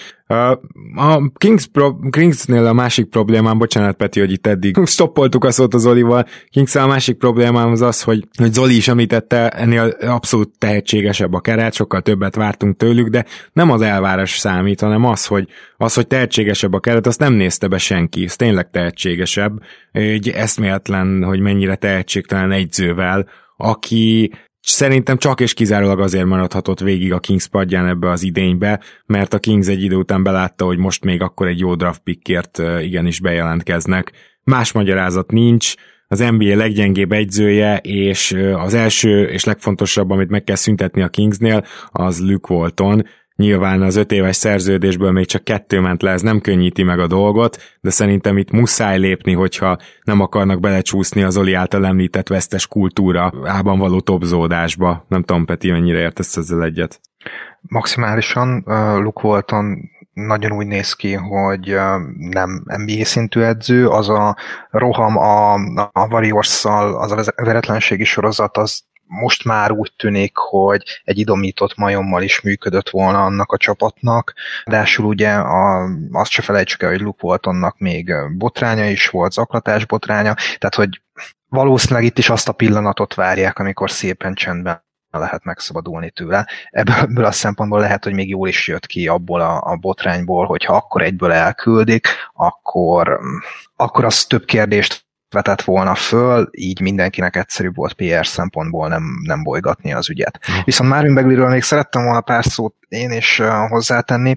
A 0.95 1.30
Kings 1.34 1.67
pro, 1.67 1.95
Kingsnél 2.10 2.65
a 2.65 2.74
másik 2.74 3.06
problémám, 3.06 3.58
bocsánat 3.58 3.95
Peti, 3.95 4.19
hogy 4.19 4.32
itt 4.32 4.47
eddig 4.47 4.76
stoppoltuk 4.86 5.43
a 5.43 5.52
szót 5.52 5.74
az 5.74 5.82
Zolival, 5.82 6.26
kings 6.50 6.76
a 6.76 6.88
másik 6.88 7.17
problémám 7.17 7.71
az 7.71 7.82
az, 7.82 8.02
hogy, 8.02 8.28
hogy 8.38 8.54
Zoli 8.54 8.76
is 8.76 8.88
említette, 8.88 9.50
ennél 9.50 9.95
abszolút 10.02 10.58
tehetségesebb 10.58 11.34
a 11.34 11.39
keret, 11.39 11.74
sokkal 11.74 12.02
többet 12.02 12.36
vártunk 12.36 12.78
tőlük, 12.78 13.08
de 13.08 13.26
nem 13.54 13.71
az 13.71 13.82
elvárás 13.82 14.38
számít, 14.38 14.82
hanem 14.82 15.06
az, 15.06 15.26
hogy, 15.26 15.47
az, 15.78 15.93
hogy 15.93 16.08
tehetségesebb 16.08 16.74
a 16.74 16.80
keret, 16.80 17.08
azt 17.08 17.19
nem 17.19 17.34
nézte 17.34 17.67
be 17.67 17.78
senki, 17.78 18.24
ez 18.24 18.36
tényleg 18.36 18.69
tehetségesebb, 18.69 19.62
egy 19.91 20.30
eszméletlen, 20.30 21.24
hogy 21.24 21.39
mennyire 21.39 21.76
tehetségtelen 21.76 22.52
egyzővel, 22.52 23.28
aki 23.58 24.32
szerintem 24.62 25.17
csak 25.17 25.39
és 25.41 25.54
kizárólag 25.54 26.00
azért 26.00 26.26
maradhatott 26.26 26.80
végig 26.80 27.13
a 27.13 27.19
Kings 27.19 27.47
padján 27.47 27.88
ebbe 27.88 28.10
az 28.10 28.24
idénybe, 28.24 28.80
mert 29.06 29.34
a 29.34 29.39
Kings 29.39 29.67
egy 29.67 29.84
idő 29.84 29.95
után 29.95 30.24
belátta, 30.24 30.65
hogy 30.65 30.78
most 30.78 31.04
még 31.04 31.21
akkor 31.21 31.47
egy 31.47 31.60
jó 31.60 31.76
draft 31.76 32.02
pickért 32.04 32.62
igenis 32.82 33.19
bejelentkeznek. 33.19 34.12
Más 34.43 34.71
magyarázat 34.71 35.32
nincs, 35.32 35.74
az 36.08 36.19
NBA 36.19 36.56
leggyengébb 36.56 37.12
egyzője, 37.12 37.78
és 37.78 38.38
az 38.54 38.74
első 38.74 39.24
és 39.24 39.43
legfontosabb, 39.43 40.10
amit 40.10 40.30
meg 40.30 40.43
kell 40.43 40.56
szüntetni 40.56 41.02
a 41.02 41.08
Kingsnél, 41.08 41.65
az 41.91 42.19
Luke 42.19 42.54
Walton, 42.54 43.06
Nyilván 43.41 43.82
az 43.82 43.95
öt 43.95 44.12
éves 44.12 44.36
szerződésből 44.36 45.12
még 45.12 45.25
csak 45.25 45.43
kettő 45.43 45.80
ment 45.80 46.01
le, 46.01 46.12
ez 46.12 46.21
nem 46.21 46.41
könnyíti 46.41 46.84
meg 46.84 46.99
a 46.99 47.08
dolgot, 47.08 47.58
de 47.82 47.89
szerintem 47.89 48.38
itt 48.38 48.51
muszáj 48.51 48.99
lépni, 48.99 49.34
hogyha 49.34 49.77
nem 50.04 50.19
akarnak 50.19 50.60
belecsúszni 50.60 51.23
az 51.23 51.38
Oli 51.38 51.54
által 51.54 51.86
említett 51.86 52.27
vesztes 52.27 52.67
kultúra 52.67 53.34
ában 53.43 53.80
való 53.80 53.99
topzódásba. 53.99 55.06
Nem 55.08 55.23
tudom, 55.23 55.45
Peti, 55.45 55.71
mennyire 55.71 55.99
értesz 55.99 56.38
ezzel 56.38 56.63
egyet? 56.63 57.01
Maximálisan 57.62 58.63
uh, 58.65 58.97
Luke 58.97 59.27
Walton 59.27 59.77
nagyon 60.13 60.51
úgy 60.51 60.67
néz 60.67 60.93
ki, 60.93 61.13
hogy 61.13 61.75
nem 62.17 62.63
NBA 62.65 63.06
szintű 63.06 63.41
edző, 63.41 63.88
az 63.88 64.10
a 64.10 64.38
roham 64.69 65.17
a, 65.17 65.54
a 65.91 66.08
Warriors-szal, 66.10 66.95
az 66.95 67.12
a 67.12 67.43
veretlenségi 67.43 68.04
sorozat, 68.04 68.58
az 68.58 68.84
most 69.12 69.45
már 69.45 69.71
úgy 69.71 69.93
tűnik, 69.97 70.38
hogy 70.38 70.84
egy 71.04 71.17
idomított 71.17 71.76
majommal 71.76 72.21
is 72.21 72.41
működött 72.41 72.89
volna 72.89 73.24
annak 73.24 73.52
a 73.52 73.58
csapatnak. 73.58 74.34
Ráadásul 74.63 75.06
ugye 75.06 75.34
a, 75.34 75.89
azt 76.12 76.32
se 76.32 76.41
felejtsük 76.41 76.84
el, 76.84 76.89
hogy 76.89 77.02
Luke 77.02 77.28
Waltonnak 77.28 77.78
még 77.78 78.13
botránya 78.38 78.89
is 78.89 79.10
volt, 79.10 79.32
zaklatás 79.32 79.86
botránya, 79.86 80.34
tehát 80.34 80.76
hogy 80.76 81.02
valószínűleg 81.50 82.04
itt 82.04 82.17
is 82.17 82.30
azt 82.30 82.47
a 82.47 82.54
pillanatot 82.54 83.13
várják, 83.13 83.60
amikor 83.60 83.91
szépen 83.91 84.34
csendben 84.34 84.84
lehet 85.12 85.43
megszabadulni 85.43 86.12
tőle. 86.12 86.47
Ebből 86.69 87.26
a 87.26 87.32
szempontból 87.32 87.80
lehet, 87.80 88.04
hogy 88.04 88.13
még 88.13 88.30
jól 88.30 88.47
is 88.47 88.67
jött 88.67 88.86
ki 88.86 89.08
abból 89.08 89.41
a, 89.41 89.62
a 89.62 89.76
botrányból, 89.76 90.45
hogyha 90.45 90.76
akkor 90.76 91.02
egyből 91.02 91.32
elküldik, 91.32 92.08
akkor, 92.34 93.19
akkor 93.76 94.06
az 94.06 94.26
több 94.26 94.45
kérdést 94.45 95.01
vetett 95.34 95.62
volna 95.62 95.96
föl, 95.96 96.50
így 96.52 96.82
mindenkinek 96.82 97.36
egyszerűbb 97.36 97.76
volt 97.76 97.94
PR 97.94 98.28
szempontból 98.28 98.88
nem, 98.88 99.04
nem 99.24 99.44
bolygatni 99.44 99.94
az 99.94 100.10
ügyet. 100.10 100.39
Viszont 100.63 100.89
Marvin 100.89 101.13
Begliről 101.13 101.50
még 101.50 101.62
szerettem 101.62 102.04
volna 102.04 102.22
pár 102.22 102.46
szót 102.46 102.76
én 102.88 103.12
is 103.12 103.41
hozzátenni, 103.70 104.36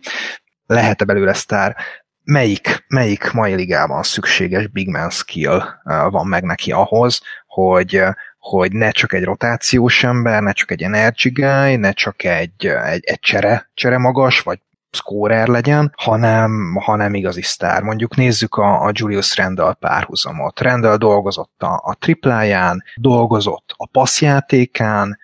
lehet-e 0.66 1.04
belőle 1.04 1.32
sztár, 1.32 1.76
melyik, 2.24 2.84
melyik 2.88 3.32
mai 3.32 3.54
ligában 3.54 4.02
szükséges 4.02 4.66
big 4.66 4.88
man 4.88 5.10
skill 5.10 5.62
van 5.84 6.26
meg 6.26 6.42
neki 6.42 6.72
ahhoz, 6.72 7.20
hogy, 7.46 8.02
hogy 8.38 8.72
ne 8.72 8.90
csak 8.90 9.12
egy 9.12 9.24
rotációs 9.24 10.04
ember, 10.04 10.42
ne 10.42 10.52
csak 10.52 10.70
egy 10.70 10.82
energy 10.82 11.32
guy, 11.32 11.76
ne 11.76 11.92
csak 11.92 12.24
egy, 12.24 12.66
egy, 12.66 13.04
egy 13.04 13.20
csere, 13.20 13.70
csere 13.74 13.98
magas, 13.98 14.40
vagy 14.40 14.58
scorer 14.94 15.48
legyen, 15.48 15.92
hanem, 15.96 16.76
hanem 16.80 17.14
igazi 17.14 17.42
sztár. 17.42 17.82
Mondjuk 17.82 18.16
nézzük 18.16 18.54
a, 18.54 18.84
a 18.84 18.90
Julius 18.92 19.36
Randall 19.36 19.72
párhuzamot. 19.72 20.60
Randall 20.60 20.96
dolgozott 20.96 21.62
a, 21.62 21.80
a 21.84 21.96
tripláján, 21.98 22.82
dolgozott 22.96 23.74
a 23.76 23.86
passzjátékán, 23.86 25.18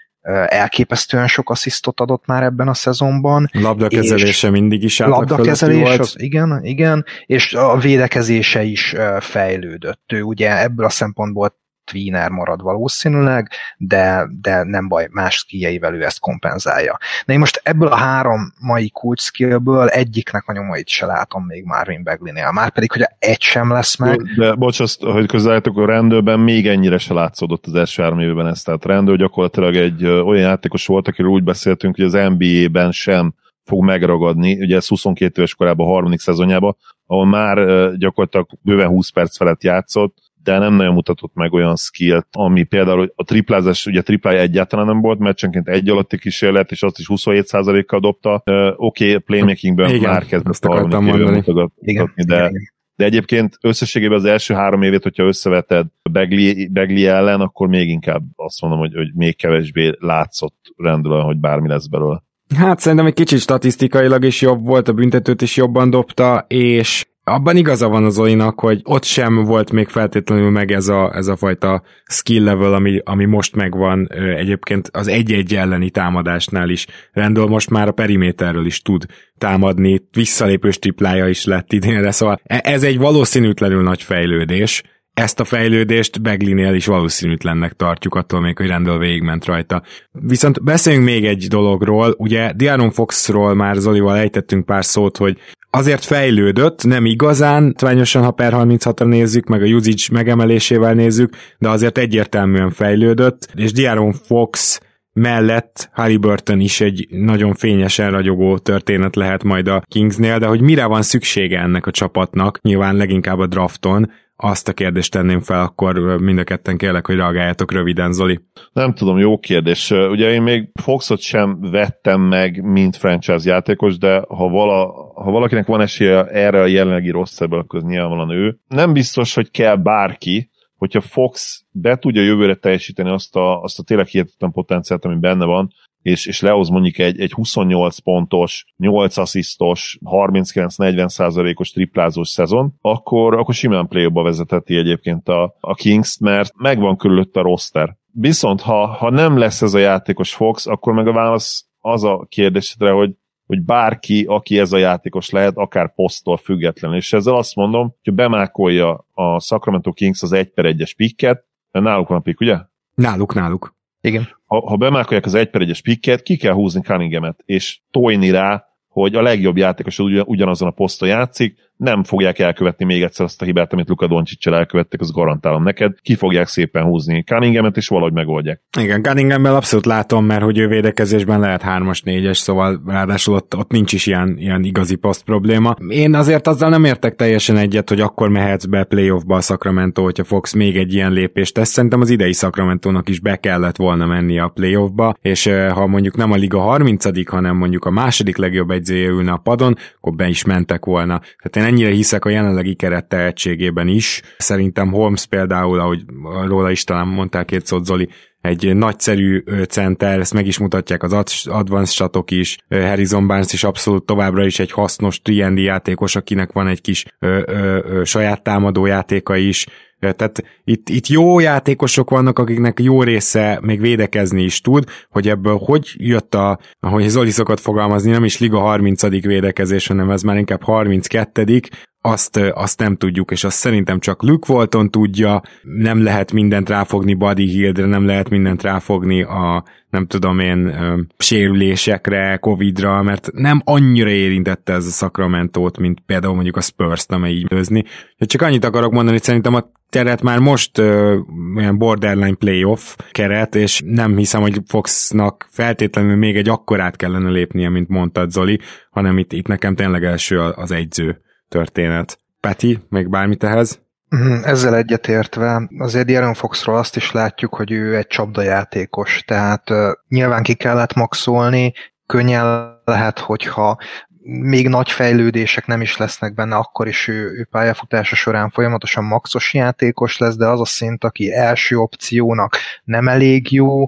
elképesztően 0.46 1.26
sok 1.26 1.50
asszisztot 1.50 2.00
adott 2.00 2.26
már 2.26 2.42
ebben 2.42 2.68
a 2.68 2.74
szezonban. 2.74 3.48
Labdakezelése 3.52 4.50
mindig 4.50 4.82
is 4.82 4.98
Labdakezelés. 4.98 5.98
Az, 5.98 6.14
igen, 6.20 6.60
igen, 6.62 7.04
és 7.26 7.54
a 7.54 7.76
védekezése 7.76 8.62
is 8.62 8.94
fejlődött. 9.20 10.12
Ő 10.12 10.22
ugye 10.22 10.62
ebből 10.62 10.86
a 10.86 10.90
szempontból 10.90 11.58
Wiener 11.94 12.30
marad 12.30 12.62
valószínűleg, 12.62 13.50
de, 13.76 14.28
de 14.40 14.62
nem 14.62 14.88
baj, 14.88 15.08
más 15.10 15.34
skijeivel 15.34 15.94
ő 15.94 16.04
ezt 16.04 16.20
kompenzálja. 16.20 16.98
De 17.26 17.32
én 17.32 17.38
most 17.38 17.60
ebből 17.64 17.88
a 17.88 17.96
három 17.96 18.52
mai 18.58 18.90
kulcs 18.90 19.20
skillből 19.20 19.88
egyiknek 19.88 20.42
a 20.46 20.52
nyomait 20.52 20.88
se 20.88 21.06
látom 21.06 21.44
még 21.44 21.64
Marvin 21.64 22.02
Beglinél. 22.02 22.50
Már 22.52 22.70
pedig, 22.70 22.92
hogy 22.92 23.06
egy 23.18 23.40
sem 23.40 23.72
lesz 23.72 23.96
meg. 23.96 24.22
De 24.36 24.54
bocs, 24.54 24.80
azt, 24.80 25.02
hogy 25.02 25.26
közeljátok 25.26 25.78
a 25.78 25.86
rendőrben 25.86 26.40
még 26.40 26.66
ennyire 26.66 26.98
se 26.98 27.14
látszódott 27.14 27.66
az 27.66 27.74
első 27.74 28.02
három 28.02 28.20
évben 28.20 28.46
ez. 28.46 28.62
Tehát 28.62 28.84
rendőr 28.84 29.16
gyakorlatilag 29.16 29.76
egy 29.76 30.04
olyan 30.06 30.48
játékos 30.48 30.86
volt, 30.86 31.08
akiről 31.08 31.30
úgy 31.30 31.44
beszéltünk, 31.44 31.96
hogy 31.96 32.04
az 32.04 32.34
NBA-ben 32.36 32.92
sem 32.92 33.34
fog 33.64 33.84
megragadni, 33.84 34.60
ugye 34.60 34.76
ez 34.76 34.88
22 34.88 35.40
éves 35.40 35.54
korában 35.54 35.86
a 35.86 35.90
harmadik 35.90 36.20
szezonjában, 36.20 36.76
ahol 37.06 37.26
már 37.26 37.56
gyakorlatilag 37.96 38.48
bőven 38.62 38.88
20 38.88 39.08
perc 39.08 39.36
felett 39.36 39.62
játszott, 39.62 40.16
de 40.42 40.58
nem 40.58 40.74
nagyon 40.74 40.94
mutatott 40.94 41.34
meg 41.34 41.52
olyan 41.52 41.76
skillt, 41.76 42.26
ami 42.30 42.62
például 42.62 43.12
a 43.14 43.24
triplázás, 43.24 43.86
ugye 43.86 44.02
triplája 44.02 44.40
egyáltalán 44.40 44.86
nem 44.86 45.00
volt, 45.00 45.18
meccsenként 45.18 45.68
egy 45.68 45.88
alatti 45.88 46.18
kísérlet, 46.18 46.70
és 46.70 46.82
azt 46.82 46.98
is 46.98 47.06
27%-kal 47.08 48.00
dobta. 48.00 48.42
Uh, 48.44 48.72
Oké, 48.76 49.04
okay, 49.04 49.18
playmakingben 49.18 49.94
Igen, 49.94 50.10
már 50.10 50.24
kezdett 50.24 50.64
a 50.64 50.72
harmadik 50.72 51.46
mutatni, 51.46 52.24
de, 52.24 52.52
de 52.96 53.04
egyébként 53.04 53.56
összességében 53.60 54.18
az 54.18 54.24
első 54.24 54.54
három 54.54 54.82
évét, 54.82 55.02
hogyha 55.02 55.24
összeveted 55.24 55.86
Begli, 56.10 56.68
Begli 56.72 57.06
ellen, 57.06 57.40
akkor 57.40 57.68
még 57.68 57.88
inkább 57.88 58.22
azt 58.36 58.60
mondom, 58.60 58.78
hogy, 58.78 58.94
hogy 58.94 59.14
még 59.14 59.36
kevésbé 59.36 59.92
látszott 59.98 60.56
rendben, 60.76 61.22
hogy 61.22 61.36
bármi 61.36 61.68
lesz 61.68 61.86
belőle. 61.86 62.22
Hát 62.56 62.78
szerintem 62.78 63.06
egy 63.06 63.14
kicsit 63.14 63.38
statisztikailag 63.38 64.24
is 64.24 64.40
jobb 64.40 64.64
volt, 64.64 64.88
a 64.88 64.92
büntetőt 64.92 65.42
is 65.42 65.56
jobban 65.56 65.90
dobta, 65.90 66.44
és 66.48 67.04
abban 67.30 67.56
igaza 67.56 67.88
van 67.88 68.04
az 68.04 68.14
Zolinak, 68.14 68.60
hogy 68.60 68.80
ott 68.84 69.04
sem 69.04 69.44
volt 69.44 69.72
még 69.72 69.88
feltétlenül 69.88 70.50
meg 70.50 70.72
ez 70.72 70.88
a, 70.88 71.10
ez 71.14 71.26
a 71.26 71.36
fajta 71.36 71.82
skill 72.06 72.44
level, 72.44 72.74
ami, 72.74 73.00
ami 73.04 73.24
most 73.24 73.54
megvan 73.54 74.08
egyébként 74.36 74.88
az 74.92 75.08
egy-egy 75.08 75.54
elleni 75.54 75.90
támadásnál 75.90 76.68
is. 76.68 76.86
Rendől 77.12 77.46
most 77.46 77.70
már 77.70 77.88
a 77.88 77.92
periméterről 77.92 78.66
is 78.66 78.82
tud 78.82 79.06
támadni, 79.38 80.02
visszalépős 80.12 80.78
triplája 80.78 81.28
is 81.28 81.44
lett 81.44 81.72
idénre, 81.72 82.10
szóval 82.10 82.40
e, 82.44 82.60
ez 82.64 82.82
egy 82.82 82.98
valószínűtlenül 82.98 83.82
nagy 83.82 84.02
fejlődés, 84.02 84.82
ezt 85.14 85.40
a 85.40 85.44
fejlődést 85.44 86.22
Beglinél 86.22 86.74
is 86.74 86.86
valószínűtlennek 86.86 87.72
tartjuk, 87.72 88.14
attól 88.14 88.40
még, 88.40 88.56
hogy 88.56 88.66
rendel 88.66 88.98
végigment 88.98 89.44
rajta. 89.44 89.82
Viszont 90.12 90.62
beszéljünk 90.62 91.04
még 91.04 91.24
egy 91.24 91.46
dologról, 91.48 92.14
ugye 92.16 92.52
Diaron 92.52 92.90
Foxról 92.90 93.54
már 93.54 93.76
Zolival 93.76 94.16
ejtettünk 94.16 94.64
pár 94.64 94.84
szót, 94.84 95.16
hogy 95.16 95.38
azért 95.70 96.04
fejlődött, 96.04 96.84
nem 96.84 97.04
igazán, 97.04 97.74
tványosan, 97.74 98.22
ha 98.22 98.30
per 98.30 98.52
36-ra 98.56 99.04
nézzük, 99.04 99.46
meg 99.46 99.62
a 99.62 99.66
usage 99.66 100.04
megemelésével 100.12 100.94
nézzük, 100.94 101.36
de 101.58 101.68
azért 101.68 101.98
egyértelműen 101.98 102.70
fejlődött, 102.70 103.48
és 103.54 103.72
Diaron 103.72 104.12
Fox 104.12 104.80
mellett 105.12 105.90
Halliburton 105.92 106.60
is 106.60 106.80
egy 106.80 107.06
nagyon 107.10 107.54
fényesen 107.54 108.10
ragyogó 108.10 108.58
történet 108.58 109.16
lehet 109.16 109.42
majd 109.42 109.68
a 109.68 109.82
Kingsnél, 109.88 110.38
de 110.38 110.46
hogy 110.46 110.60
mire 110.60 110.86
van 110.86 111.02
szüksége 111.02 111.60
ennek 111.60 111.86
a 111.86 111.90
csapatnak, 111.90 112.60
nyilván 112.62 112.96
leginkább 112.96 113.38
a 113.38 113.46
drafton, 113.46 114.10
azt 114.42 114.68
a 114.68 114.72
kérdést 114.72 115.12
tenném 115.12 115.40
fel, 115.40 115.60
akkor 115.60 116.20
mind 116.20 116.38
a 116.38 116.44
ketten 116.44 116.76
kérlek, 116.76 117.06
hogy 117.06 117.16
reagáljatok 117.16 117.72
röviden, 117.72 118.12
Zoli. 118.12 118.40
Nem 118.72 118.94
tudom, 118.94 119.18
jó 119.18 119.38
kérdés. 119.38 119.90
Ugye 119.90 120.32
én 120.32 120.42
még 120.42 120.70
Foxot 120.82 121.20
sem 121.20 121.60
vettem 121.60 122.20
meg, 122.20 122.62
mint 122.62 122.96
franchise 122.96 123.50
játékos, 123.50 123.98
de 123.98 124.24
ha, 124.28 124.48
vala, 124.48 124.86
ha 125.14 125.30
valakinek 125.30 125.66
van 125.66 125.80
esélye 125.80 126.24
erre 126.24 126.60
a 126.60 126.66
jelenlegi 126.66 127.10
rossz 127.10 127.40
ebből, 127.40 127.58
akkor 127.58 127.82
nyilvánvalóan 127.82 128.30
ő. 128.30 128.58
Nem 128.68 128.92
biztos, 128.92 129.34
hogy 129.34 129.50
kell 129.50 129.76
bárki, 129.76 130.50
hogyha 130.76 131.00
Fox 131.00 131.64
be 131.70 131.96
tudja 131.96 132.22
jövőre 132.22 132.54
teljesíteni 132.54 133.10
azt 133.10 133.36
a, 133.36 133.62
azt 133.62 133.78
a 133.78 133.82
tényleg 133.82 134.06
hihetetlen 134.06 134.50
potenciált, 134.50 135.04
ami 135.04 135.18
benne 135.18 135.44
van, 135.44 135.72
és, 136.02 136.26
és 136.26 136.40
lehoz 136.40 136.68
mondjuk 136.68 136.98
egy, 136.98 137.20
egy 137.20 137.32
28 137.32 137.98
pontos, 137.98 138.64
8 138.76 139.16
asszisztos, 139.16 139.98
39-40 140.04 141.08
százalékos 141.08 141.70
triplázós 141.70 142.28
szezon, 142.28 142.74
akkor, 142.80 143.34
akkor 143.34 143.54
simán 143.54 143.88
play 143.88 144.08
vezetheti 144.12 144.76
egyébként 144.76 145.28
a, 145.28 145.56
a 145.60 145.74
Kings-t, 145.74 146.20
mert 146.20 146.52
megvan 146.56 146.96
körülött 146.96 147.36
a 147.36 147.42
roster. 147.42 147.96
Viszont 148.12 148.60
ha, 148.60 148.86
ha 148.86 149.10
nem 149.10 149.38
lesz 149.38 149.62
ez 149.62 149.74
a 149.74 149.78
játékos 149.78 150.34
Fox, 150.34 150.66
akkor 150.66 150.92
meg 150.92 151.06
a 151.06 151.12
válasz 151.12 151.66
az 151.80 152.04
a 152.04 152.26
kérdésre, 152.28 152.90
hogy 152.90 153.14
hogy 153.50 153.62
bárki, 153.62 154.24
aki 154.28 154.58
ez 154.58 154.72
a 154.72 154.76
játékos 154.76 155.30
lehet, 155.30 155.56
akár 155.56 155.94
posztól 155.94 156.36
független. 156.36 156.94
És 156.94 157.12
ezzel 157.12 157.34
azt 157.34 157.54
mondom, 157.54 157.94
hogy 158.04 158.14
bemákolja 158.14 159.06
a 159.12 159.40
Sacramento 159.40 159.92
Kings 159.92 160.22
az 160.22 160.32
1 160.32 160.50
per 160.50 160.64
1-es 160.68 160.92
pikket, 160.96 161.44
mert 161.70 161.84
náluk 161.84 162.08
van 162.08 162.18
a 162.18 162.20
pikk, 162.20 162.40
ugye? 162.40 162.58
Náluk, 162.94 163.34
náluk. 163.34 163.74
Igen. 164.00 164.28
Ha, 164.46 164.68
ha 164.68 164.76
bemákolják 164.76 165.24
az 165.24 165.34
1 165.34 165.50
per 165.50 165.62
1-es 165.64 165.80
pikket, 165.82 166.22
ki 166.22 166.36
kell 166.36 166.52
húzni 166.52 166.80
Cunninghamet, 166.80 167.42
és 167.44 167.80
tojni 167.90 168.30
rá, 168.30 168.64
hogy 168.88 169.14
a 169.14 169.22
legjobb 169.22 169.56
játékos 169.56 169.98
ugyanazon 169.98 170.68
a 170.68 170.72
poszton 170.72 171.08
játszik, 171.08 171.69
nem 171.80 172.04
fogják 172.04 172.38
elkövetni 172.38 172.84
még 172.84 173.02
egyszer 173.02 173.24
azt 173.24 173.42
a 173.42 173.44
hibát, 173.44 173.72
amit 173.72 173.88
Luka 173.88 174.06
Doncsicsel 174.06 174.54
elkövettek, 174.54 175.00
az 175.00 175.10
garantálom 175.10 175.62
neked. 175.62 175.94
Ki 176.02 176.14
fogják 176.14 176.46
szépen 176.46 176.82
húzni 176.82 177.22
Cunninghamet, 177.22 177.76
és 177.76 177.88
valahogy 177.88 178.12
megoldják. 178.12 178.60
Igen, 178.78 179.02
Cunninghamben 179.02 179.54
abszolút 179.54 179.86
látom, 179.86 180.24
mert 180.24 180.42
hogy 180.42 180.58
ő 180.58 180.68
védekezésben 180.68 181.40
lehet 181.40 181.62
3-as, 181.66 182.00
4-es, 182.04 182.36
szóval 182.36 182.82
ráadásul 182.86 183.34
ott, 183.34 183.56
ott 183.56 183.70
nincs 183.70 183.92
is 183.92 184.06
ilyen, 184.06 184.36
ilyen 184.38 184.64
igazi 184.64 184.94
poszt 184.94 185.24
probléma. 185.24 185.76
Én 185.88 186.14
azért 186.14 186.46
azzal 186.46 186.68
nem 186.68 186.84
értek 186.84 187.14
teljesen 187.14 187.56
egyet, 187.56 187.88
hogy 187.88 188.00
akkor 188.00 188.28
mehetsz 188.28 188.64
be 188.64 188.84
playoffba 188.84 189.36
a 189.36 189.40
Sacramento, 189.40 190.02
hogyha 190.02 190.24
Fox 190.24 190.52
még 190.52 190.76
egy 190.76 190.94
ilyen 190.94 191.12
lépést 191.12 191.54
tesz. 191.54 191.70
Szerintem 191.70 192.00
az 192.00 192.10
idei 192.10 192.32
Sacramento-nak 192.32 193.08
is 193.08 193.20
be 193.20 193.36
kellett 193.36 193.76
volna 193.76 194.06
menni 194.06 194.38
a 194.38 194.48
playoffba, 194.48 195.14
és 195.20 195.50
ha 195.74 195.86
mondjuk 195.86 196.16
nem 196.16 196.32
a 196.32 196.36
liga 196.36 196.60
30 196.60 197.28
hanem 197.28 197.56
mondjuk 197.56 197.84
a 197.84 197.90
második 197.90 198.36
legjobb 198.36 198.70
egyzője 198.70 199.08
ülne 199.08 199.32
a 199.32 199.36
padon, 199.36 199.76
akkor 199.96 200.14
be 200.14 200.28
is 200.28 200.44
mentek 200.44 200.84
volna. 200.84 201.20
Tehát 201.42 201.68
én 201.68 201.69
ennyire 201.70 201.90
hiszek 201.90 202.24
a 202.24 202.30
jelenlegi 202.30 202.74
keret 202.74 203.08
tehetségében 203.08 203.88
is. 203.88 204.22
Szerintem 204.38 204.92
Holmes 204.92 205.26
például, 205.26 205.80
ahogy 205.80 206.02
róla 206.46 206.70
is 206.70 206.84
talán 206.84 207.06
mondták 207.06 207.46
két 207.46 207.66
szót 207.66 207.84
Zoli, 207.84 208.08
egy 208.40 208.76
nagyszerű 208.76 209.42
center, 209.68 210.18
ezt 210.18 210.34
meg 210.34 210.46
is 210.46 210.58
mutatják 210.58 211.02
az 211.02 211.12
advanced 211.44 211.94
statok 211.94 212.30
is, 212.30 212.58
Harrison 212.68 213.26
Barnes 213.26 213.52
is 213.52 213.64
abszolút 213.64 214.06
továbbra 214.06 214.44
is 214.44 214.58
egy 214.58 214.72
hasznos 214.72 215.20
TND 215.20 215.58
játékos, 215.58 216.16
akinek 216.16 216.52
van 216.52 216.66
egy 216.66 216.80
kis 216.80 217.04
ö, 217.18 217.42
ö, 217.46 217.78
ö, 217.84 218.04
saját 218.04 218.42
támadó 218.42 218.86
játéka 218.86 219.36
is, 219.36 219.66
tehát 220.00 220.42
itt, 220.64 220.88
itt 220.88 221.06
jó 221.06 221.40
játékosok 221.40 222.10
vannak, 222.10 222.38
akiknek 222.38 222.80
jó 222.80 223.02
része 223.02 223.58
még 223.62 223.80
védekezni 223.80 224.42
is 224.42 224.60
tud, 224.60 224.84
hogy 225.08 225.28
ebből 225.28 225.56
hogy 225.56 225.94
jött 225.96 226.34
a, 226.34 226.58
ahogy 226.80 227.08
Zoli 227.08 227.30
szokott 227.30 227.60
fogalmazni, 227.60 228.10
nem 228.10 228.24
is 228.24 228.38
Liga 228.38 228.58
30. 228.58 229.02
védekezés, 229.10 229.86
hanem 229.86 230.10
ez 230.10 230.22
már 230.22 230.36
inkább 230.36 230.62
32 230.62 231.60
azt, 232.00 232.36
azt 232.36 232.78
nem 232.78 232.96
tudjuk, 232.96 233.30
és 233.30 233.44
azt 233.44 233.56
szerintem 233.56 234.00
csak 234.00 234.22
Luke 234.22 234.52
Walton 234.52 234.90
tudja, 234.90 235.42
nem 235.62 236.02
lehet 236.02 236.32
mindent 236.32 236.68
ráfogni 236.68 237.14
Buddy 237.14 237.46
Hildre, 237.46 237.86
nem 237.86 238.06
lehet 238.06 238.28
mindent 238.28 238.62
ráfogni 238.62 239.22
a 239.22 239.64
nem 239.90 240.06
tudom 240.06 240.38
én 240.38 240.76
sérülésekre, 241.18 242.36
Covidra, 242.36 243.02
mert 243.02 243.30
nem 243.32 243.60
annyira 243.64 244.10
érintette 244.10 244.72
ez 244.72 244.86
a 244.86 244.90
Sacramento-t, 244.90 245.78
mint 245.78 246.00
például 246.06 246.34
mondjuk 246.34 246.56
a 246.56 246.60
Spurs-t, 246.60 247.12
amely 247.12 247.32
így 247.32 247.50
nőzni. 247.50 247.84
Csak 248.18 248.42
annyit 248.42 248.64
akarok 248.64 248.92
mondani, 248.92 249.12
hogy 249.12 249.22
szerintem 249.22 249.54
a 249.54 249.70
keret 249.88 250.22
már 250.22 250.38
most 250.38 250.78
ö, 250.78 251.18
olyan 251.56 251.78
borderline 251.78 252.34
playoff 252.34 252.96
keret, 253.10 253.54
és 253.54 253.82
nem 253.84 254.16
hiszem, 254.16 254.40
hogy 254.40 254.58
Foxnak 254.66 255.46
feltétlenül 255.50 256.16
még 256.16 256.36
egy 256.36 256.48
akkorát 256.48 256.96
kellene 256.96 257.30
lépnie, 257.30 257.68
mint 257.68 257.88
mondtad 257.88 258.30
Zoli, 258.30 258.60
hanem 258.90 259.18
itt, 259.18 259.32
itt 259.32 259.46
nekem 259.46 259.74
tényleg 259.74 260.04
első 260.04 260.40
az 260.40 260.70
egyző 260.70 261.20
történet. 261.50 262.18
Peti, 262.40 262.78
még 262.88 263.08
bármit 263.08 263.44
ehhez? 263.44 263.80
Mhm, 264.08 264.44
ezzel 264.44 264.76
egyetértve, 264.76 265.68
azért 265.78 266.10
Aaron 266.10 266.34
Foxról 266.34 266.76
azt 266.76 266.96
is 266.96 267.12
látjuk, 267.12 267.54
hogy 267.54 267.70
ő 267.72 267.96
egy 267.96 268.06
csapdajátékos, 268.06 269.22
tehát 269.26 269.70
uh, 269.70 269.90
nyilván 270.08 270.42
ki 270.42 270.54
kellett 270.54 270.94
maxolni, 270.94 271.72
könnyen 272.06 272.78
lehet, 272.84 273.18
hogyha 273.18 273.78
még 274.22 274.68
nagy 274.68 274.90
fejlődések 274.90 275.66
nem 275.66 275.80
is 275.80 275.96
lesznek 275.96 276.34
benne, 276.34 276.56
akkor 276.56 276.88
is 276.88 277.08
ő, 277.08 277.14
ő 277.14 277.46
pályafutása 277.50 278.16
során 278.16 278.50
folyamatosan 278.50 279.04
maxos 279.04 279.54
játékos 279.54 280.18
lesz, 280.18 280.36
de 280.36 280.46
az 280.46 280.60
a 280.60 280.64
szint, 280.64 281.04
aki 281.04 281.32
első 281.32 281.76
opciónak 281.76 282.56
nem 282.84 283.08
elég 283.08 283.52
jó, 283.52 283.86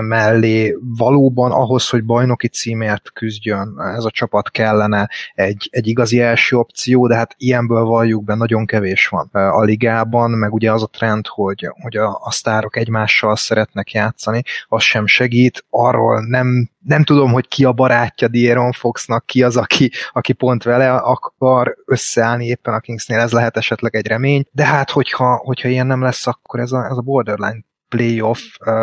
mellé 0.00 0.76
valóban 0.96 1.50
ahhoz, 1.50 1.88
hogy 1.88 2.04
bajnoki 2.04 2.48
címért 2.48 3.10
küzdjön, 3.12 3.80
ez 3.96 4.04
a 4.04 4.10
csapat 4.10 4.50
kellene 4.50 5.08
egy, 5.34 5.68
egy 5.72 5.86
igazi 5.86 6.20
első 6.20 6.56
opció, 6.56 7.06
de 7.06 7.16
hát 7.16 7.34
ilyenből 7.38 7.84
valljuk 7.84 8.24
be, 8.24 8.34
nagyon 8.34 8.66
kevés 8.66 9.08
van 9.08 9.28
a 9.32 9.62
ligában, 9.62 10.30
meg 10.30 10.52
ugye 10.52 10.72
az 10.72 10.82
a 10.82 10.86
trend, 10.86 11.26
hogy, 11.26 11.70
hogy 11.82 11.96
a, 11.96 12.20
a 12.22 12.30
sztárok 12.30 12.76
egymással 12.76 13.36
szeretnek 13.36 13.92
játszani, 13.92 14.42
az 14.68 14.82
sem 14.82 15.06
segít, 15.06 15.64
arról 15.70 16.24
nem 16.28 16.70
nem 16.84 17.04
tudom, 17.04 17.32
hogy 17.32 17.48
ki 17.48 17.64
a 17.64 17.72
barátja 17.72 18.28
Dieron 18.28 18.72
Foxnak, 18.72 19.26
ki 19.26 19.42
az, 19.42 19.56
aki, 19.56 19.90
aki 20.12 20.32
pont 20.32 20.62
vele 20.62 20.94
akar 20.94 21.76
összeállni 21.86 22.46
éppen 22.46 22.74
a 22.74 22.80
Kingsnél, 22.80 23.18
ez 23.18 23.32
lehet 23.32 23.56
esetleg 23.56 23.94
egy 23.96 24.06
remény, 24.06 24.44
de 24.50 24.66
hát 24.66 24.90
hogyha, 24.90 25.36
hogyha 25.36 25.68
ilyen 25.68 25.86
nem 25.86 26.02
lesz, 26.02 26.26
akkor 26.26 26.60
ez 26.60 26.72
a, 26.72 26.84
ez 26.84 26.96
a 26.96 27.00
borderline 27.00 27.64
playoff 27.88 28.40
uh, 28.66 28.74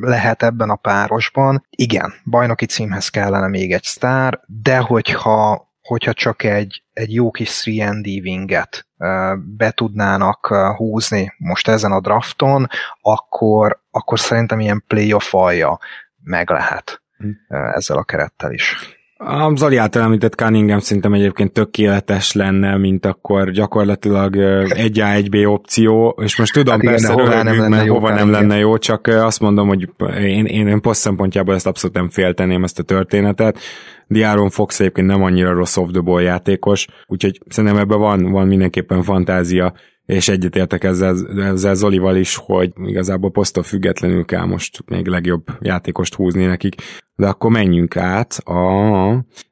lehet 0.00 0.42
ebben 0.42 0.70
a 0.70 0.76
párosban. 0.76 1.66
Igen, 1.70 2.14
bajnoki 2.24 2.66
címhez 2.66 3.08
kellene 3.08 3.48
még 3.48 3.72
egy 3.72 3.82
sztár, 3.82 4.40
de 4.46 4.78
hogyha, 4.78 5.72
hogyha 5.82 6.12
csak 6.12 6.42
egy, 6.42 6.82
egy 6.92 7.14
jó 7.14 7.30
kis 7.30 7.62
3D 7.64 8.22
winget 8.22 8.86
uh, 8.98 9.36
be 9.56 9.70
tudnának 9.70 10.50
uh, 10.50 10.76
húzni 10.76 11.34
most 11.38 11.68
ezen 11.68 11.92
a 11.92 12.00
drafton, 12.00 12.66
akkor, 13.00 13.80
akkor 13.90 14.20
szerintem 14.20 14.60
ilyen 14.60 14.84
playoff 14.86 15.34
alja 15.34 15.78
meg 16.22 16.50
lehet 16.50 17.03
ezzel 17.48 17.96
a 17.96 18.04
kerettel 18.04 18.52
is. 18.52 18.76
A 19.16 19.56
Zoli 19.56 19.76
által 19.76 20.02
említett 20.02 20.34
Cunningham 20.34 20.78
szerintem 20.78 21.12
egyébként 21.12 21.52
tökéletes 21.52 22.32
lenne, 22.32 22.76
mint 22.76 23.06
akkor 23.06 23.50
gyakorlatilag 23.50 24.36
egy 24.68 25.00
a 25.00 25.06
1 25.06 25.30
B 25.30 25.34
opció, 25.46 26.18
és 26.22 26.36
most 26.36 26.52
tudom, 26.52 26.74
hát 26.74 26.84
persze 26.84 27.12
igen, 27.12 27.24
hova 27.24 27.42
nem 27.42 27.58
lenne 27.58 27.68
mert 27.68 27.84
jó 27.84 27.94
hova 27.94 28.14
nem 28.14 28.30
lenne 28.30 28.58
jó, 28.58 28.78
csak 28.78 29.06
azt 29.06 29.40
mondom, 29.40 29.68
hogy 29.68 29.88
én, 30.16 30.44
én, 30.44 30.66
én 30.66 30.80
poszt 30.80 31.00
szempontjából 31.00 31.54
ezt 31.54 31.66
abszolút 31.66 31.96
nem 31.96 32.08
félteném 32.08 32.64
ezt 32.64 32.78
a 32.78 32.82
történetet. 32.82 33.58
Diáron 34.06 34.50
Fox 34.50 34.80
egyébként 34.80 35.06
nem 35.06 35.22
annyira 35.22 35.52
rossz 35.52 35.76
off 35.76 35.90
the 35.90 36.00
ball 36.00 36.22
játékos, 36.22 36.86
úgyhogy 37.06 37.40
szerintem 37.48 37.80
ebben 37.80 37.98
van, 37.98 38.30
van 38.30 38.46
mindenképpen 38.46 39.02
fantázia, 39.02 39.74
és 40.06 40.28
egyetértek 40.28 40.84
ezzel, 40.84 41.16
ezzel 41.36 41.74
Zolival 41.74 42.16
is, 42.16 42.36
hogy 42.36 42.72
igazából 42.84 43.30
posztól 43.30 43.62
függetlenül 43.62 44.24
kell 44.24 44.44
most 44.44 44.82
még 44.86 45.06
legjobb 45.06 45.42
játékost 45.60 46.14
húzni 46.14 46.44
nekik. 46.44 46.74
De 47.16 47.26
akkor 47.26 47.50
menjünk 47.50 47.96
át 47.96 48.32
a... 48.32 48.60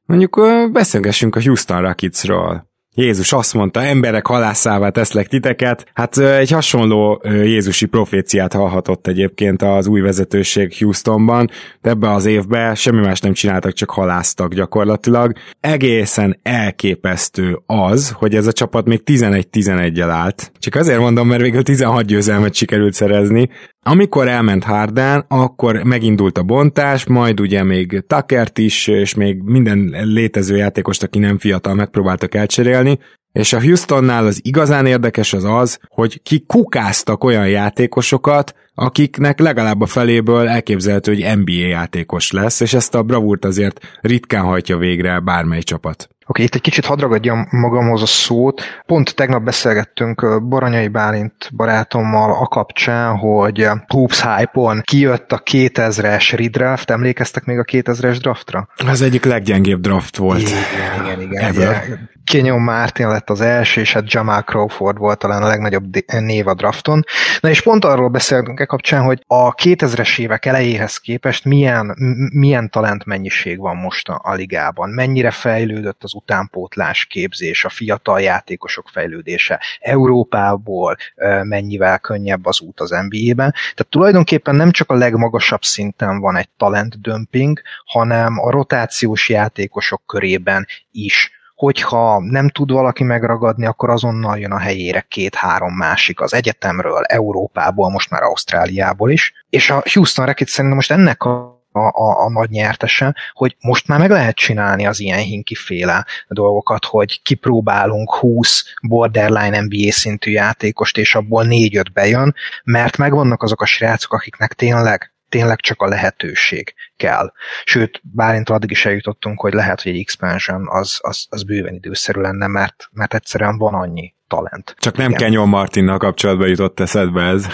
Mondjuk 0.05 0.41
beszélgessünk 0.73 1.37
a 1.37 1.43
Houston 1.43 1.81
Rocketsról. 1.81 2.71
Jézus 2.94 3.33
azt 3.33 3.55
mondta, 3.55 3.83
emberek 3.83 4.26
halászává 4.26 4.88
teszlek 4.88 5.26
titeket. 5.26 5.87
Hát 5.94 6.18
egy 6.18 6.50
hasonló 6.50 7.22
Jézusi 7.24 7.87
proféciát 7.87 8.52
hallhatott 8.52 9.07
egyébként 9.07 9.62
az 9.62 9.87
új 9.87 10.00
vezetőség 10.00 10.74
Houstonban, 10.78 11.50
de 11.81 11.90
ebbe 11.90 12.11
az 12.11 12.24
évben 12.24 12.74
semmi 12.74 13.00
más 13.00 13.20
nem 13.20 13.33
csináltak, 13.33 13.72
csak 13.72 13.90
halásztak 13.90 14.55
gyakorlatilag. 14.55 15.33
Egészen 15.61 16.38
elképesztő 16.42 17.59
az, 17.66 18.11
hogy 18.11 18.35
ez 18.35 18.46
a 18.46 18.52
csapat 18.52 18.87
még 18.87 19.02
11-11-el 19.05 20.11
állt. 20.11 20.52
Csak 20.59 20.74
azért 20.74 21.00
mondom, 21.00 21.28
mert 21.28 21.42
végül 21.42 21.62
16 21.62 22.05
győzelmet 22.05 22.55
sikerült 22.55 22.92
szerezni, 22.92 23.48
amikor 23.85 24.29
elment 24.29 24.64
Harden, 24.64 25.25
akkor 25.29 25.83
megindult 25.83 26.38
a 26.38 26.42
bontás, 26.42 27.07
majd 27.07 27.40
ugye 27.40 27.62
még 27.62 28.05
Takert 28.07 28.59
is, 28.59 28.87
és 28.87 29.14
még 29.14 29.42
minden 29.42 29.90
létező 30.03 30.57
játékost, 30.57 31.03
aki 31.03 31.18
nem 31.18 31.38
fiatal, 31.38 31.75
megpróbáltak 31.75 32.35
elcserélni, 32.35 32.99
és 33.33 33.53
a 33.53 33.61
Houstonnál 33.61 34.27
az 34.27 34.40
igazán 34.42 34.87
érdekes 34.87 35.33
az 35.33 35.45
az, 35.45 35.79
hogy 35.88 36.23
ki 36.23 36.45
kukáztak 36.47 37.25
olyan 37.25 37.49
játékosokat, 37.49 38.55
akiknek 38.75 39.38
legalább 39.38 39.81
a 39.81 39.87
feléből 39.87 40.49
elképzelhető, 40.49 41.14
hogy 41.14 41.38
NBA 41.38 41.66
játékos 41.66 42.31
lesz, 42.31 42.61
és 42.61 42.75
ezt 42.75 42.95
a 42.95 43.03
bravúrt 43.03 43.45
azért 43.45 43.99
ritkán 44.01 44.45
hajtja 44.45 44.77
végre 44.77 45.21
bármely 45.21 45.62
csapat. 45.62 46.09
Oké, 46.27 46.43
itt 46.43 46.55
egy 46.55 46.61
kicsit 46.61 46.87
hadragadjam 46.87 47.47
magamhoz 47.51 48.03
a 48.03 48.07
szót. 48.07 48.63
Pont 48.87 49.15
tegnap 49.15 49.43
beszélgettünk 49.43 50.43
Baranyai 50.49 50.89
Bálint 50.89 51.51
barátommal 51.57 52.33
a 52.33 52.47
kapcsán, 52.47 53.17
hogy 53.17 53.69
Hoops 53.87 54.23
Hype-on 54.23 54.81
kijött 54.85 55.33
a 55.33 55.43
2000-es 55.51 56.33
redraft. 56.37 56.91
Emlékeztek 56.91 57.45
még 57.45 57.59
a 57.59 57.65
2000-es 57.65 58.17
draftra? 58.21 58.69
Az 58.87 59.03
egyik 59.03 59.25
leggyengébb 59.25 59.81
draft 59.81 60.17
volt. 60.17 60.41
Igen, 60.41 61.05
igen, 61.05 61.21
igen. 61.21 61.45
Ever. 61.45 62.11
Kenyon 62.25 62.61
Martin 62.61 63.09
lett 63.09 63.31
az 63.31 63.41
első, 63.41 63.81
és 63.81 63.93
hát 63.93 64.13
Jamal 64.13 64.43
Crawford 64.43 64.99
volt 64.99 65.19
talán 65.19 65.43
a 65.43 65.47
legnagyobb 65.47 65.85
név 66.07 66.47
a 66.47 66.55
drafton. 66.55 67.05
Na 67.41 67.49
és 67.49 67.63
pont 67.63 67.85
arról 67.85 68.09
beszéltünk 68.09 68.61
e 68.61 68.65
kapcsán, 68.65 69.03
hogy 69.03 69.25
a 69.27 69.55
2000-es 69.55 70.19
évek 70.19 70.47
elejéhez 70.47 70.97
képest 70.97 71.45
milyen, 71.45 71.97
milyen 72.33 72.71
talent 72.71 73.05
mennyiség 73.05 73.59
van 73.59 73.77
most 73.77 74.09
a, 74.09 74.21
a 74.25 74.35
ligában, 74.35 74.91
mennyire 74.91 75.31
fejlődött 75.31 76.03
az 76.03 76.12
utánpótlás 76.14 77.05
képzés, 77.05 77.64
a 77.64 77.68
fiatal 77.68 78.20
játékosok 78.20 78.88
fejlődése 78.88 79.61
Európából, 79.81 80.96
mennyivel 81.42 81.98
könnyebb 81.98 82.46
az 82.46 82.61
út 82.61 82.81
az 82.81 82.90
NBA-ben. 82.90 83.51
Tehát 83.51 83.87
tulajdonképpen 83.88 84.55
nem 84.55 84.70
csak 84.70 84.90
a 84.90 84.94
legmagasabb 84.94 85.62
szinten 85.62 86.20
van 86.20 86.37
egy 86.37 86.48
talent 86.57 87.01
dömping, 87.01 87.61
hanem 87.85 88.38
a 88.38 88.51
rotációs 88.51 89.29
játékosok 89.29 90.03
körében 90.07 90.66
is 90.90 91.31
hogyha 91.55 92.20
nem 92.20 92.48
tud 92.48 92.70
valaki 92.70 93.05
megragadni, 93.05 93.66
akkor 93.66 93.90
azonnal 93.90 94.38
jön 94.38 94.53
a 94.53 94.59
helyére 94.59 95.01
két-három 95.09 95.75
másik 95.75 96.20
az 96.20 96.35
egyetemről, 96.35 97.03
Európából, 97.03 97.90
most 97.90 98.11
már 98.11 98.22
Ausztráliából 98.22 99.11
is. 99.11 99.33
És 99.51 99.70
a 99.70 99.83
Houston 99.92 100.27
Rockets 100.27 100.51
szerintem 100.51 100.77
most 100.77 100.90
ennek 100.90 101.22
a 101.22 101.52
a, 101.73 101.79
a, 101.79 102.25
a 102.25 102.31
nagy 102.31 102.51
nyertese, 102.51 103.15
hogy 103.33 103.57
most 103.61 103.89
már 103.89 103.99
meg 103.99 104.11
lehet 104.11 104.37
csinálni 104.37 104.87
az 104.87 105.01
ilyen 105.01 105.19
hinkiféle 105.19 106.07
dolgokat, 106.29 106.85
hogy 106.85 107.23
kipróbálunk 107.23 108.15
20 108.15 108.65
borderline 108.83 109.61
NBA 109.61 109.93
szintű 109.93 110.31
játékost, 110.31 110.99
és 110.99 111.15
abból 111.15 111.45
4-5 111.49 111.85
bejön, 111.93 112.35
mert 112.65 112.97
megvannak 112.97 113.43
azok 113.43 113.61
a 113.61 113.67
srácok, 113.67 114.13
akiknek 114.13 114.53
tényleg 114.53 115.13
tényleg 115.29 115.61
csak 115.61 115.83
a 115.83 115.89
lehetőség 115.89 116.75
kell. 116.97 117.33
Sőt, 117.65 118.01
bárint 118.03 118.49
addig 118.49 118.71
is 118.71 118.87
eljutottunk, 118.87 119.41
hogy 119.41 119.53
lehet, 119.53 119.83
hogy 119.83 119.93
egy 119.93 120.01
expansion 120.01 120.69
az, 120.69 120.99
az, 121.03 121.27
az 121.29 121.43
bőven 121.43 121.75
időszerű 121.75 122.21
lenne, 122.21 122.47
mert, 122.47 122.89
mert 122.91 123.15
egyszerűen 123.15 123.59
van 123.59 123.75
annyi 123.75 124.15
talent. 124.27 124.75
Csak 124.79 124.97
nem 124.97 125.13
Kenyon 125.13 125.49
Martinnal 125.49 125.99
kapcsolatban 125.99 126.49
jutott 126.49 126.81
eszedbe 126.81 127.23
ez. 127.23 127.47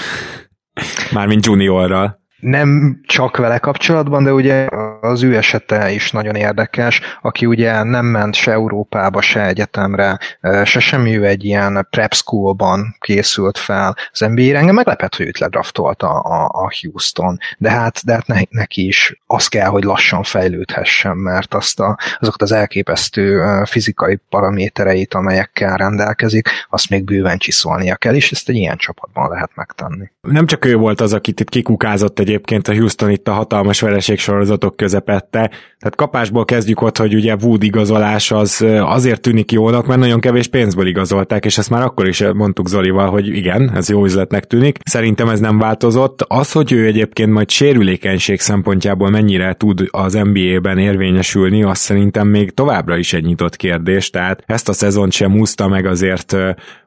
Mármint 1.12 1.46
juniorral 1.46 2.20
nem 2.40 3.00
csak 3.06 3.36
vele 3.36 3.58
kapcsolatban, 3.58 4.24
de 4.24 4.32
ugye 4.32 4.66
az 5.00 5.22
ő 5.22 5.36
esete 5.36 5.90
is 5.90 6.10
nagyon 6.10 6.34
érdekes, 6.34 7.00
aki 7.22 7.46
ugye 7.46 7.82
nem 7.82 8.06
ment 8.06 8.34
se 8.34 8.50
Európába, 8.50 9.20
se 9.20 9.46
egyetemre, 9.46 10.18
se 10.64 10.80
semmi, 10.80 11.16
ő 11.16 11.26
egy 11.26 11.44
ilyen 11.44 11.86
prep 11.90 12.14
schoolban 12.14 12.96
készült 12.98 13.58
fel 13.58 13.96
az 14.12 14.20
NBA-re. 14.20 14.58
Engem 14.58 14.74
meglepett, 14.74 15.14
hogy 15.14 15.26
őt 15.26 15.38
ledraftolta 15.38 16.08
a, 16.08 16.44
a 16.44 16.70
Houston, 16.80 17.38
de 17.58 17.70
hát, 17.70 18.04
de 18.04 18.12
hát 18.12 18.26
ne, 18.26 18.40
neki 18.50 18.86
is 18.86 19.20
az 19.26 19.48
kell, 19.48 19.68
hogy 19.68 19.84
lassan 19.84 20.22
fejlődhessen, 20.22 21.16
mert 21.16 21.54
azt 21.54 21.80
a, 21.80 21.98
azokat 22.20 22.42
az 22.42 22.52
elképesztő 22.52 23.42
fizikai 23.64 24.18
paramétereit, 24.28 25.14
amelyekkel 25.14 25.76
rendelkezik, 25.76 26.48
azt 26.70 26.90
még 26.90 27.04
bőven 27.04 27.38
csiszolnia 27.38 27.96
kell, 27.96 28.14
és 28.14 28.32
ezt 28.32 28.48
egy 28.48 28.56
ilyen 28.56 28.76
csapatban 28.76 29.28
lehet 29.28 29.50
megtenni. 29.54 30.10
Nem 30.20 30.46
csak 30.46 30.64
ő 30.64 30.76
volt 30.76 31.00
az, 31.00 31.12
akit 31.12 31.40
itt 31.40 31.48
kikukázott 31.48 32.18
egy 32.18 32.27
egyébként 32.28 32.68
a 32.68 32.74
Houston 32.74 33.10
itt 33.10 33.28
a 33.28 33.32
hatalmas 33.32 33.80
vereség 33.80 34.18
sorozatok 34.18 34.76
közepette. 34.76 35.50
Tehát 35.78 35.96
kapásból 35.96 36.44
kezdjük 36.44 36.82
ott, 36.82 36.96
hogy 36.96 37.14
ugye 37.14 37.36
Wood 37.42 37.62
igazolás 37.62 38.30
az 38.30 38.64
azért 38.80 39.20
tűnik 39.20 39.52
jónak, 39.52 39.86
mert 39.86 40.00
nagyon 40.00 40.20
kevés 40.20 40.46
pénzből 40.48 40.86
igazolták, 40.86 41.44
és 41.44 41.58
ezt 41.58 41.70
már 41.70 41.82
akkor 41.82 42.08
is 42.08 42.24
mondtuk 42.34 42.68
Zolival, 42.68 43.10
hogy 43.10 43.26
igen, 43.26 43.70
ez 43.74 43.88
jó 43.88 44.04
üzletnek 44.04 44.44
tűnik. 44.44 44.78
Szerintem 44.84 45.28
ez 45.28 45.40
nem 45.40 45.58
változott. 45.58 46.24
Az, 46.28 46.52
hogy 46.52 46.72
ő 46.72 46.86
egyébként 46.86 47.32
majd 47.32 47.50
sérülékenység 47.50 48.40
szempontjából 48.40 49.10
mennyire 49.10 49.54
tud 49.54 49.86
az 49.90 50.12
NBA-ben 50.12 50.78
érvényesülni, 50.78 51.62
az 51.62 51.78
szerintem 51.78 52.28
még 52.28 52.50
továbbra 52.50 52.96
is 52.96 53.12
egy 53.12 53.24
nyitott 53.24 53.56
kérdés, 53.56 54.10
tehát 54.10 54.42
ezt 54.46 54.68
a 54.68 54.72
szezont 54.72 55.12
sem 55.12 55.38
úszta 55.38 55.68
meg 55.68 55.86
azért 55.86 56.36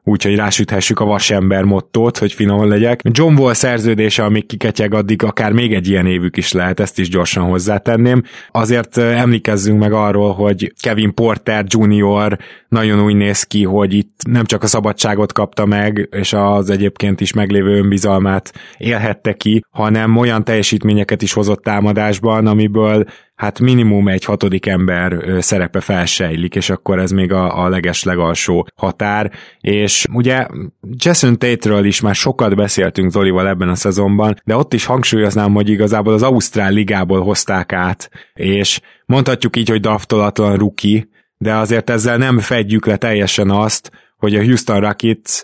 úgyhogy 0.04 0.36
rásüthessük 0.36 1.00
a 1.00 1.04
vasember 1.04 1.62
mottót, 1.64 2.18
hogy 2.18 2.32
finom 2.32 2.68
legyek. 2.68 3.00
John 3.10 3.38
Wall 3.38 3.52
szerződése, 3.52 4.24
amíg 4.24 4.46
kiketyeg, 4.46 4.94
addig 4.94 5.22
akár 5.22 5.52
még 5.52 5.74
egy 5.74 5.88
ilyen 5.88 6.06
évük 6.06 6.36
is 6.36 6.52
lehet, 6.52 6.80
ezt 6.80 6.98
is 6.98 7.08
gyorsan 7.08 7.44
hozzátenném. 7.44 8.22
Azért 8.50 8.96
emlékezzünk 8.96 9.78
meg 9.78 9.92
arról, 9.92 10.32
hogy 10.32 10.72
Kevin 10.80 11.14
Porter 11.14 11.64
Jr. 11.68 12.38
nagyon 12.68 13.04
úgy 13.04 13.14
néz 13.14 13.42
ki, 13.42 13.64
hogy 13.64 13.94
itt 13.94 14.20
nem 14.28 14.44
csak 14.44 14.62
a 14.62 14.66
szabadságot 14.66 15.32
kapta 15.32 15.66
meg, 15.66 16.08
és 16.10 16.32
az 16.32 16.70
egyébként 16.70 17.20
is 17.20 17.32
meglévő 17.32 17.76
önbizalmát 17.76 18.52
élhette 18.76 19.32
ki, 19.32 19.64
hanem 19.70 20.16
olyan 20.16 20.44
teljesítményeket 20.44 21.22
is 21.22 21.32
hozott 21.32 21.62
támadásban, 21.62 22.46
amiből 22.46 23.04
hát 23.42 23.60
minimum 23.60 24.08
egy 24.08 24.24
hatodik 24.24 24.66
ember 24.66 25.36
szerepe 25.38 25.80
felsejlik, 25.80 26.54
és 26.54 26.70
akkor 26.70 26.98
ez 26.98 27.10
még 27.10 27.32
a, 27.32 27.64
a 27.64 27.68
leges 27.68 28.02
legalsó 28.02 28.66
határ, 28.74 29.30
és 29.60 30.06
ugye 30.12 30.46
Jason 30.80 31.38
Tate-ről 31.38 31.84
is 31.84 32.00
már 32.00 32.14
sokat 32.14 32.56
beszéltünk 32.56 33.10
Zolival 33.10 33.48
ebben 33.48 33.68
a 33.68 33.74
szezonban, 33.74 34.34
de 34.44 34.56
ott 34.56 34.72
is 34.74 34.84
hangsúlyoznám, 34.84 35.54
hogy 35.54 35.68
igazából 35.68 36.12
az 36.12 36.22
Ausztrál 36.22 36.72
ligából 36.72 37.20
hozták 37.20 37.72
át, 37.72 38.10
és 38.34 38.80
mondhatjuk 39.06 39.56
így, 39.56 39.68
hogy 39.68 39.80
daftolatlan 39.80 40.56
ruki, 40.56 41.08
de 41.36 41.54
azért 41.54 41.90
ezzel 41.90 42.16
nem 42.16 42.38
fedjük 42.38 42.86
le 42.86 42.96
teljesen 42.96 43.50
azt, 43.50 43.90
hogy 44.22 44.34
a 44.34 44.42
Houston 44.42 44.80
Rockets 44.80 45.42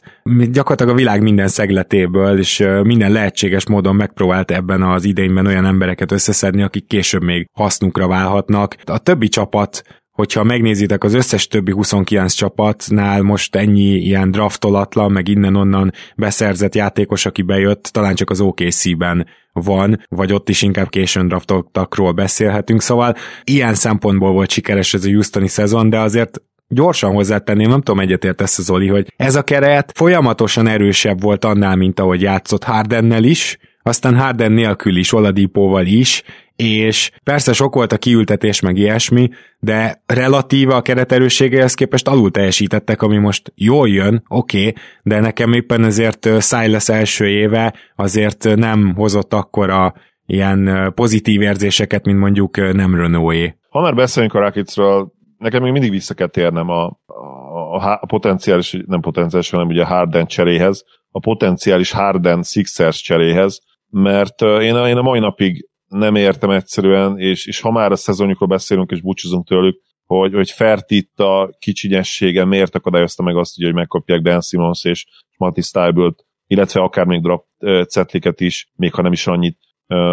gyakorlatilag 0.50 0.92
a 0.92 0.96
világ 0.96 1.22
minden 1.22 1.48
szegletéből 1.48 2.38
és 2.38 2.64
minden 2.82 3.12
lehetséges 3.12 3.66
módon 3.66 3.96
megpróbált 3.96 4.50
ebben 4.50 4.82
az 4.82 5.04
idényben 5.04 5.46
olyan 5.46 5.64
embereket 5.64 6.12
összeszedni, 6.12 6.62
akik 6.62 6.86
később 6.86 7.22
még 7.22 7.48
hasznukra 7.52 8.06
válhatnak. 8.06 8.76
A 8.84 8.98
többi 8.98 9.28
csapat 9.28 9.82
hogyha 10.12 10.44
megnézitek 10.44 11.04
az 11.04 11.14
összes 11.14 11.46
többi 11.46 11.72
29 11.72 12.32
csapatnál 12.32 13.22
most 13.22 13.56
ennyi 13.56 13.94
ilyen 13.94 14.30
draftolatlan, 14.30 15.12
meg 15.12 15.28
innen-onnan 15.28 15.92
beszerzett 16.16 16.74
játékos, 16.74 17.26
aki 17.26 17.42
bejött, 17.42 17.82
talán 17.82 18.14
csak 18.14 18.30
az 18.30 18.40
OKC-ben 18.40 19.26
van, 19.52 20.04
vagy 20.08 20.32
ott 20.32 20.48
is 20.48 20.62
inkább 20.62 20.88
későn 20.88 21.28
draftoltakról 21.28 22.12
beszélhetünk, 22.12 22.82
szóval 22.82 23.14
ilyen 23.44 23.74
szempontból 23.74 24.32
volt 24.32 24.50
sikeres 24.50 24.94
ez 24.94 25.04
a 25.04 25.10
Houstoni 25.10 25.48
szezon, 25.48 25.90
de 25.90 25.98
azért 25.98 26.42
gyorsan 26.68 27.12
hozzátenném, 27.12 27.68
nem 27.68 27.81
tudom 27.81 28.00
egyetértesz 28.00 28.61
Zoli, 28.61 28.88
hogy 28.88 29.12
ez 29.16 29.35
a 29.35 29.42
keret 29.42 29.92
folyamatosan 29.94 30.66
erősebb 30.66 31.22
volt 31.22 31.44
annál, 31.44 31.76
mint 31.76 32.00
ahogy 32.00 32.22
játszott 32.22 32.64
Hardennel 32.64 33.24
is, 33.24 33.59
aztán 33.83 34.16
Harden 34.16 34.52
nélkül 34.52 34.96
is, 34.96 35.12
Oladipóval 35.12 35.87
is, 35.87 36.22
és 36.57 37.11
persze 37.24 37.52
sok 37.52 37.74
volt 37.74 37.92
a 37.92 37.98
kiültetés 37.98 38.61
meg 38.61 38.76
ilyesmi, 38.76 39.28
de 39.59 40.02
relatíva 40.07 40.74
a 40.74 40.83
keret 40.83 41.12
erősségéhez 41.12 41.74
képest 41.74 42.09
alul 42.09 42.31
teljesítettek, 42.31 43.02
ami 43.02 43.16
most 43.16 43.52
jól 43.54 43.88
jön, 43.88 44.22
oké, 44.28 44.59
okay, 44.59 44.74
de 45.02 45.20
nekem 45.20 45.52
éppen 45.52 45.85
ezért 45.85 46.42
Silas 46.42 46.88
első 46.88 47.28
éve 47.28 47.74
azért 47.96 48.54
nem 48.54 48.94
hozott 48.94 49.35
akkora 49.35 49.94
ilyen 50.26 50.92
pozitív 50.94 51.40
érzéseket, 51.40 52.04
mint 52.04 52.18
mondjuk 52.18 52.57
nem 52.74 52.94
Renault-é. 52.94 53.54
Ha 53.68 53.81
már 53.81 53.94
beszélünk 53.94 54.35
a 54.35 54.40
Rakicról, 54.40 55.12
nekem 55.38 55.62
még 55.62 55.72
mindig 55.72 55.90
vissza 55.90 56.14
kell 56.14 56.27
térnem 56.27 56.68
a, 56.68 56.85
a, 57.07 57.98
a 58.01 58.07
potenciális, 58.07 58.77
nem 58.87 59.01
potenciális, 59.01 59.51
hanem 59.51 59.66
ugye 59.66 59.85
Harden 59.85 60.27
cseréhez, 60.27 60.85
a 61.11 61.20
potenciális 61.20 61.90
Harden 61.90 62.42
Sixers 62.42 63.01
cseréhez, 63.03 63.61
mert 63.90 64.42
én, 64.42 64.77
én 64.77 64.96
a 64.96 65.03
mai 65.03 65.18
napig 65.18 65.68
nem 65.88 66.14
értem 66.14 66.51
egyszerűen, 66.51 67.18
és, 67.18 67.46
és 67.46 67.61
ha 67.61 67.70
már 67.70 67.92
a 67.92 67.96
szezonjukról 67.96 68.48
beszélünk 68.48 68.90
és 68.90 69.01
búcsúzunk 69.01 69.46
tőlük, 69.46 69.81
hogy, 70.05 70.35
hogy 70.35 70.51
Fertitta 70.51 71.57
kicsinyessége 71.59 72.44
miért 72.44 72.74
akadályozta 72.74 73.22
meg 73.22 73.37
azt, 73.37 73.62
hogy 73.62 73.74
megkapják 73.74 74.22
Ben 74.22 74.40
Simmons 74.40 74.85
és 74.85 75.07
Mati 75.37 75.61
Stybelt, 75.61 76.24
illetve 76.46 76.81
akár 76.81 77.07
még 77.07 77.22
drop 77.22 77.46
cetliket 77.88 78.40
is, 78.40 78.72
még 78.77 78.94
ha 78.94 79.03
nem 79.03 79.12
is 79.12 79.27
annyit, 79.27 79.59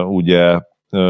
ugye 0.08 0.60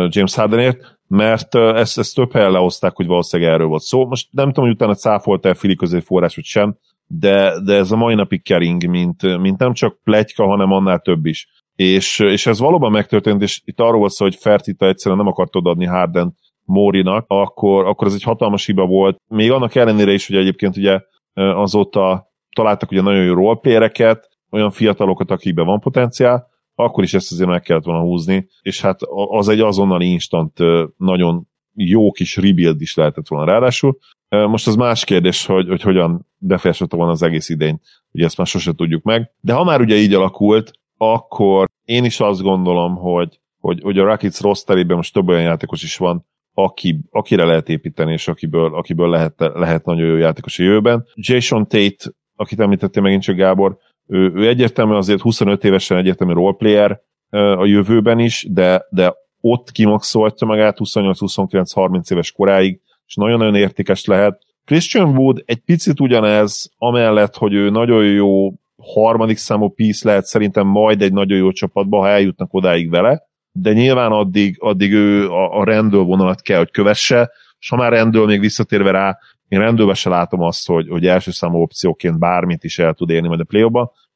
James 0.08 0.36
Hardenért, 0.36 0.95
mert 1.08 1.56
ezt, 1.56 1.98
ezt 1.98 2.16
több 2.16 2.32
helyen 2.32 2.52
lehozták, 2.52 2.96
hogy 2.96 3.08
valószínűleg 3.08 3.54
erről 3.54 3.68
volt 3.68 3.82
szó. 3.82 4.06
Most 4.06 4.28
nem 4.32 4.48
tudom, 4.48 4.66
hogy 4.66 4.74
utána 4.74 4.96
cáfolta-e 4.96 5.54
Fili 5.54 5.76
közé 5.76 6.00
forrás, 6.00 6.36
vagy 6.36 6.46
sem, 6.46 6.78
de, 7.08 7.54
de 7.64 7.74
ez 7.74 7.92
a 7.92 7.96
mai 7.96 8.16
napig 8.16 8.44
kering, 8.44 8.90
mint, 8.90 9.40
mint 9.40 9.60
nem 9.60 9.74
csak 9.74 10.00
pletyka, 10.04 10.46
hanem 10.46 10.72
annál 10.72 11.00
több 11.00 11.26
is. 11.26 11.50
És, 11.76 12.20
és 12.20 12.46
ez 12.46 12.60
valóban 12.60 12.92
megtörtént, 12.92 13.42
és 13.42 13.62
itt 13.66 13.80
arról 13.80 14.00
volt 14.00 14.12
szó, 14.12 14.26
hogy 14.26 14.36
Fertita 14.36 14.88
egyszerűen 14.88 15.20
nem 15.20 15.28
akart 15.28 15.56
odaadni 15.56 15.86
Harden 15.86 16.36
Mórinak, 16.64 17.26
akkor, 17.28 17.86
akkor 17.86 18.08
ez 18.08 18.14
egy 18.14 18.24
hatalmas 18.24 18.66
hiba 18.66 18.86
volt. 18.86 19.22
Még 19.28 19.52
annak 19.52 19.76
ellenére 19.76 20.12
is, 20.12 20.28
hogy 20.28 20.36
egyébként 20.36 20.78
ugye 20.78 21.00
azóta 21.34 22.28
találtak 22.56 22.92
ugye 22.92 23.02
nagyon 23.02 23.24
jó 23.24 23.34
roleplayereket, 23.34 24.30
olyan 24.50 24.72
fiatalokat, 24.72 25.32
akikben 25.32 25.66
van 25.66 25.80
potenciál, 25.80 26.48
akkor 26.76 27.04
is 27.04 27.14
ezt 27.14 27.32
azért 27.32 27.50
meg 27.50 27.62
kellett 27.62 27.84
volna 27.84 28.02
húzni, 28.02 28.48
és 28.62 28.82
hát 28.82 29.00
az 29.30 29.48
egy 29.48 29.60
azonnali 29.60 30.12
instant 30.12 30.58
nagyon 30.98 31.48
jó 31.74 32.12
kis 32.12 32.36
rebuild 32.36 32.82
is 32.82 32.96
lehetett 32.96 33.28
volna 33.28 33.52
ráadásul. 33.52 33.98
Most 34.30 34.68
az 34.68 34.76
más 34.76 35.04
kérdés, 35.04 35.46
hogy, 35.46 35.68
hogy 35.68 35.82
hogyan 35.82 36.28
befejezhette 36.38 36.96
volna 36.96 37.12
az 37.12 37.22
egész 37.22 37.50
idény, 37.50 37.80
ugye 38.12 38.26
ezt 38.26 38.38
már 38.38 38.48
sose 38.48 38.74
tudjuk 38.74 39.04
meg. 39.04 39.32
De 39.40 39.54
ha 39.54 39.64
már 39.64 39.82
ugye 39.82 39.96
így 39.96 40.14
alakult, 40.14 40.72
akkor 40.98 41.70
én 41.86 42.04
is 42.04 42.20
azt 42.20 42.42
gondolom, 42.42 42.96
hogy, 42.96 43.40
hogy, 43.60 43.82
hogy 43.82 44.00
a 44.00 44.06
Rockets 44.06 44.40
rossz 44.40 44.66
most 44.88 45.14
több 45.14 45.28
olyan 45.28 45.42
játékos 45.42 45.84
is 45.84 45.98
van, 45.98 46.26
aki, 46.54 47.00
akire 47.10 47.46
lehet 47.46 47.70
építeni, 47.70 48.12
és 48.12 48.28
akiből, 48.28 48.76
akiből 48.76 49.10
lehet, 49.10 49.34
lehet 49.38 49.86
nagyon 49.86 50.08
jó 50.08 50.16
játékos 50.16 50.60
a 50.60 50.64
jövőben. 50.64 51.06
Jason 51.16 51.68
Tate, 51.68 52.12
akit 52.36 52.60
említettél 52.60 53.02
megint 53.02 53.24
csak 53.24 53.36
Gábor, 53.36 53.78
ő, 54.08 54.32
ő 54.36 54.48
egyértelműen 54.48 54.98
azért 54.98 55.22
25 55.22 55.64
évesen 55.64 55.98
egyértelmű 55.98 56.34
roleplayer 56.34 57.02
a 57.30 57.66
jövőben 57.66 58.20
is, 58.20 58.48
de, 58.50 58.86
de 58.90 59.14
ott 59.42 59.72
kimaxolta 59.72 60.46
magát 60.46 60.78
28-29-30 60.80 62.12
éves 62.12 62.32
koráig, 62.32 62.80
és 63.08 63.16
nagyon-nagyon 63.16 63.56
értékes 63.56 64.06
lehet. 64.06 64.42
Christian 64.66 65.18
Wood 65.18 65.44
egy 65.46 65.60
picit 65.60 66.00
ugyanez, 66.00 66.72
amellett, 66.78 67.36
hogy 67.36 67.54
ő 67.54 67.70
nagyon 67.70 68.06
jó 68.06 68.54
harmadik 68.78 69.38
számú 69.38 69.70
piece 69.70 70.08
lehet 70.08 70.26
szerintem 70.26 70.68
majd 70.68 71.02
egy 71.02 71.14
nagyon 71.14 71.38
jó 71.38 71.52
csapatba, 71.52 72.00
ha 72.00 72.08
eljutnak 72.10 72.54
odáig 72.54 72.90
vele, 72.90 73.24
de 73.52 73.74
nyilván 73.74 74.12
addig, 74.12 74.56
addig 74.60 74.94
ő 74.94 75.30
a, 75.30 75.60
a 75.60 75.64
rendőr 75.64 76.04
vonalat 76.06 76.42
kell, 76.42 76.58
hogy 76.58 76.72
kövesse, 76.72 77.32
és 77.60 77.70
ha 77.70 77.76
már 77.76 77.92
rendőr 77.92 78.26
még 78.26 78.40
visszatérve 78.40 78.92
rá, 78.92 79.18
én 79.48 79.60
rendőrbe 79.60 79.94
se 79.94 80.10
látom 80.10 80.42
azt, 80.42 80.68
hogy, 80.68 80.88
hogy 80.90 81.08
első 81.08 81.32
számú 81.32 81.62
opcióként 81.62 82.20
bármit 82.20 82.64
is 82.64 82.80
el 82.80 82.94
tud 82.94 83.10
érni 83.10 83.28
majd 83.28 83.40
a 83.40 83.44
play 83.44 83.72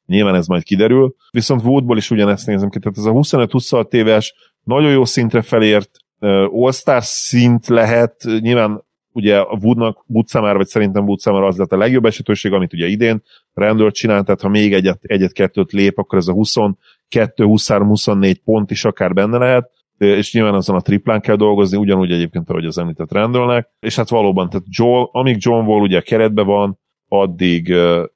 Nyilván 0.06 0.36
ez 0.36 0.48
majd 0.48 0.64
kiderül. 0.64 1.16
Viszont 1.32 1.64
Woodból 1.64 1.98
is 1.98 2.12
ugyanezt 2.12 2.48
nézem 2.48 2.70
ki, 2.70 2.80
tehát 2.80 2.98
ez 2.98 3.06
a 3.06 3.12
25-26 3.12 3.94
éves, 3.94 4.34
nagyon 4.64 4.92
jó 4.92 5.06
szintre 5.06 5.42
felért, 5.42 5.90
all 6.20 6.72
szint 7.02 7.68
lehet, 7.68 8.24
nyilván 8.40 8.84
ugye 9.12 9.38
a 9.38 9.58
Woodnak, 9.62 10.04
Wood 10.08 10.28
számára, 10.28 10.58
vagy 10.58 10.68
szerintem 10.68 11.04
Wood 11.04 11.20
számára 11.20 11.46
az 11.46 11.58
lett 11.58 11.72
a 11.72 11.78
legjobb 11.78 12.06
esetőség, 12.06 12.54
amit 12.54 12.74
ugye 12.74 12.88
idén 12.88 13.24
rendőr 13.54 13.92
csinált, 13.92 14.26
tehát 14.26 14.42
ha 14.42 14.50
még 14.50 14.74
egyet, 14.74 15.00
egyet-kettőt 15.02 15.72
lép, 15.72 15.98
akkor 15.98 16.18
ez 16.18 16.28
a 16.28 16.34
22, 16.34 17.44
23, 17.44 17.88
24 17.88 18.40
pont 18.40 18.72
is 18.72 18.86
akár 18.86 19.14
benne 19.14 19.38
lehet, 19.38 19.72
és 20.00 20.34
nyilván 20.34 20.54
azon 20.54 20.76
a 20.76 20.82
triplán 20.82 21.22
kell 21.22 21.36
dolgozni, 21.36 21.78
ugyanúgy 21.78 22.12
egyébként, 22.12 22.50
ahogy 22.50 22.66
az 22.66 22.78
említett 22.78 23.12
rendőrnek, 23.12 23.70
és 23.80 23.96
hát 23.96 24.10
valóban, 24.10 24.50
tehát 24.50 24.66
Joel, 24.70 25.10
amíg 25.12 25.38
John 25.40 25.66
Wall 25.66 25.82
ugye 25.82 25.98
a 25.98 26.02
keretben 26.02 26.46
van, 26.46 26.80
addig 27.08 27.70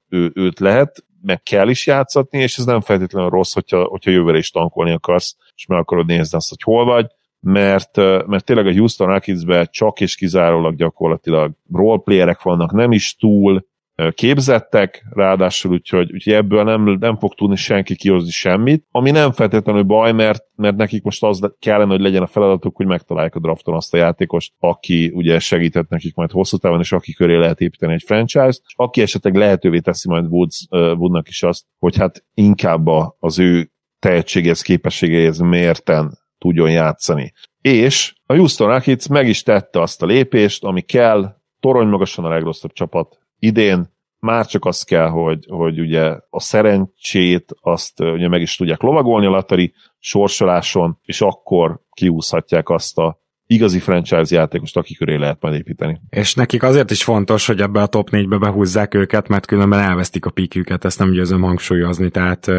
ő, 0.09 0.31
őt 0.33 0.59
lehet, 0.59 1.05
meg 1.21 1.43
kell 1.43 1.69
is 1.69 1.87
játszatni, 1.87 2.39
és 2.39 2.57
ez 2.57 2.65
nem 2.65 2.81
feltétlenül 2.81 3.29
rossz, 3.29 3.53
hogyha, 3.53 3.83
hogyha 3.83 4.11
jövőre 4.11 4.37
is 4.37 4.49
tankolni 4.49 4.91
akarsz, 4.91 5.35
és 5.55 5.65
meg 5.65 5.79
akarod 5.79 6.05
nézni 6.05 6.37
azt, 6.37 6.49
hogy 6.49 6.61
hol 6.61 6.85
vagy, 6.85 7.05
mert, 7.39 7.97
mert 8.27 8.45
tényleg 8.45 8.67
a 8.67 8.73
Houston 8.73 9.07
rockets 9.07 9.69
csak 9.69 10.01
és 10.01 10.15
kizárólag 10.15 10.75
gyakorlatilag 10.75 11.51
roleplayerek 11.73 12.41
vannak, 12.41 12.71
nem 12.71 12.91
is 12.91 13.15
túl 13.15 13.65
képzettek, 14.11 15.05
ráadásul 15.09 15.71
úgyhogy, 15.71 16.11
úgyhogy 16.13 16.33
ebből 16.33 16.63
nem, 16.63 16.83
nem 16.83 17.17
fog 17.17 17.33
tudni 17.33 17.55
senki 17.55 17.95
kihozni 17.95 18.31
semmit, 18.31 18.85
ami 18.91 19.11
nem 19.11 19.31
feltétlenül 19.31 19.83
baj, 19.83 20.11
mert, 20.11 20.43
mert 20.55 20.75
nekik 20.75 21.03
most 21.03 21.23
az 21.23 21.53
kellene, 21.59 21.91
hogy 21.91 22.01
legyen 22.01 22.21
a 22.21 22.27
feladatuk, 22.27 22.75
hogy 22.75 22.85
megtalálják 22.85 23.35
a 23.35 23.39
drafton 23.39 23.75
azt 23.75 23.93
a 23.93 23.97
játékost, 23.97 24.53
aki 24.59 25.11
ugye 25.13 25.39
segített 25.39 25.89
nekik 25.89 26.15
majd 26.15 26.31
hosszú 26.31 26.57
távon, 26.57 26.79
és 26.79 26.91
aki 26.91 27.13
köré 27.13 27.35
lehet 27.35 27.61
építeni 27.61 27.93
egy 27.93 28.03
franchise-t, 28.05 28.61
és 28.65 28.73
aki 28.75 29.01
esetleg 29.01 29.35
lehetővé 29.35 29.79
teszi 29.79 30.09
majd 30.09 30.25
Woods, 30.29 30.65
Woodnak 30.69 31.27
is 31.27 31.43
azt, 31.43 31.65
hogy 31.79 31.97
hát 31.97 32.25
inkább 32.33 32.87
az 33.19 33.39
ő 33.39 33.71
tehetséghez, 33.99 34.61
képességeihez 34.61 35.39
mérten 35.39 36.17
tudjon 36.37 36.71
játszani. 36.71 37.33
És 37.61 38.13
a 38.25 38.35
Houston 38.35 38.67
Rockets 38.67 39.07
meg 39.07 39.27
is 39.27 39.43
tette 39.43 39.81
azt 39.81 40.01
a 40.01 40.05
lépést, 40.05 40.63
ami 40.63 40.81
kell, 40.81 41.35
torony 41.59 41.87
magasan 41.87 42.25
a 42.25 42.29
legrosszabb 42.29 42.71
csapat 42.71 43.17
idén, 43.39 43.92
már 44.23 44.45
csak 44.45 44.65
az 44.65 44.83
kell, 44.83 45.07
hogy, 45.07 45.45
hogy 45.49 45.79
ugye 45.79 46.17
a 46.29 46.39
szerencsét 46.39 47.55
azt 47.61 47.99
ugye 47.99 48.27
meg 48.27 48.41
is 48.41 48.55
tudják 48.55 48.81
lovagolni 48.81 49.25
a 49.25 49.29
latari 49.29 49.73
sorsoláson, 49.99 50.99
és 51.01 51.21
akkor 51.21 51.79
kiúszhatják 51.91 52.69
azt 52.69 52.97
a 52.97 53.21
igazi 53.47 53.79
franchise 53.79 54.35
játékost, 54.35 54.77
aki 54.77 54.93
köré 54.93 55.15
lehet 55.15 55.37
majd 55.41 55.55
építeni. 55.55 56.01
És 56.09 56.33
nekik 56.33 56.63
azért 56.63 56.91
is 56.91 57.03
fontos, 57.03 57.47
hogy 57.47 57.59
ebbe 57.59 57.81
a 57.81 57.85
top 57.85 58.09
4-be 58.11 58.37
behúzzák 58.37 58.93
őket, 58.93 59.27
mert 59.27 59.45
különben 59.45 59.79
elvesztik 59.79 60.25
a 60.25 60.29
piküket, 60.29 60.85
ezt 60.85 60.99
nem 60.99 61.11
győzöm 61.11 61.41
hangsúlyozni, 61.41 62.09
tehát 62.09 62.51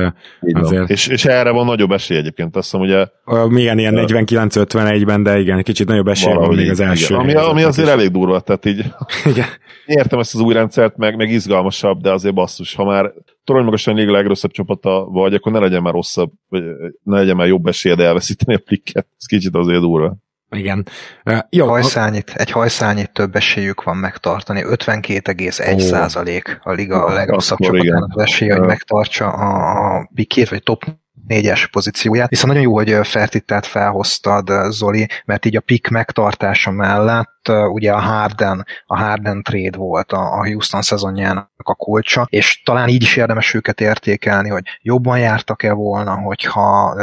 azért... 0.53 0.91
És, 0.91 1.07
és 1.07 1.25
erre 1.25 1.51
van 1.51 1.67
nagyobb 1.67 1.91
esély 1.91 2.17
egyébként, 2.17 2.57
azt 2.57 2.71
hiszem, 2.71 2.87
ugye... 2.87 3.07
Milyen 3.49 3.79
ilyen 3.79 3.95
49-51-ben, 3.97 5.23
de 5.23 5.39
igen, 5.39 5.63
kicsit 5.63 5.89
nagyobb 5.89 6.09
esély 6.09 6.35
van 6.35 6.55
még 6.55 6.71
az 6.71 6.81
első. 6.81 7.15
Igen. 7.15 7.21
Ami, 7.21 7.35
ami 7.35 7.63
azért 7.63 7.87
is. 7.87 7.93
elég 7.93 8.11
durva, 8.11 8.41
tehát 8.41 8.67
így... 8.67 8.85
Igen. 9.33 9.47
Értem 9.87 10.19
ezt 10.19 10.35
az 10.35 10.41
új 10.41 10.55
rendszert, 10.55 10.97
meg, 10.97 11.17
meg 11.17 11.31
izgalmasabb, 11.31 12.01
de 12.01 12.13
azért 12.13 12.35
basszus, 12.35 12.75
ha 12.75 12.85
már 12.85 13.13
torony 13.45 13.65
magasan 13.65 13.99
a 13.99 14.11
legrosszabb 14.11 14.51
csapata 14.51 15.05
vagy, 15.05 15.35
akkor 15.35 15.53
ne 15.53 15.59
legyen 15.59 15.83
már 15.83 15.93
rosszabb, 15.93 16.31
vagy 16.49 16.63
ne 17.03 17.19
legyen 17.19 17.37
már 17.37 17.47
jobb 17.47 17.67
esélyed 17.67 18.01
elveszíteni 18.01 18.55
a 18.55 18.63
pikket. 18.65 19.07
Ez 19.19 19.27
kicsit 19.27 19.55
azért 19.55 19.81
durva. 19.81 20.17
Igen. 20.57 20.89
Uh, 21.25 21.39
jó. 21.51 21.67
Hajszányit, 21.67 22.31
egy 22.35 22.51
hajszányit 22.51 23.13
több 23.13 23.37
esélyük 23.37 23.83
van 23.83 23.97
megtartani. 23.97 24.63
52,1 24.67 25.79
százalék 25.79 26.59
a 26.63 26.73
liga 26.73 27.05
a 27.05 27.13
legrosszabb 27.13 27.59
csapatának 27.59 28.11
az 28.15 28.23
esély, 28.23 28.49
hogy 28.49 28.61
megtartsa 28.61 29.33
a, 29.33 29.97
a 29.97 30.11
pikét, 30.15 30.49
vagy 30.49 30.63
top 30.63 30.85
négyes 31.27 31.67
pozícióját. 31.67 32.29
Viszont 32.29 32.53
nagyon 32.53 32.69
jó, 32.69 32.75
hogy 32.75 33.07
Fertitát 33.07 33.67
felhoztad, 33.67 34.51
Zoli, 34.71 35.09
mert 35.25 35.45
így 35.45 35.57
a 35.57 35.61
pick 35.61 35.89
megtartása 35.89 36.71
mellett 36.71 37.34
ugye 37.49 37.93
a 37.93 38.01
Harden, 38.01 38.67
a 38.87 38.99
Harden 38.99 39.43
trade 39.43 39.79
volt 39.79 40.13
a, 40.13 40.47
Houston 40.47 40.83
szezonjának 40.83 41.49
a 41.57 41.75
kulcsa, 41.75 42.27
és 42.31 42.63
talán 42.65 42.89
így 42.89 43.03
is 43.03 43.17
érdemes 43.17 43.55
őket 43.55 43.81
értékelni, 43.81 44.49
hogy 44.49 44.65
jobban 44.83 45.19
jártak-e 45.19 45.73
volna, 45.73 46.15
hogyha 46.15 46.95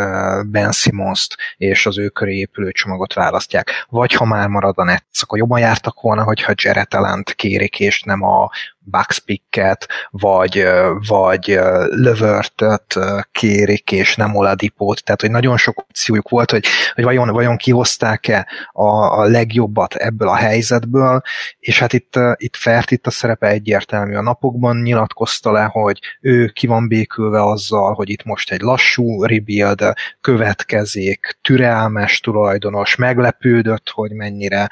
Ben 0.45 0.71
Simmons-t 0.71 1.35
és 1.57 1.85
az 1.85 1.97
ő 1.97 2.07
köré 2.07 2.35
épülő 2.35 2.71
csomagot 2.71 3.13
választják, 3.13 3.85
vagy 3.89 4.13
ha 4.13 4.25
már 4.25 4.47
marad 4.47 4.77
a 4.77 4.83
Nets, 4.83 5.21
akkor 5.21 5.37
jobban 5.37 5.59
jártak 5.59 6.01
volna, 6.01 6.23
hogyha 6.23 6.53
Jared 6.55 6.93
allen 6.93 7.23
kérik, 7.35 7.79
és 7.79 8.01
nem 8.01 8.23
a 8.23 8.49
Bucks 8.83 9.19
picket, 9.19 9.87
vagy, 10.09 10.67
vagy 11.07 11.59
Lövörtöt 11.89 12.99
kérik, 13.31 13.91
és 13.91 14.15
nem 14.15 14.35
Oladipót, 14.35 15.03
tehát 15.03 15.21
hogy 15.21 15.31
nagyon 15.31 15.57
sok 15.57 15.79
opciójuk 15.79 16.29
volt, 16.29 16.51
hogy, 16.51 16.65
hogy 16.95 17.03
vajon, 17.03 17.29
vajon 17.29 17.57
kihozták-e 17.57 18.47
a, 18.71 19.19
a 19.19 19.25
legjobbat 19.25 19.95
ebből 19.95 20.29
helyzetből, 20.35 21.21
és 21.59 21.79
hát 21.79 21.93
itt, 21.93 22.13
itt 22.35 22.55
Fert 22.55 22.91
itt 22.91 23.07
a 23.07 23.11
szerepe 23.11 23.47
egyértelmű. 23.47 24.15
A 24.15 24.21
napokban 24.21 24.77
nyilatkozta 24.77 25.51
le, 25.51 25.63
hogy 25.63 25.99
ő 26.21 26.47
ki 26.47 26.67
van 26.67 26.87
békülve 26.87 27.43
azzal, 27.43 27.93
hogy 27.93 28.09
itt 28.09 28.23
most 28.23 28.51
egy 28.51 28.61
lassú 28.61 29.23
rebuild 29.23 29.93
következik, 30.21 31.37
türelmes 31.41 32.19
tulajdonos, 32.19 32.95
meglepődött, 32.95 33.89
hogy 33.89 34.11
mennyire 34.11 34.69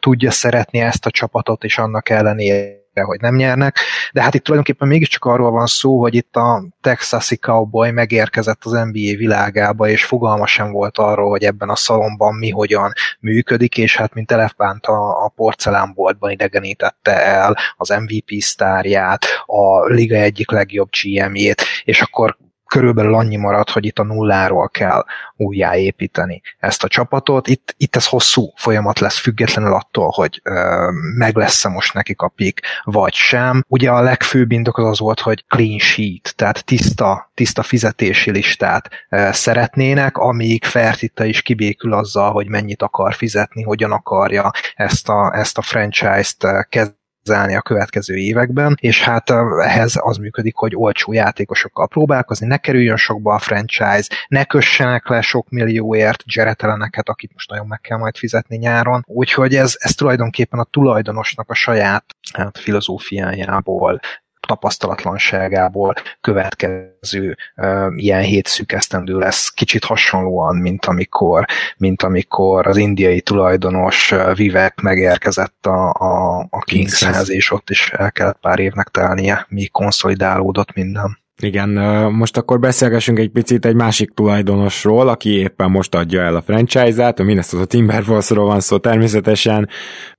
tudja 0.00 0.30
szeretni 0.30 0.78
ezt 0.78 1.06
a 1.06 1.10
csapatot, 1.10 1.64
és 1.64 1.78
annak 1.78 2.08
ellenére 2.08 2.81
hogy 3.00 3.20
nem 3.20 3.34
nyernek, 3.34 3.76
de 4.12 4.22
hát 4.22 4.34
itt 4.34 4.44
tulajdonképpen 4.44 4.88
mégiscsak 4.88 5.24
arról 5.24 5.50
van 5.50 5.66
szó, 5.66 6.00
hogy 6.00 6.14
itt 6.14 6.36
a 6.36 6.64
Texasi 6.80 7.36
Cowboy 7.36 7.90
megérkezett 7.90 8.64
az 8.64 8.72
NBA 8.72 9.16
világába, 9.16 9.88
és 9.88 10.04
fogalma 10.04 10.46
sem 10.46 10.72
volt 10.72 10.98
arról, 10.98 11.30
hogy 11.30 11.44
ebben 11.44 11.68
a 11.68 11.76
szalomban 11.76 12.34
mi 12.34 12.50
hogyan 12.50 12.92
működik, 13.20 13.78
és 13.78 13.96
hát 13.96 14.14
mint 14.14 14.32
elefánt 14.32 14.86
a, 14.86 15.24
a 15.24 15.28
porcelánboltban 15.28 16.30
idegenítette 16.30 17.24
el 17.24 17.56
az 17.76 17.88
MVP 17.88 18.40
sztárját, 18.40 19.24
a 19.46 19.84
liga 19.84 20.16
egyik 20.16 20.50
legjobb 20.50 20.88
GM-jét, 21.02 21.62
és 21.84 22.00
akkor 22.00 22.36
körülbelül 22.72 23.14
annyi 23.14 23.36
marad, 23.36 23.70
hogy 23.70 23.84
itt 23.84 23.98
a 23.98 24.02
nulláról 24.02 24.68
kell 24.68 25.04
újjáépíteni 25.36 26.42
ezt 26.58 26.84
a 26.84 26.88
csapatot. 26.88 27.48
Itt, 27.48 27.74
itt 27.76 27.96
ez 27.96 28.06
hosszú 28.06 28.52
folyamat 28.56 28.98
lesz, 28.98 29.18
függetlenül 29.18 29.72
attól, 29.72 30.10
hogy 30.14 30.40
ö, 30.42 30.88
meg 31.16 31.36
lesz-e 31.36 31.68
most 31.68 31.94
nekik 31.94 32.20
a 32.20 32.28
pik, 32.28 32.60
vagy 32.84 33.12
sem. 33.12 33.64
Ugye 33.68 33.90
a 33.90 34.00
legfőbb 34.00 34.52
indok 34.52 34.78
az 34.78 34.84
az 34.84 34.98
volt, 34.98 35.20
hogy 35.20 35.44
clean 35.48 35.78
sheet, 35.78 36.32
tehát 36.36 36.64
tiszta, 36.64 37.30
tiszta 37.34 37.62
fizetési 37.62 38.30
listát 38.30 38.88
ö, 39.08 39.28
szeretnének, 39.32 40.16
amíg 40.16 40.64
Fertitta 40.64 41.24
is 41.24 41.42
kibékül 41.42 41.92
azzal, 41.92 42.32
hogy 42.32 42.48
mennyit 42.48 42.82
akar 42.82 43.14
fizetni, 43.14 43.62
hogyan 43.62 43.92
akarja 43.92 44.50
ezt 44.74 45.08
a, 45.08 45.32
ezt 45.34 45.58
a 45.58 45.62
franchise-t 45.62 46.66
kezdeni 46.68 47.00
zálni 47.24 47.56
a 47.56 47.62
következő 47.62 48.14
években, 48.14 48.76
és 48.80 49.02
hát 49.02 49.30
ehhez 49.64 49.94
az 50.00 50.16
működik, 50.16 50.54
hogy 50.54 50.76
olcsó 50.76 51.12
játékosokkal 51.12 51.88
próbálkozni, 51.88 52.46
ne 52.46 52.56
kerüljön 52.56 52.96
sokba 52.96 53.34
a 53.34 53.38
franchise, 53.38 54.14
ne 54.28 54.44
kössenek 54.44 55.08
le 55.08 55.20
sok 55.20 55.48
millióért 55.48 56.22
zsereteleneket, 56.26 57.08
akit 57.08 57.32
most 57.32 57.50
nagyon 57.50 57.66
meg 57.66 57.80
kell 57.80 57.98
majd 57.98 58.16
fizetni 58.16 58.56
nyáron. 58.56 59.04
Úgyhogy 59.06 59.54
ez, 59.54 59.74
ez 59.78 59.94
tulajdonképpen 59.94 60.60
a 60.60 60.64
tulajdonosnak 60.70 61.50
a 61.50 61.54
saját 61.54 62.04
hát, 62.32 62.58
filozófiájából 62.58 64.00
tapasztalatlanságából 64.46 65.94
következő 66.20 67.36
uh, 67.56 67.86
ilyen 67.96 68.22
hétszűkesztendő 68.22 69.18
lesz. 69.18 69.48
Kicsit 69.48 69.84
hasonlóan, 69.84 70.56
mint 70.56 70.84
amikor, 70.84 71.44
mint 71.76 72.02
amikor 72.02 72.66
az 72.66 72.76
indiai 72.76 73.20
tulajdonos 73.20 74.12
uh, 74.12 74.36
Vivek 74.36 74.80
megérkezett 74.80 75.66
a, 75.66 75.92
a, 75.92 76.38
a 76.50 76.58
Kingshez, 76.58 77.30
és 77.30 77.50
ott 77.50 77.70
is 77.70 77.90
el 77.90 78.12
kellett 78.12 78.38
pár 78.40 78.58
évnek 78.58 78.88
telnie, 78.88 79.46
míg 79.48 79.70
konszolidálódott 79.70 80.74
minden. 80.74 81.21
Igen, 81.40 81.68
most 82.12 82.36
akkor 82.36 82.58
beszélgessünk 82.58 83.18
egy 83.18 83.30
picit 83.30 83.66
egy 83.66 83.74
másik 83.74 84.10
tulajdonosról, 84.14 85.08
aki 85.08 85.30
éppen 85.30 85.70
most 85.70 85.94
adja 85.94 86.20
el 86.20 86.36
a 86.36 86.42
franchise-át, 86.42 87.18
a 87.18 87.22
Minnesota 87.22 87.64
Timberwolvesról 87.64 88.46
van 88.46 88.60
szó 88.60 88.78
természetesen. 88.78 89.68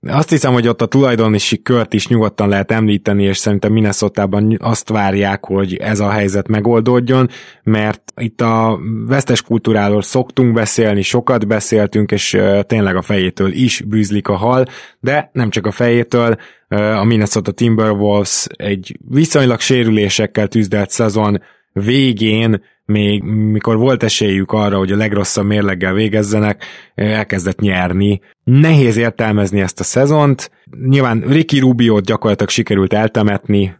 Azt 0.01 0.29
hiszem, 0.29 0.53
hogy 0.53 0.67
ott 0.67 0.81
a 0.81 0.85
tulajdonosi 0.85 1.61
kört 1.61 1.93
is 1.93 2.07
nyugodtan 2.07 2.49
lehet 2.49 2.71
említeni, 2.71 3.23
és 3.23 3.37
szerintem 3.37 3.71
Minnesota-ban 3.71 4.57
azt 4.61 4.89
várják, 4.89 5.45
hogy 5.45 5.75
ez 5.75 5.99
a 5.99 6.09
helyzet 6.09 6.47
megoldódjon, 6.47 7.29
mert 7.63 8.13
itt 8.15 8.41
a 8.41 8.79
vesztes 9.07 9.41
kultúráról 9.41 10.01
szoktunk 10.01 10.53
beszélni, 10.53 11.01
sokat 11.01 11.47
beszéltünk, 11.47 12.11
és 12.11 12.37
tényleg 12.61 12.95
a 12.95 13.01
fejétől 13.01 13.51
is 13.51 13.81
bűzlik 13.81 14.27
a 14.27 14.35
hal, 14.35 14.65
de 14.99 15.29
nem 15.33 15.49
csak 15.49 15.65
a 15.65 15.71
fejétől, 15.71 16.35
a 16.67 17.03
Minnesota 17.03 17.51
Timberwolves 17.51 18.47
egy 18.55 18.97
viszonylag 19.09 19.59
sérülésekkel 19.59 20.47
tűzdelt 20.47 20.89
szezon 20.89 21.41
végén, 21.73 22.63
még 22.85 23.23
mikor 23.23 23.77
volt 23.77 24.03
esélyük 24.03 24.51
arra, 24.51 24.77
hogy 24.77 24.91
a 24.91 24.95
legrosszabb 24.95 25.45
mérleggel 25.45 25.93
végezzenek, 25.93 26.65
elkezdett 26.95 27.59
nyerni. 27.59 28.21
Nehéz 28.43 28.97
értelmezni 28.97 29.61
ezt 29.61 29.79
a 29.79 29.83
szezont. 29.83 30.51
Nyilván 30.87 31.23
Ricky 31.27 31.59
Rubio-t 31.59 32.05
gyakorlatilag 32.05 32.49
sikerült 32.49 32.93
eltemetni, 32.93 33.75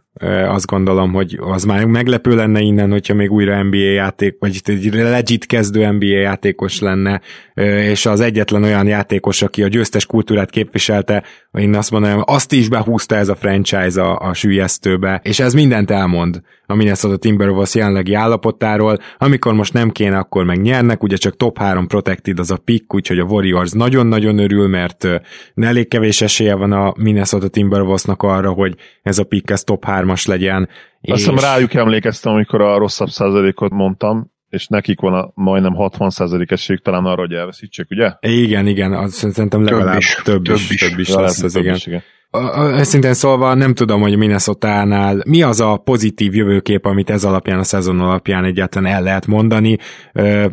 azt 0.48 0.66
gondolom, 0.66 1.12
hogy 1.12 1.38
az 1.40 1.64
már 1.64 1.84
meglepő 1.84 2.34
lenne 2.34 2.60
innen, 2.60 2.90
hogyha 2.90 3.14
még 3.14 3.30
újra 3.30 3.62
NBA 3.62 3.76
játék, 3.76 4.36
vagy 4.38 4.60
egy 4.64 4.94
legit 4.94 5.46
kezdő 5.46 5.90
NBA 5.90 6.06
játékos 6.06 6.80
lenne, 6.80 7.20
és 7.90 8.06
az 8.06 8.20
egyetlen 8.20 8.62
olyan 8.62 8.86
játékos, 8.86 9.42
aki 9.42 9.62
a 9.62 9.68
győztes 9.68 10.06
kultúrát 10.06 10.50
képviselte, 10.50 11.22
én 11.52 11.74
azt 11.74 11.90
mondanám, 11.90 12.22
azt 12.24 12.52
is 12.52 12.68
behúzta 12.68 13.16
ez 13.16 13.28
a 13.28 13.34
franchise 13.34 14.02
a, 14.02 14.18
a 14.28 14.34
sülyeztőbe, 14.34 15.20
és 15.24 15.40
ez 15.40 15.54
mindent 15.54 15.90
elmond 15.90 16.40
a 16.66 16.74
Minnesota 16.74 17.16
Timberwolves 17.16 17.74
jelenlegi 17.74 18.14
állapotáról, 18.14 18.98
amikor 19.18 19.52
most 19.52 19.72
nem 19.72 19.90
kéne, 19.90 20.18
akkor 20.18 20.44
meg 20.44 20.60
nyernek, 20.60 21.02
ugye 21.02 21.16
csak 21.16 21.36
top 21.36 21.58
3 21.58 21.86
protected 21.86 22.38
az 22.38 22.50
a 22.50 22.56
pick, 22.56 22.94
úgyhogy 22.94 23.18
a 23.18 23.24
Warriors 23.24 23.72
nagyon-nagyon 23.72 24.38
örül, 24.38 24.53
mert 24.54 25.08
elég 25.54 25.88
kevés 25.88 26.20
esélye 26.20 26.54
van 26.54 26.72
a 26.72 26.92
Minnesota 26.96 27.48
Timberwolvesnak 27.48 28.22
arra, 28.22 28.52
hogy 28.52 28.74
ez 29.02 29.18
a 29.18 29.24
pick 29.24 29.50
ez 29.50 29.62
top 29.62 29.84
3-as 29.86 30.28
legyen. 30.28 30.68
Azt 31.00 31.18
hiszem 31.18 31.38
rájuk 31.38 31.74
emlékeztem, 31.74 32.32
amikor 32.32 32.60
a 32.60 32.78
rosszabb 32.78 33.08
százalékot 33.08 33.72
mondtam, 33.72 34.32
és 34.48 34.66
nekik 34.66 35.00
van 35.00 35.14
a 35.14 35.30
majdnem 35.34 35.74
60% 35.76 36.50
esélyük 36.50 36.82
talán 36.82 37.04
arra, 37.04 37.20
hogy 37.20 37.32
elveszítsék, 37.32 37.86
ugye? 37.90 38.12
Igen, 38.20 38.66
igen, 38.66 38.92
az 38.92 39.12
szerintem 39.14 39.64
legalább 39.64 39.98
több 39.98 39.98
is, 39.98 40.20
több 40.24 40.44
is, 40.44 40.66
több 40.66 40.70
is, 40.70 40.80
több 40.80 40.98
is 40.98 41.08
lesz 41.08 41.42
az, 41.42 41.56
igen. 41.56 41.74
Is, 41.74 41.86
igen. 41.86 42.02
Őszintén 42.78 43.14
szólva 43.14 43.54
nem 43.54 43.74
tudom, 43.74 44.00
hogy 44.00 44.16
Minnesota-nál 44.16 45.22
mi 45.26 45.42
az 45.42 45.60
a 45.60 45.76
pozitív 45.76 46.34
jövőkép, 46.34 46.86
amit 46.86 47.10
ez 47.10 47.24
alapján, 47.24 47.58
a 47.58 47.64
szezon 47.64 48.00
alapján 48.00 48.44
egyáltalán 48.44 48.92
el 48.92 49.02
lehet 49.02 49.26
mondani. 49.26 49.78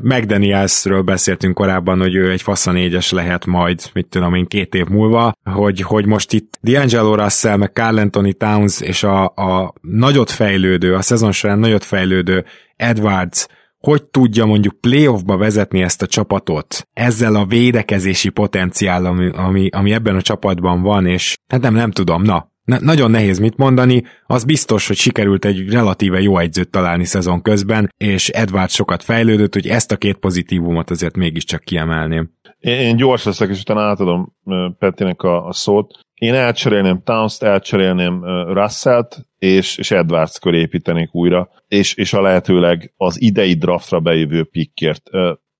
McDanielsről 0.01 1.01
beszéltünk 1.01 1.53
korábban, 1.53 1.99
hogy 1.99 2.15
ő 2.15 2.31
egy 2.31 2.41
fasza 2.41 2.71
négyes 2.71 3.11
lehet 3.11 3.45
majd, 3.45 3.81
mit 3.93 4.07
tudom 4.07 4.33
én, 4.33 4.45
két 4.45 4.73
év 4.75 4.85
múlva, 4.85 5.33
hogy, 5.43 5.81
hogy 5.81 6.05
most 6.05 6.33
itt 6.33 6.59
D'Angelo 6.67 7.13
Russell, 7.15 7.57
meg 7.57 7.71
Carl 7.73 7.97
Anthony 7.97 8.37
Towns 8.37 8.81
és 8.81 9.03
a, 9.03 9.23
a 9.23 9.73
nagyot 9.81 10.31
fejlődő, 10.31 10.93
a 10.93 11.01
szezon 11.01 11.31
során 11.31 11.59
nagyot 11.59 11.83
fejlődő 11.83 12.45
Edwards 12.75 13.47
hogy 13.81 14.03
tudja 14.03 14.45
mondjuk 14.45 14.79
playoffba 14.79 15.37
vezetni 15.37 15.81
ezt 15.81 16.01
a 16.01 16.07
csapatot 16.07 16.87
ezzel 16.93 17.35
a 17.35 17.45
védekezési 17.45 18.29
potenciál, 18.29 19.05
ami, 19.05 19.29
ami, 19.33 19.69
ami 19.69 19.91
ebben 19.91 20.15
a 20.15 20.21
csapatban 20.21 20.81
van, 20.81 21.05
és 21.05 21.35
hát 21.47 21.61
nem, 21.61 21.73
nem 21.73 21.91
tudom, 21.91 22.21
na, 22.21 22.51
ne, 22.63 22.79
nagyon 22.79 23.11
nehéz 23.11 23.39
mit 23.39 23.57
mondani, 23.57 24.03
az 24.25 24.43
biztos, 24.43 24.87
hogy 24.87 24.95
sikerült 24.95 25.45
egy 25.45 25.69
relatíve 25.69 26.21
jó 26.21 26.37
egyzőt 26.37 26.69
találni 26.69 27.05
szezon 27.05 27.41
közben, 27.41 27.93
és 27.97 28.29
Edward 28.29 28.69
sokat 28.69 29.03
fejlődött, 29.03 29.53
hogy 29.53 29.67
ezt 29.67 29.91
a 29.91 29.97
két 29.97 30.17
pozitívumot 30.17 30.89
azért 30.89 31.15
mégiscsak 31.15 31.63
kiemelném. 31.63 32.31
Én, 32.59 32.79
én 32.79 32.95
gyors 32.95 33.23
leszek, 33.23 33.49
és 33.49 33.61
utána 33.61 33.81
átadom 33.81 34.35
Petinek 34.79 35.21
a, 35.21 35.47
a 35.47 35.53
szót. 35.53 35.99
Én 36.21 36.33
elcserélném 36.33 37.01
Towns-t, 37.03 37.43
elcserélném 37.43 38.23
Russell-t, 38.53 39.27
és, 39.37 39.77
és 39.77 39.91
Edwards 39.91 40.39
köré 40.39 40.59
építenék 40.59 41.15
újra, 41.15 41.49
és, 41.67 41.93
és 41.93 42.13
a 42.13 42.21
lehetőleg 42.21 42.93
az 42.97 43.21
idei 43.21 43.53
draftra 43.53 43.99
bejövő 43.99 44.43
pickért. 44.43 45.09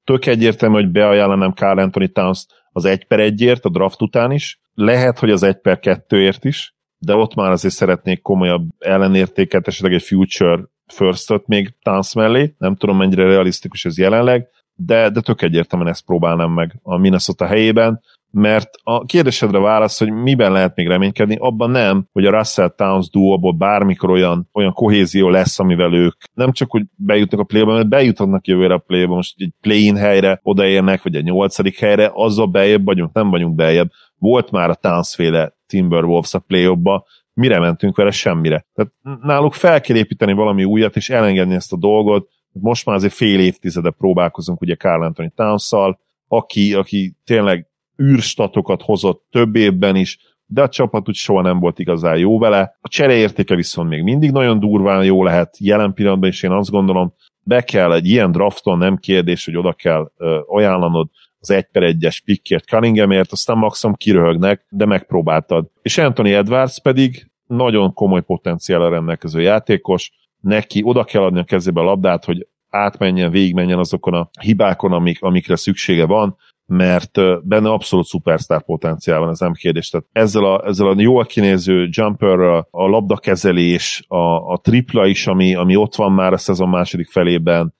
Tök 0.03 0.25
egyértelmű, 0.25 0.75
hogy 0.75 0.91
beajánlanám 0.91 1.51
Carl 1.51 1.79
Anthony 1.79 2.11
Towns 2.11 2.45
az 2.71 2.85
1 2.85 3.05
per 3.05 3.19
1-ért 3.21 3.61
a 3.61 3.69
draft 3.69 4.01
után 4.01 4.31
is, 4.31 4.61
lehet, 4.73 5.19
hogy 5.19 5.31
az 5.31 5.43
1 5.43 5.55
per 5.55 5.79
2-ért 5.81 6.43
is, 6.43 6.75
de 6.97 7.15
ott 7.15 7.35
már 7.35 7.51
azért 7.51 7.73
szeretnék 7.73 8.21
komolyabb 8.21 8.69
ellenértéket, 8.79 9.67
esetleg 9.67 9.93
egy 9.93 10.03
future 10.03 10.63
first 10.93 11.47
még 11.47 11.73
Towns 11.81 12.13
mellé, 12.13 12.55
nem 12.57 12.75
tudom 12.75 12.97
mennyire 12.97 13.25
realisztikus 13.25 13.85
ez 13.85 13.97
jelenleg, 13.97 14.47
de, 14.73 15.09
de 15.09 15.21
tök 15.21 15.41
egyértelműen 15.41 15.91
ezt 15.91 16.05
próbálnám 16.05 16.51
meg 16.51 16.79
a 16.83 16.97
Minnesota 16.97 17.45
helyében, 17.45 18.01
mert 18.31 18.69
a 18.83 19.05
kérdésedre 19.05 19.59
válasz, 19.59 19.99
hogy 19.99 20.11
miben 20.11 20.51
lehet 20.51 20.75
még 20.75 20.87
reménykedni, 20.87 21.35
abban 21.39 21.69
nem, 21.69 22.07
hogy 22.11 22.25
a 22.25 22.31
Russell 22.31 22.69
Towns 22.69 23.09
duóból 23.09 23.53
bármikor 23.53 24.09
olyan, 24.09 24.49
olyan 24.53 24.73
kohézió 24.73 25.29
lesz, 25.29 25.59
amivel 25.59 25.93
ők 25.93 26.15
nem 26.33 26.51
csak, 26.51 26.71
hogy 26.71 26.83
bejutnak 26.95 27.39
a 27.39 27.43
play 27.43 27.63
mert 27.63 27.89
bejuthatnak 27.89 28.47
jövőre 28.47 28.73
a 28.73 28.77
play 28.77 29.05
most 29.05 29.35
egy 29.37 29.53
play-in 29.61 29.95
helyre 29.95 30.39
odaérnek, 30.43 31.03
vagy 31.03 31.15
egy 31.15 31.23
nyolcadik 31.23 31.79
helyre, 31.79 32.11
azzal 32.13 32.45
bejebb 32.45 32.85
vagyunk, 32.85 33.13
nem 33.13 33.29
vagyunk 33.29 33.55
bejebb. 33.55 33.89
Volt 34.17 34.51
már 34.51 34.69
a 34.69 34.75
Towns 34.75 35.15
féle 35.15 35.55
Timberwolves 35.67 36.33
a 36.33 36.39
play 36.39 36.67
mire 37.33 37.59
mentünk 37.59 37.95
vele? 37.95 38.11
Semmire. 38.11 38.65
Tehát 38.73 38.91
náluk 39.21 39.53
fel 39.53 39.81
kell 39.81 39.95
építeni 39.95 40.33
valami 40.33 40.63
újat, 40.63 40.95
és 40.95 41.09
elengedni 41.09 41.53
ezt 41.53 41.73
a 41.73 41.77
dolgot. 41.77 42.29
Most 42.51 42.85
már 42.85 42.95
azért 42.95 43.13
fél 43.13 43.39
évtizede 43.39 43.89
próbálkozunk 43.89 44.61
ugye 44.61 44.75
Carl 44.75 45.03
Anthony 45.03 45.31
towns 45.35 45.73
aki, 46.27 46.73
aki 46.73 47.15
tényleg 47.25 47.70
űrstatokat 48.01 48.81
hozott 48.81 49.25
több 49.29 49.55
évben 49.55 49.95
is, 49.95 50.17
de 50.45 50.61
a 50.61 50.69
csapat 50.69 51.09
úgy 51.09 51.15
soha 51.15 51.41
nem 51.41 51.59
volt 51.59 51.79
igazán 51.79 52.17
jó 52.17 52.39
vele. 52.39 52.77
A 52.81 52.87
csereértéke 52.87 53.55
viszont 53.55 53.89
még 53.89 54.03
mindig 54.03 54.31
nagyon 54.31 54.59
durván 54.59 55.03
jó 55.03 55.23
lehet 55.23 55.57
jelen 55.59 55.93
pillanatban, 55.93 56.29
és 56.29 56.43
én 56.43 56.51
azt 56.51 56.69
gondolom, 56.69 57.13
be 57.43 57.61
kell 57.61 57.93
egy 57.93 58.07
ilyen 58.07 58.31
drafton, 58.31 58.77
nem 58.77 58.97
kérdés, 58.97 59.45
hogy 59.45 59.57
oda 59.57 59.73
kell 59.73 60.11
ö, 60.17 60.39
ajánlanod 60.47 61.07
az 61.39 61.49
1 61.49 61.67
per 61.71 61.83
1-es 61.85 62.17
pickért 62.25 62.65
Cunninghamért, 62.65 63.31
aztán 63.31 63.57
maximum 63.57 63.95
kiröhögnek, 63.95 64.65
de 64.69 64.85
megpróbáltad. 64.85 65.67
És 65.81 65.97
Anthony 65.97 66.29
Edwards 66.29 66.81
pedig 66.81 67.31
nagyon 67.47 67.93
komoly 67.93 68.21
potenciállal 68.21 68.89
rendelkező 68.89 69.41
játékos, 69.41 70.11
neki 70.39 70.81
oda 70.83 71.03
kell 71.03 71.21
adni 71.21 71.39
a 71.39 71.43
kezébe 71.43 71.79
a 71.79 71.83
labdát, 71.83 72.25
hogy 72.25 72.47
átmenjen, 72.69 73.31
végigmenjen 73.31 73.79
azokon 73.79 74.13
a 74.13 74.29
hibákon, 74.41 74.91
amik, 74.91 75.21
amikre 75.21 75.55
szüksége 75.55 76.05
van, 76.05 76.37
mert 76.71 77.45
benne 77.47 77.69
abszolút 77.69 78.05
szupersztár 78.05 78.63
potenciál 78.63 79.19
van, 79.19 79.29
ez 79.29 79.39
nem 79.39 79.53
kérdés. 79.53 79.89
Tehát 79.89 80.07
ezzel 80.11 80.45
a, 80.45 80.65
ezzel 80.65 80.87
a 80.87 80.95
jól 80.97 81.25
kinéző 81.25 81.87
jumperrel, 81.91 82.67
a 82.71 82.87
labdakezelés, 82.87 84.03
a, 84.07 84.51
a 84.51 84.57
tripla 84.57 85.07
is, 85.07 85.27
ami, 85.27 85.55
ami 85.55 85.75
ott 85.75 85.95
van 85.95 86.11
már 86.11 86.33
a 86.33 86.37
szezon 86.37 86.69
második 86.69 87.09
felében, 87.09 87.73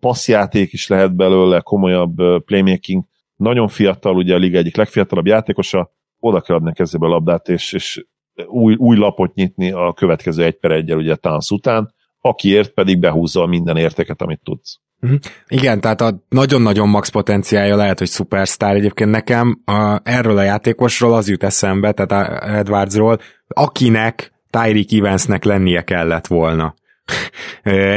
passzjáték 0.00 0.72
is 0.72 0.88
lehet 0.88 1.16
belőle, 1.16 1.60
komolyabb 1.60 2.44
playmaking, 2.44 3.04
nagyon 3.36 3.68
fiatal, 3.68 4.16
ugye 4.16 4.34
a 4.34 4.38
liga 4.38 4.58
egyik 4.58 4.76
legfiatalabb 4.76 5.26
játékosa, 5.26 5.90
oda 6.18 6.40
kell 6.40 6.56
adni 6.56 6.72
kezébe 6.72 7.06
a 7.06 7.08
labdát, 7.08 7.48
és, 7.48 7.72
és 7.72 8.04
új, 8.46 8.74
új 8.74 8.96
lapot 8.96 9.34
nyitni 9.34 9.70
a 9.70 9.92
következő 9.92 10.44
egy 10.44 10.58
per 10.58 10.70
egyel 10.70 10.96
ugye 10.96 11.16
tánc 11.16 11.50
után, 11.50 11.94
akiért 12.20 12.72
pedig 12.72 12.98
behúzza 12.98 13.46
minden 13.46 13.76
értéket, 13.76 14.22
amit 14.22 14.40
tudsz. 14.42 14.80
Uh-huh. 15.02 15.18
Igen, 15.48 15.80
tehát 15.80 16.00
a 16.00 16.24
nagyon-nagyon 16.28 16.88
max 16.88 17.08
potenciálja 17.08 17.76
lehet, 17.76 17.98
hogy 17.98 18.08
szupersztár. 18.08 18.74
Egyébként 18.74 19.10
nekem 19.10 19.62
a, 19.64 20.00
erről 20.02 20.38
a 20.38 20.42
játékosról 20.42 21.14
az 21.14 21.28
jut 21.28 21.42
eszembe, 21.42 21.92
tehát 21.92 22.12
a 22.12 22.48
Edwardsról, 22.56 23.18
akinek 23.46 24.32
Tyreek 24.50 24.92
Evansnek 24.92 25.44
lennie 25.44 25.82
kellett 25.82 26.26
volna. 26.26 26.74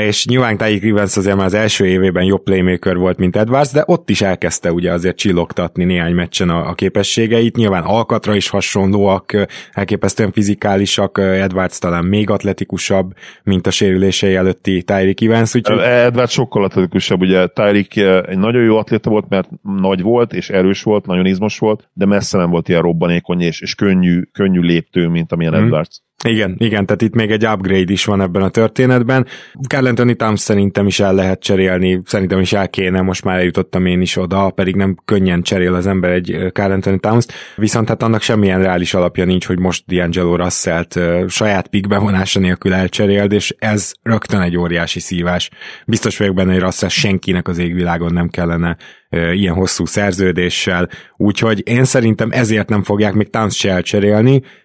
És 0.07 0.25
nyilván 0.25 0.57
Tyreek 0.57 0.83
Evans 0.83 1.17
azért 1.17 1.35
már 1.35 1.45
az 1.45 1.53
első 1.53 1.85
évében 1.85 2.23
jobb 2.23 2.43
playmaker 2.43 2.97
volt, 2.97 3.17
mint 3.17 3.35
Edwards, 3.35 3.71
de 3.71 3.83
ott 3.85 4.09
is 4.09 4.21
elkezdte 4.21 4.71
ugye 4.71 4.91
azért 4.91 5.17
csillogtatni 5.17 5.83
néhány 5.83 6.13
meccsen 6.13 6.49
a, 6.49 6.69
a 6.69 6.73
képességeit. 6.73 7.55
Nyilván 7.55 7.83
alkatra 7.83 8.35
is 8.35 8.49
hasonlóak, 8.49 9.47
elképesztően 9.71 10.31
fizikálisak, 10.31 11.17
Edwards 11.17 11.79
talán 11.79 12.05
még 12.05 12.29
atletikusabb, 12.29 13.13
mint 13.43 13.67
a 13.67 13.71
sérülései 13.71 14.35
előtti 14.35 14.83
Tyreek 14.83 15.21
Evans. 15.21 15.55
Úgyhogy... 15.55 15.79
Edwards 15.79 16.31
sokkal 16.31 16.63
atletikusabb, 16.63 17.21
ugye 17.21 17.47
Tyreek 17.47 17.95
egy 18.27 18.37
nagyon 18.37 18.63
jó 18.63 18.77
atléta 18.77 19.09
volt, 19.09 19.29
mert 19.29 19.49
nagy 19.61 20.01
volt 20.01 20.33
és 20.33 20.49
erős 20.49 20.83
volt, 20.83 21.05
nagyon 21.05 21.25
izmos 21.25 21.59
volt, 21.59 21.89
de 21.93 22.05
messze 22.05 22.37
nem 22.37 22.49
volt 22.49 22.69
ilyen 22.69 22.81
robbanékony 22.81 23.41
és, 23.41 23.61
és 23.61 23.75
könnyű, 23.75 24.21
könnyű 24.31 24.59
léptő, 24.59 25.07
mint 25.07 25.31
amilyen 25.31 25.53
hmm. 25.53 25.63
Edwards. 25.63 26.01
Igen, 26.29 26.55
igen, 26.57 26.85
tehát 26.85 27.01
itt 27.01 27.15
még 27.15 27.31
egy 27.31 27.45
upgrade 27.45 27.91
is 27.91 28.05
van 28.05 28.21
ebben 28.21 28.41
a 28.41 28.49
történetben. 28.49 29.25
Carl 29.67 29.87
Anthony 29.87 30.15
Towns 30.15 30.39
szerintem 30.39 30.87
is 30.87 30.99
el 30.99 31.13
lehet 31.13 31.39
cserélni, 31.39 32.01
szerintem 32.05 32.39
is 32.39 32.53
el 32.53 32.69
kéne, 32.69 33.01
most 33.01 33.23
már 33.23 33.37
eljutottam 33.37 33.85
én 33.85 34.01
is 34.01 34.17
oda, 34.17 34.49
pedig 34.49 34.75
nem 34.75 34.97
könnyen 35.05 35.41
cserél 35.41 35.73
az 35.73 35.87
ember 35.87 36.11
egy 36.11 36.37
Carl 36.53 36.71
Anthony 36.71 36.99
Towns-t, 36.99 37.33
viszont 37.55 37.87
hát 37.87 38.03
annak 38.03 38.21
semmilyen 38.21 38.61
reális 38.61 38.93
alapja 38.93 39.25
nincs, 39.25 39.45
hogy 39.45 39.59
most 39.59 39.83
D'Angelo 39.87 40.35
Russell-t 40.37 40.99
saját 41.29 41.67
pick 41.67 41.87
bevonása 41.87 42.39
nélkül 42.39 42.73
elcseréld, 42.73 43.31
és 43.31 43.55
ez 43.59 43.91
rögtön 44.01 44.41
egy 44.41 44.57
óriási 44.57 44.99
szívás. 44.99 45.49
Biztos 45.85 46.17
vagyok 46.17 46.35
benne, 46.35 46.51
hogy 46.51 46.61
Russell 46.61 46.89
senkinek 46.89 47.47
az 47.47 47.57
égvilágon 47.57 48.13
nem 48.13 48.29
kellene 48.29 48.77
ilyen 49.15 49.53
hosszú 49.53 49.85
szerződéssel, 49.85 50.89
úgyhogy 51.17 51.61
én 51.65 51.83
szerintem 51.83 52.31
ezért 52.31 52.69
nem 52.69 52.83
fogják 52.83 53.13
még 53.13 53.29
Towns 53.29 53.57
se 53.57 53.83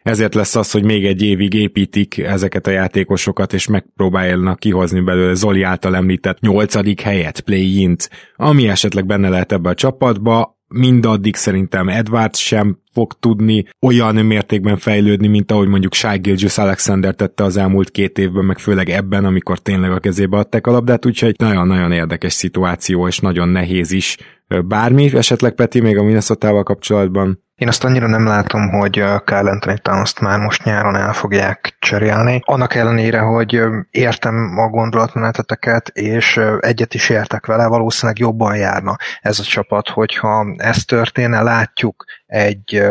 ezért 0.03 0.35
lesz 0.35 0.57
az, 0.57 0.71
hogy 0.71 0.85
még 0.85 1.05
egy 1.05 1.23
évig 1.23 1.55
építik 1.55 2.19
ezeket 2.19 2.67
a 2.67 2.71
játékosokat, 2.71 3.53
és 3.53 3.67
megpróbálnak 3.67 4.59
kihozni 4.59 5.01
belőle 5.01 5.35
Zoli 5.35 5.63
által 5.63 5.97
említett 5.97 6.41
nyolcadik 6.41 7.01
helyet, 7.01 7.41
play-int, 7.41 8.11
ami 8.37 8.69
esetleg 8.69 9.07
benne 9.07 9.29
lehet 9.29 9.53
ebbe 9.53 9.69
a 9.69 9.75
csapatba, 9.75 10.59
mindaddig 10.75 11.37
szerintem 11.37 11.89
Edwards 11.89 12.39
sem 12.39 12.79
fog 12.93 13.13
tudni 13.19 13.65
olyan 13.81 14.15
mértékben 14.15 14.77
fejlődni, 14.77 15.27
mint 15.27 15.53
ahogy 15.53 15.69
mondjuk 15.69 15.95
Shai 15.95 16.19
Gilgis 16.19 16.59
Alexander 16.59 17.15
tette 17.15 17.45
az 17.45 17.57
elmúlt 17.57 17.91
két 17.91 18.19
évben, 18.19 18.45
meg 18.45 18.59
főleg 18.59 18.89
ebben, 18.89 19.25
amikor 19.25 19.59
tényleg 19.59 19.91
a 19.91 19.99
kezébe 19.99 20.37
adták 20.37 20.67
a 20.67 20.71
labdát, 20.71 21.07
úgyhogy 21.07 21.35
nagyon-nagyon 21.39 21.93
érdekes 21.93 22.33
szituáció, 22.33 23.07
és 23.07 23.19
nagyon 23.19 23.49
nehéz 23.49 23.93
is 23.93 24.17
bármi, 24.65 25.17
esetleg 25.17 25.53
Peti 25.53 25.81
még 25.81 25.99
a 25.99 26.03
minnesota 26.03 26.63
kapcsolatban? 26.63 27.45
Én 27.55 27.69
azt 27.69 27.85
annyira 27.85 28.07
nem 28.07 28.27
látom, 28.27 28.69
hogy 28.69 28.93
Kyle 29.25 29.51
Anthony 29.51 29.79
towns 29.83 30.19
már 30.19 30.39
most 30.39 30.65
nyáron 30.65 30.97
el 30.97 31.13
fogják 31.13 31.77
cserélni. 31.79 32.41
Annak 32.45 32.75
ellenére, 32.75 33.19
hogy 33.19 33.63
értem 33.91 34.59
a 34.59 34.69
gondolatmeneteteket, 34.69 35.89
és 35.89 36.41
egyet 36.61 36.95
is 36.95 37.09
értek 37.09 37.47
vele, 37.47 37.67
valószínűleg 37.67 38.19
jobban 38.19 38.57
járna 38.57 38.97
ez 39.21 39.39
a 39.39 39.43
csapat, 39.43 39.89
hogyha 39.89 40.55
ez 40.57 40.85
történne, 40.85 41.43
látjuk 41.43 42.05
egy 42.27 42.83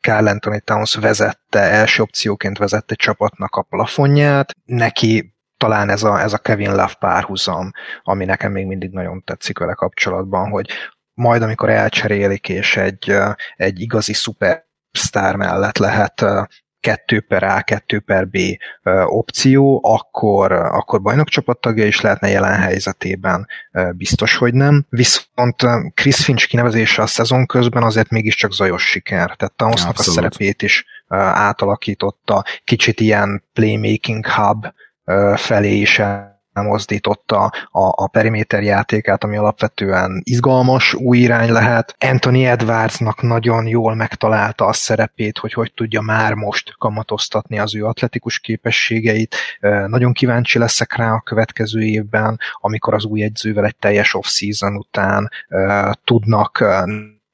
Kyle 0.00 0.30
Anthony 0.30 0.60
Towns 0.64 0.94
vezette, 0.94 1.60
első 1.60 2.02
opcióként 2.02 2.58
vezette 2.58 2.94
csapatnak 2.94 3.54
a 3.54 3.62
plafonját, 3.62 4.54
neki 4.64 5.36
talán 5.58 5.90
ez 5.90 6.02
a, 6.02 6.20
ez 6.20 6.32
a 6.32 6.38
Kevin 6.38 6.70
Love 6.70 6.96
párhuzam, 6.98 7.70
ami 8.02 8.24
nekem 8.24 8.52
még 8.52 8.66
mindig 8.66 8.90
nagyon 8.90 9.22
tetszik 9.24 9.58
vele 9.58 9.74
kapcsolatban, 9.74 10.50
hogy 10.50 10.70
majd 11.14 11.42
amikor 11.42 11.68
elcserélik, 11.68 12.48
és 12.48 12.76
egy, 12.76 13.14
egy 13.56 13.80
igazi 13.80 14.12
szupersztár 14.12 15.36
mellett 15.36 15.78
lehet 15.78 16.24
2 16.80 17.20
per 17.20 17.42
A, 17.42 17.62
2 17.62 18.00
per 18.00 18.28
B 18.28 18.36
opció, 19.06 19.80
akkor, 19.84 20.52
akkor 20.52 21.02
bajnokcsapat 21.02 21.60
tagja 21.60 21.86
is 21.86 22.00
lehetne 22.00 22.28
jelen 22.28 22.58
helyzetében, 22.58 23.46
biztos, 23.96 24.36
hogy 24.36 24.54
nem. 24.54 24.86
Viszont 24.88 25.56
Chris 25.94 26.24
Finch 26.24 26.46
kinevezése 26.46 27.02
a 27.02 27.06
szezon 27.06 27.46
közben 27.46 27.82
azért 27.82 28.10
mégiscsak 28.10 28.52
zajos 28.52 28.82
siker. 28.82 29.36
Tehát 29.36 29.52
Townsnak 29.56 29.98
a 29.98 30.02
szerepét 30.02 30.62
is 30.62 30.84
átalakította, 31.08 32.44
kicsit 32.64 33.00
ilyen 33.00 33.44
playmaking 33.52 34.26
hub 34.26 34.66
felé 35.36 35.76
is 35.76 36.00
mozdította 36.62 37.44
a, 37.44 37.52
a 37.70 38.08
periméter 38.08 38.62
játékát, 38.62 39.24
ami 39.24 39.36
alapvetően 39.36 40.20
izgalmas, 40.24 40.94
új 40.94 41.18
irány 41.18 41.50
lehet. 41.50 41.96
Anthony 41.98 42.44
Edwardsnak 42.44 43.22
nagyon 43.22 43.66
jól 43.66 43.94
megtalálta 43.94 44.64
a 44.66 44.72
szerepét, 44.72 45.38
hogy 45.38 45.52
hogy 45.52 45.72
tudja 45.74 46.00
már 46.00 46.34
most 46.34 46.74
kamatoztatni 46.78 47.58
az 47.58 47.74
ő 47.74 47.84
atletikus 47.84 48.38
képességeit. 48.38 49.36
Nagyon 49.86 50.12
kíváncsi 50.12 50.58
leszek 50.58 50.96
rá 50.96 51.12
a 51.12 51.20
következő 51.20 51.80
évben, 51.80 52.38
amikor 52.60 52.94
az 52.94 53.04
új 53.04 53.22
edzővel 53.22 53.64
egy 53.64 53.76
teljes 53.76 54.14
off-season 54.14 54.76
után 54.76 55.30
tudnak 56.04 56.64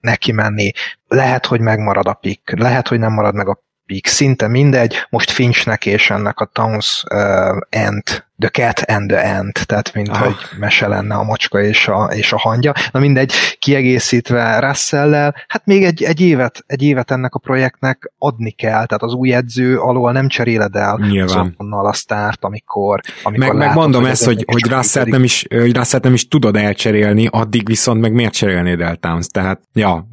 neki 0.00 0.32
menni. 0.32 0.70
Lehet, 1.08 1.46
hogy 1.46 1.60
megmarad 1.60 2.06
a 2.06 2.12
pick, 2.12 2.58
lehet, 2.58 2.88
hogy 2.88 2.98
nem 2.98 3.12
marad 3.12 3.34
meg 3.34 3.48
a 3.48 3.62
szinte 4.05 4.49
mindegy. 4.49 4.97
Most 5.11 5.30
Finchnek 5.30 5.87
és 5.87 6.11
ennek 6.11 6.41
a 6.41 6.45
Towns 6.45 7.05
uh, 7.14 7.87
Ant 7.87 8.26
The 8.39 8.49
Cat 8.49 8.80
and 8.80 9.11
the 9.11 9.39
Ant, 9.39 9.66
tehát 9.66 9.95
mint 9.95 10.09
ah. 10.09 10.16
hogy 10.16 10.35
mese 10.59 10.89
lenne 10.89 11.14
a 11.14 11.22
macska 11.22 11.62
és 11.62 11.89
a, 11.89 12.05
és 12.05 12.32
a 12.32 12.39
hangya. 12.39 12.72
Na 12.91 13.01
mindegy, 13.01 13.32
kiegészítve 13.59 14.59
russell 14.59 15.32
hát 15.49 15.62
még 15.64 15.85
egy, 15.85 16.03
egy, 16.03 16.20
évet, 16.20 16.64
egy 16.66 16.82
évet 16.82 17.11
ennek 17.11 17.35
a 17.35 17.39
projektnek 17.39 18.12
adni 18.18 18.51
kell, 18.51 18.87
tehát 18.87 19.03
az 19.03 19.12
új 19.12 19.35
edző 19.35 19.78
alól 19.78 20.12
nem 20.12 20.28
cseréled 20.28 20.76
el 20.76 20.99
Nyilván. 21.11 21.55
a 21.59 21.93
sztárt, 21.93 22.45
amikor, 22.45 23.01
amikor 23.22 23.55
meg, 23.55 23.66
meg 23.66 23.74
mondom 23.76 24.05
ezt, 24.05 24.24
hogy, 24.24 24.45
hogy 24.53 24.70
russell 24.70 25.05
nem, 25.05 25.22
is, 25.22 25.47
hogy 25.51 25.76
russell 25.76 26.01
nem 26.03 26.14
is 26.14 26.28
tudod 26.28 26.57
elcserélni, 26.57 27.28
addig 27.30 27.66
viszont 27.66 28.01
meg 28.01 28.12
miért 28.12 28.32
cserélnéd 28.32 28.80
el 28.80 28.97
Towns? 28.97 29.26
Tehát, 29.26 29.61
ja, 29.72 30.09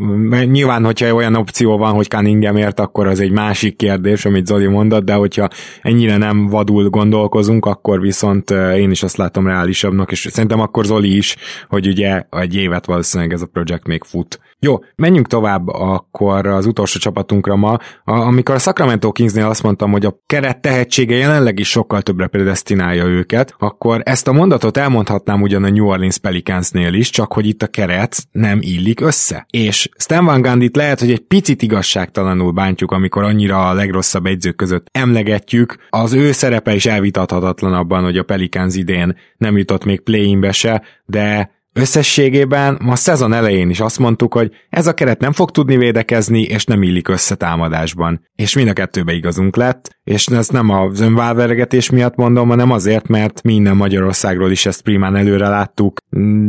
nyilván, 0.46 0.86
hogyha 0.86 1.14
olyan 1.14 1.36
opció 1.36 1.78
van, 1.78 1.94
hogy 1.94 2.08
Cunninghamért, 2.08 2.80
akkor 2.80 3.08
az 3.08 3.20
egy 3.20 3.32
másik 3.32 3.76
kérdés, 3.76 4.26
amit 4.26 4.46
Zoli 4.46 4.68
mondott, 4.68 5.04
de 5.04 5.14
hogyha 5.14 5.48
ennyire 5.82 6.18
nem 6.18 6.48
vadul 6.48 6.90
gondolkozunk, 6.90 7.66
akkor 7.66 8.00
viszont 8.00 8.11
én 8.52 8.92
is 8.92 9.04
azt 9.04 9.18
látom 9.18 9.48
reálisabbnak, 9.48 10.12
és 10.12 10.28
szerintem 10.32 10.60
akkor 10.60 10.86
Zoli 10.86 11.18
is, 11.18 11.36
hogy 11.70 11.88
ugye 11.88 12.24
egy 12.30 12.56
évet 12.56 12.86
valószínűleg 12.86 13.34
ez 13.34 13.42
a 13.42 13.46
projekt 13.46 13.88
még 13.88 14.04
fut. 14.04 14.40
Jó, 14.66 14.80
menjünk 14.96 15.28
tovább 15.28 15.68
akkor 15.68 16.48
az 16.48 16.66
utolsó 16.66 17.00
csapatunkra 17.00 17.56
ma. 17.56 17.78
Amikor 18.04 18.56
a 18.56 18.60
Sacramento 18.60 19.12
Kingsnél 19.12 19.46
azt 19.46 19.64
mondtam, 19.64 19.92
hogy 19.92 20.06
a 20.06 20.22
keret 20.26 20.62
tehetsége 20.62 21.16
jelenleg 21.16 21.60
is 21.60 21.70
sokkal 21.70 22.02
többre 22.02 22.28
predestinálja 22.28 23.06
őket, 23.06 23.56
akkor 23.58 24.02
ezt 24.04 24.28
a 24.28 24.32
mondatot 24.32 24.78
elmondhatnám 24.78 25.42
ugyan 25.42 25.64
a 25.64 25.70
New 25.70 25.86
Orleans 25.86 26.18
Pelicansnél 26.18 26.94
is, 26.94 27.10
csak 27.10 27.34
hogy 27.34 27.48
itt 27.48 27.64
a 27.64 27.68
keret 27.68 28.24
nem 28.32 28.60
illik 28.62 29.02
össze. 29.02 29.46
És 29.50 29.90
Stan 29.98 30.26
Van 30.26 30.42
Gandit 30.42 30.76
lehet, 30.76 31.00
hogy 31.00 31.12
egy 31.12 31.26
picit 31.28 31.62
igazságtalanul 31.62 32.52
bántjuk, 32.52 32.92
amikor 32.92 33.24
annyira 33.24 33.70
a 33.70 33.74
legrosszabb 33.74 34.26
egyzők 34.26 34.56
között 34.56 34.88
emlegetjük. 34.92 35.76
Az 35.90 36.14
ő 36.14 36.32
szerepe 36.32 36.74
is 36.74 36.86
elvitathatatlan 36.86 37.74
abban, 37.74 38.04
hogy 38.04 38.18
a 38.18 38.24
Pelicans 38.24 38.76
idén 38.76 39.18
nem 39.38 39.58
jutott 39.58 39.86
még 39.86 40.02
play-inbe 40.02 40.52
se, 40.52 40.82
de 41.06 41.60
Összességében 41.74 42.78
ma 42.82 42.96
szezon 42.96 43.34
elején 43.34 43.70
is 43.70 43.80
azt 43.80 44.00
mondtuk, 44.00 44.34
hogy 44.34 44.52
ez 44.70 44.88
a 44.88 44.94
keret 44.94 45.20
nem 45.20 45.32
fog 45.32 45.52
tudni 45.52 45.78
védekezni, 45.78 46.42
és 46.42 46.66
nem 46.66 46.84
illik 46.84 47.08
össze 47.08 47.36
támadásban. 47.36 48.28
És 48.36 48.56
mind 48.56 48.68
a 48.68 48.74
kettőbe 48.74 49.14
igazunk 49.14 49.56
lett, 49.56 50.00
és 50.12 50.26
ezt 50.26 50.52
nem 50.52 50.70
az 50.70 51.00
önválveregetés 51.00 51.90
miatt 51.90 52.16
mondom, 52.16 52.50
hanem 52.50 52.72
azért, 52.72 53.08
mert 53.08 53.44
minden 53.44 53.76
Magyarországról 53.76 54.52
is 54.52 54.66
ezt 54.66 54.82
primán 54.82 55.16
előre 55.16 55.48
láttuk. 55.48 55.98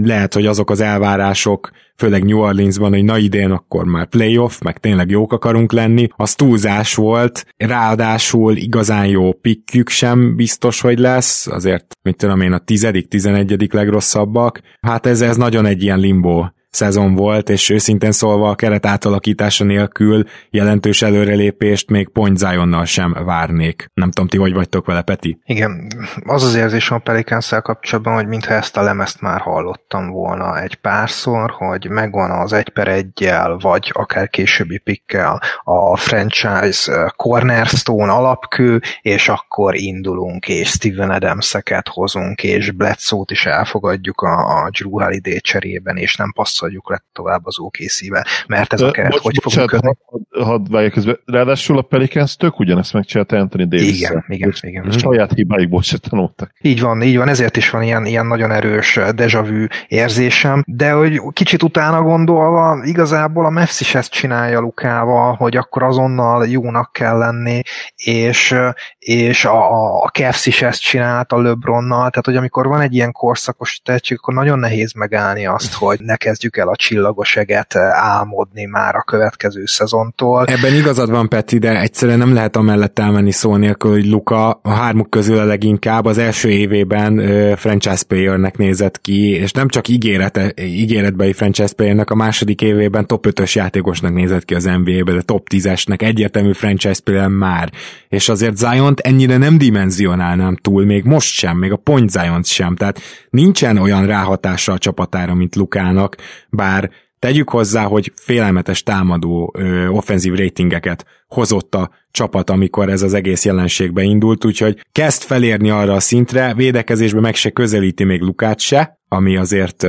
Lehet, 0.02 0.34
hogy 0.34 0.46
azok 0.46 0.70
az 0.70 0.80
elvárások, 0.80 1.70
főleg 1.96 2.24
New 2.24 2.38
Orleansban, 2.38 2.90
hogy 2.90 3.04
na 3.04 3.18
idén 3.18 3.50
akkor 3.50 3.84
már 3.84 4.06
playoff, 4.06 4.60
meg 4.60 4.78
tényleg 4.78 5.10
jók 5.10 5.32
akarunk 5.32 5.72
lenni, 5.72 6.08
az 6.16 6.34
túlzás 6.34 6.94
volt, 6.94 7.46
ráadásul 7.56 8.56
igazán 8.56 9.06
jó 9.06 9.32
pikkjük 9.32 9.88
sem 9.88 10.36
biztos, 10.36 10.80
hogy 10.80 10.98
lesz, 10.98 11.46
azért, 11.46 11.96
mit 12.02 12.16
tudom 12.16 12.40
én, 12.40 12.52
a 12.52 12.58
tizedik, 12.58 13.08
tizenegyedik 13.08 13.72
legrosszabbak. 13.72 14.60
Hát 14.80 15.06
ez, 15.06 15.20
ez 15.20 15.36
nagyon 15.36 15.66
egy 15.66 15.82
ilyen 15.82 15.98
limbo 15.98 16.44
szezon 16.72 17.14
volt, 17.14 17.48
és 17.48 17.70
őszintén 17.70 18.12
szólva 18.12 18.48
a 18.48 18.54
keret 18.54 18.86
átalakítása 18.86 19.64
nélkül 19.64 20.24
jelentős 20.50 21.02
előrelépést 21.02 21.90
még 21.90 22.08
Point 22.08 22.38
Zionnal 22.38 22.84
sem 22.84 23.16
várnék. 23.24 23.90
Nem 23.94 24.10
tudom, 24.10 24.28
ti 24.28 24.38
hogy 24.38 24.52
vagytok 24.52 24.86
vele, 24.86 25.02
Peti? 25.02 25.38
Igen, 25.44 25.86
az 26.24 26.44
az 26.44 26.54
érzésem 26.54 26.96
a 26.96 27.00
pelicans 27.00 27.48
kapcsolatban, 27.62 28.14
hogy 28.14 28.26
mintha 28.26 28.54
ezt 28.54 28.76
a 28.76 28.82
lemezt 28.82 29.20
már 29.20 29.40
hallottam 29.40 30.10
volna 30.10 30.60
egy 30.60 30.74
párszor, 30.74 31.50
hogy 31.50 31.88
megvan 31.88 32.30
az 32.30 32.52
egy 32.52 32.68
per 32.68 32.88
egyel, 32.88 33.56
vagy 33.60 33.90
akár 33.92 34.28
későbbi 34.28 34.78
pikkel 34.78 35.42
a 35.64 35.96
franchise 35.96 37.12
cornerstone 37.16 38.12
alapkő, 38.12 38.80
és 39.02 39.28
akkor 39.28 39.74
indulunk, 39.74 40.48
és 40.48 40.68
Steven 40.68 41.10
Adams-eket 41.10 41.88
hozunk, 41.88 42.42
és 42.42 42.70
Bledsoe-t 42.70 43.30
is 43.30 43.46
elfogadjuk 43.46 44.20
a, 44.20 44.62
a 44.62 44.70
Drew 44.70 44.90
Holiday 44.90 45.40
cserében, 45.40 45.96
és 45.96 46.16
nem 46.16 46.32
passz 46.32 46.60
passzoljuk 46.62 46.90
le 46.90 47.02
tovább 47.12 47.46
az 47.46 47.58
OKC-vel, 47.58 48.24
mert 48.46 48.72
ez 48.72 48.80
a 48.80 48.90
keret 48.90 49.16
hogy 49.16 49.38
fog 49.42 49.54
működni. 49.56 49.96
Hadd 50.30 50.70
hadd 50.70 50.90
közben. 50.90 51.18
Ráadásul 51.24 51.78
a 51.78 51.82
Pelicans 51.82 52.36
tök 52.36 52.58
ugyanezt 52.58 52.92
megcsinálta 52.92 53.36
Anthony 53.36 53.68
davis 53.68 54.00
Igen, 54.00 54.24
igen, 54.28 54.48
és, 54.48 54.62
igen. 54.62 54.86
És 54.86 54.96
saját 54.96 55.32
hibáikból 55.32 55.82
se 55.82 55.98
tanultak. 55.98 56.52
Így 56.60 56.80
van, 56.80 57.02
így 57.02 57.16
van, 57.16 57.28
ezért 57.28 57.56
is 57.56 57.70
van 57.70 57.82
ilyen, 57.82 58.06
ilyen 58.06 58.26
nagyon 58.26 58.50
erős 58.50 58.98
deja 59.14 59.42
vu 59.42 59.66
érzésem, 59.88 60.62
de 60.66 60.90
hogy 60.92 61.20
kicsit 61.32 61.62
utána 61.62 62.02
gondolva, 62.02 62.80
igazából 62.84 63.44
a 63.44 63.50
Mavs 63.50 63.80
is 63.80 63.94
ezt 63.94 64.10
csinálja 64.10 64.60
Lukával, 64.60 65.34
hogy 65.34 65.56
akkor 65.56 65.82
azonnal 65.82 66.48
jónak 66.48 66.92
kell 66.92 67.18
lenni, 67.18 67.60
és, 67.96 68.54
és 68.98 69.44
a, 69.44 70.02
a 70.02 70.08
Cavs 70.08 70.46
is 70.46 70.62
ezt 70.62 70.80
csinálta 70.80 71.40
LeBronnal, 71.42 72.10
tehát 72.10 72.24
hogy 72.24 72.36
amikor 72.36 72.66
van 72.66 72.80
egy 72.80 72.94
ilyen 72.94 73.12
korszakos 73.12 73.80
tehetség, 73.84 74.16
akkor 74.20 74.34
nagyon 74.34 74.58
nehéz 74.58 74.92
megállni 74.92 75.46
azt, 75.46 75.72
hogy 75.82 76.00
ne 76.00 76.16
kezdjük 76.16 76.51
kezdjük 76.52 76.56
el 76.56 76.68
a 76.68 76.76
csillagos 76.76 77.36
eget 77.36 77.76
álmodni 77.92 78.64
már 78.64 78.94
a 78.94 79.02
következő 79.02 79.62
szezontól. 79.66 80.44
Ebben 80.44 80.74
igazad 80.74 81.10
van, 81.10 81.28
Peti, 81.28 81.58
de 81.58 81.80
egyszerűen 81.80 82.18
nem 82.18 82.34
lehet 82.34 82.56
amellett 82.56 82.98
elmenni 82.98 83.30
szó 83.30 83.56
nélkül, 83.56 83.90
hogy 83.90 84.06
Luka 84.06 84.50
a 84.50 84.70
hármuk 84.70 85.10
közül 85.10 85.38
a 85.38 85.44
leginkább 85.44 86.04
az 86.04 86.18
első 86.18 86.50
évében 86.50 87.18
uh, 87.18 87.52
franchise 87.56 88.04
playernek 88.08 88.56
nézett 88.56 89.00
ki, 89.00 89.30
és 89.30 89.52
nem 89.52 89.68
csak 89.68 89.88
ígérete, 89.88 90.52
ígéretbeli 90.56 91.32
franchise 91.32 91.74
playernek, 91.74 92.10
a 92.10 92.14
második 92.14 92.60
évében 92.60 93.06
top 93.06 93.26
5-ös 93.28 93.52
játékosnak 93.52 94.12
nézett 94.12 94.44
ki 94.44 94.54
az 94.54 94.64
NBA-be, 94.64 95.12
de 95.12 95.22
top 95.22 95.46
10-esnek, 95.50 96.02
egyértelmű 96.02 96.52
franchise 96.52 97.00
player 97.04 97.28
már. 97.28 97.70
És 98.08 98.28
azért 98.28 98.56
Zion-t 98.56 99.00
ennyire 99.00 99.36
nem 99.36 99.58
dimenzionálnám 99.58 100.56
túl, 100.56 100.84
még 100.84 101.04
most 101.04 101.32
sem, 101.32 101.56
még 101.56 101.72
a 101.72 101.76
point 101.76 102.10
zion 102.10 102.42
sem, 102.42 102.76
tehát 102.76 103.00
nincsen 103.30 103.78
olyan 103.78 104.06
ráhatása 104.06 104.72
a 104.72 104.78
csapatára, 104.78 105.34
mint 105.34 105.56
Lukának, 105.56 106.16
bár 106.50 106.90
Tegyük 107.22 107.50
hozzá, 107.50 107.84
hogy 107.84 108.12
félelmetes 108.14 108.82
támadó 108.82 109.54
ö, 109.58 109.86
offenzív 109.86 110.34
ratingeket 110.34 111.04
hozott 111.28 111.74
a 111.74 111.90
csapat, 112.10 112.50
amikor 112.50 112.88
ez 112.88 113.02
az 113.02 113.14
egész 113.14 113.44
jelenség 113.44 113.92
beindult, 113.92 114.44
úgyhogy 114.44 114.80
kezd 114.92 115.22
felérni 115.22 115.70
arra 115.70 115.92
a 115.92 116.00
szintre, 116.00 116.54
védekezésbe 116.54 117.20
meg 117.20 117.34
se 117.34 117.50
közelíti 117.50 118.04
még 118.04 118.20
Lukát 118.20 118.60
se, 118.60 118.98
ami 119.08 119.36
azért, 119.36 119.86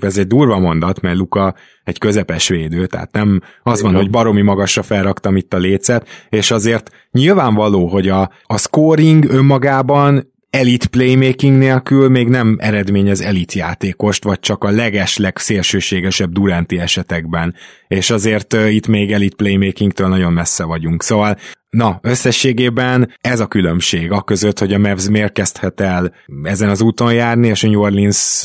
ez 0.00 0.18
egy 0.18 0.26
durva 0.26 0.58
mondat, 0.58 1.00
mert 1.00 1.16
Luka 1.16 1.54
egy 1.84 1.98
közepes 1.98 2.48
védő, 2.48 2.86
tehát 2.86 3.12
nem 3.12 3.40
az 3.62 3.82
van, 3.82 3.94
hogy 3.94 4.10
baromi 4.10 4.42
magasra 4.42 4.82
felraktam 4.82 5.36
itt 5.36 5.54
a 5.54 5.58
lécet, 5.58 6.08
és 6.28 6.50
azért 6.50 6.90
nyilvánvaló, 7.10 7.86
hogy 7.86 8.08
a, 8.08 8.30
a 8.42 8.58
scoring 8.58 9.24
önmagában 9.24 10.33
elit 10.54 10.86
playmaking 10.86 11.58
nélkül 11.58 12.08
még 12.08 12.28
nem 12.28 12.56
eredményez 12.60 13.20
elit 13.20 13.52
játékost, 13.52 14.24
vagy 14.24 14.40
csak 14.40 14.64
a 14.64 14.70
leges, 14.70 15.16
legszélsőségesebb 15.16 16.32
Duranti 16.32 16.78
esetekben, 16.78 17.54
és 17.88 18.10
azért 18.10 18.52
itt 18.52 18.86
még 18.86 19.12
elit 19.12 19.34
playmakingtől 19.34 20.08
nagyon 20.08 20.32
messze 20.32 20.64
vagyunk. 20.64 21.02
Szóval 21.02 21.36
Na, 21.70 21.98
összességében 22.02 23.14
ez 23.20 23.40
a 23.40 23.46
különbség 23.46 24.10
a 24.10 24.22
között, 24.22 24.58
hogy 24.58 24.72
a 24.72 24.78
Mavs 24.78 25.08
miért 25.08 25.32
kezdhet 25.32 25.80
el 25.80 26.14
ezen 26.42 26.68
az 26.68 26.82
úton 26.82 27.12
járni, 27.14 27.48
és 27.48 27.64
a 27.64 27.68
New 27.68 27.80
Orleans 27.80 28.44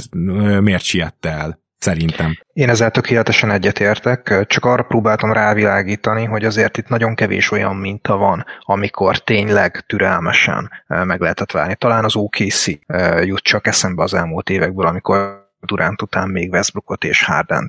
miért 0.62 0.84
siette 0.84 1.30
el 1.30 1.60
szerintem. 1.80 2.38
Én 2.54 2.70
ezzel 2.70 2.92
tökéletesen 2.92 3.52
egyetértek, 3.52 4.46
csak 4.48 4.66
arra 4.66 4.84
próbáltam 4.84 5.34
rávilágítani, 5.34 6.26
hogy 6.26 6.46
azért 6.46 6.78
itt 6.78 6.88
nagyon 6.88 7.16
kevés 7.16 7.52
olyan 7.52 7.76
minta 7.76 8.18
van, 8.18 8.46
amikor 8.60 9.18
tényleg 9.18 9.80
türelmesen 9.88 10.72
meg 10.88 11.20
lehetett 11.20 11.52
várni. 11.52 11.76
Talán 11.76 12.04
az 12.04 12.16
OKC 12.16 12.68
jut 13.24 13.42
csak 13.42 13.68
eszembe 13.68 14.04
az 14.04 14.14
elmúlt 14.14 14.50
évekből, 14.50 14.86
amikor 14.86 15.48
Durant 15.62 16.02
után 16.02 16.30
még 16.30 16.52
Westbrookot 16.52 17.04
és 17.04 17.24
harden 17.24 17.68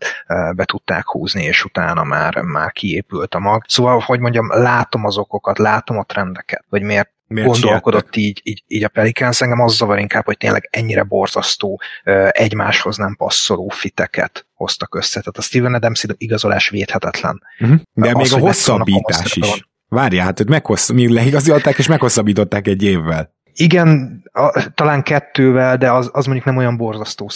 be 0.56 0.64
tudták 0.64 1.08
húzni, 1.08 1.42
és 1.44 1.64
utána 1.64 2.04
már, 2.04 2.40
már 2.40 2.72
kiépült 2.72 3.34
a 3.34 3.38
mag. 3.38 3.64
Szóval, 3.68 4.02
hogy 4.06 4.20
mondjam, 4.20 4.48
látom 4.50 5.04
az 5.04 5.18
okokat, 5.18 5.58
látom 5.58 5.98
a 5.98 6.04
trendeket, 6.04 6.64
hogy 6.68 6.82
miért 6.82 7.10
Miért 7.34 7.48
gondolkodott 7.48 8.16
így, 8.16 8.40
így, 8.44 8.62
így 8.66 8.84
a 8.84 8.88
Pelicans, 8.88 9.40
engem 9.40 9.60
az 9.60 9.76
zavar 9.76 9.98
inkább, 9.98 10.24
hogy 10.24 10.36
tényleg 10.36 10.68
ennyire 10.70 11.02
borzasztó, 11.02 11.80
egymáshoz 12.30 12.96
nem 12.96 13.16
passzoló 13.16 13.68
fiteket 13.68 14.46
hoztak 14.54 14.94
össze. 14.94 15.20
Tehát 15.20 15.36
a 15.36 15.42
Steven 15.42 15.74
Adams 15.74 16.04
igazolás 16.16 16.68
védhetetlen. 16.68 17.42
Uh-huh. 17.60 17.78
De 17.92 18.12
az, 18.14 18.30
még 18.30 18.42
a 18.42 18.46
hosszabbítás 18.46 19.36
is. 19.36 19.68
Várjál, 19.88 20.24
hát, 20.24 20.38
hogy 20.38 20.48
meghossz, 20.48 20.90
mi 20.90 21.12
leigazolták 21.12 21.78
és 21.78 21.86
meghosszabbították 21.86 22.66
egy 22.66 22.82
évvel. 22.82 23.34
Igen, 23.52 24.20
a, 24.32 24.72
talán 24.74 25.02
kettővel, 25.02 25.76
de 25.76 25.92
az, 25.92 26.10
az 26.12 26.24
mondjuk 26.24 26.46
nem 26.46 26.56
olyan 26.56 26.76
borzasztó 26.76 27.28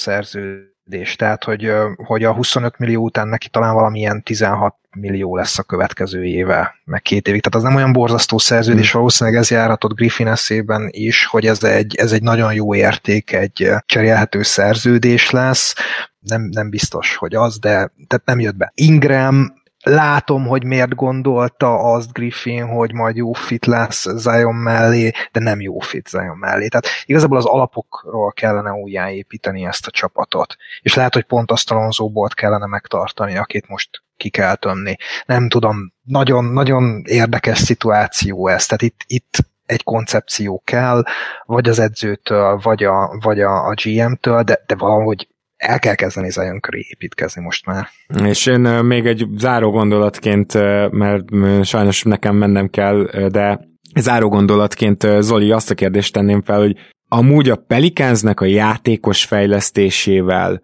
szerződés. 0.85 1.17
Tehát, 1.17 1.45
hogy, 1.45 1.73
hogy 1.97 2.25
a 2.25 2.33
25 2.33 2.79
millió 2.79 3.05
után 3.05 3.29
neki 3.29 3.49
talán 3.49 3.75
valamilyen 3.75 4.23
16 4.23 4.75
millió 4.97 5.37
lesz 5.37 5.59
a 5.59 5.63
következő 5.63 6.25
éve, 6.25 6.75
meg 6.85 7.03
két 7.03 7.29
évig. 7.29 7.43
Tehát 7.43 7.67
az 7.67 7.73
nem 7.73 7.77
olyan 7.77 7.93
borzasztó 7.93 8.39
szerződés, 8.39 8.91
hmm. 8.91 9.01
valószínűleg 9.01 9.41
ez 9.41 9.51
járhatott 9.51 9.95
Griffin 9.95 10.27
eszében 10.27 10.89
is, 10.91 11.27
hogy 11.27 11.47
ez 11.47 11.63
egy, 11.63 11.95
ez 11.97 12.13
egy 12.13 12.23
nagyon 12.23 12.55
jó 12.55 12.75
érték, 12.75 13.33
egy 13.33 13.71
cserélhető 13.87 14.43
szerződés 14.43 15.31
lesz. 15.31 15.75
Nem, 16.21 16.43
nem 16.43 16.71
biztos, 16.71 17.17
hogy 17.17 17.35
az, 17.35 17.59
de 17.59 17.71
tehát 18.07 18.23
nem 18.25 18.41
jött 18.41 18.57
be. 18.57 18.73
Ingram 18.75 19.63
látom, 19.85 20.47
hogy 20.47 20.65
miért 20.65 20.95
gondolta 20.95 21.79
azt 21.79 22.13
Griffin, 22.13 22.67
hogy 22.67 22.93
majd 22.93 23.17
jó 23.17 23.33
fit 23.33 23.67
lesz 23.67 24.07
Zion 24.17 24.55
mellé, 24.55 25.11
de 25.33 25.41
nem 25.41 25.61
jó 25.61 25.79
fit 25.79 26.09
Zion 26.09 26.37
mellé. 26.37 26.69
Tehát 26.69 26.87
igazából 27.05 27.37
az 27.37 27.45
alapokról 27.45 28.33
kellene 28.33 28.73
újjáépíteni 28.73 29.65
ezt 29.65 29.87
a 29.87 29.91
csapatot. 29.91 30.57
És 30.81 30.95
lehet, 30.95 31.15
hogy 31.15 31.25
pont 31.25 31.51
azt 31.51 31.71
Alonzóból 31.71 32.29
kellene 32.29 32.67
megtartani, 32.67 33.37
akit 33.37 33.69
most 33.69 34.03
ki 34.17 34.29
kell 34.29 34.55
tömni. 34.55 34.97
Nem 35.27 35.49
tudom, 35.49 35.93
nagyon, 36.03 36.45
nagyon 36.45 37.03
érdekes 37.07 37.59
szituáció 37.59 38.49
ez. 38.49 38.67
Tehát 38.67 38.83
itt, 38.83 39.01
itt 39.07 39.39
egy 39.67 39.83
koncepció 39.83 40.63
kell, 40.65 41.03
vagy 41.45 41.69
az 41.69 41.79
edzőtől, 41.79 42.61
vagy 42.63 42.85
a, 42.85 43.17
vagy 43.21 43.41
a, 43.41 43.67
a 43.67 43.75
GM-től, 43.85 44.43
de, 44.43 44.63
de 44.67 44.75
valahogy 44.75 45.29
el 45.65 45.79
kell 45.79 45.95
kezdeni 45.95 46.31
Zion 46.31 46.61
köré 46.61 46.85
építkezni 46.89 47.43
most 47.43 47.67
már. 47.67 47.89
És 48.25 48.47
én 48.47 48.61
még 48.61 49.07
egy 49.07 49.27
záró 49.37 49.71
gondolatként, 49.71 50.53
mert 50.91 51.25
sajnos 51.63 52.03
nekem 52.03 52.37
mennem 52.37 52.69
kell, 52.69 53.29
de 53.29 53.61
záró 53.95 54.29
gondolatként 54.29 55.07
Zoli 55.21 55.51
azt 55.51 55.71
a 55.71 55.75
kérdést 55.75 56.13
tenném 56.13 56.43
fel, 56.43 56.59
hogy 56.59 56.77
amúgy 57.09 57.49
a 57.49 57.57
Pelicansnek 57.57 58.41
a 58.41 58.45
játékos 58.45 59.25
fejlesztésével 59.25 60.63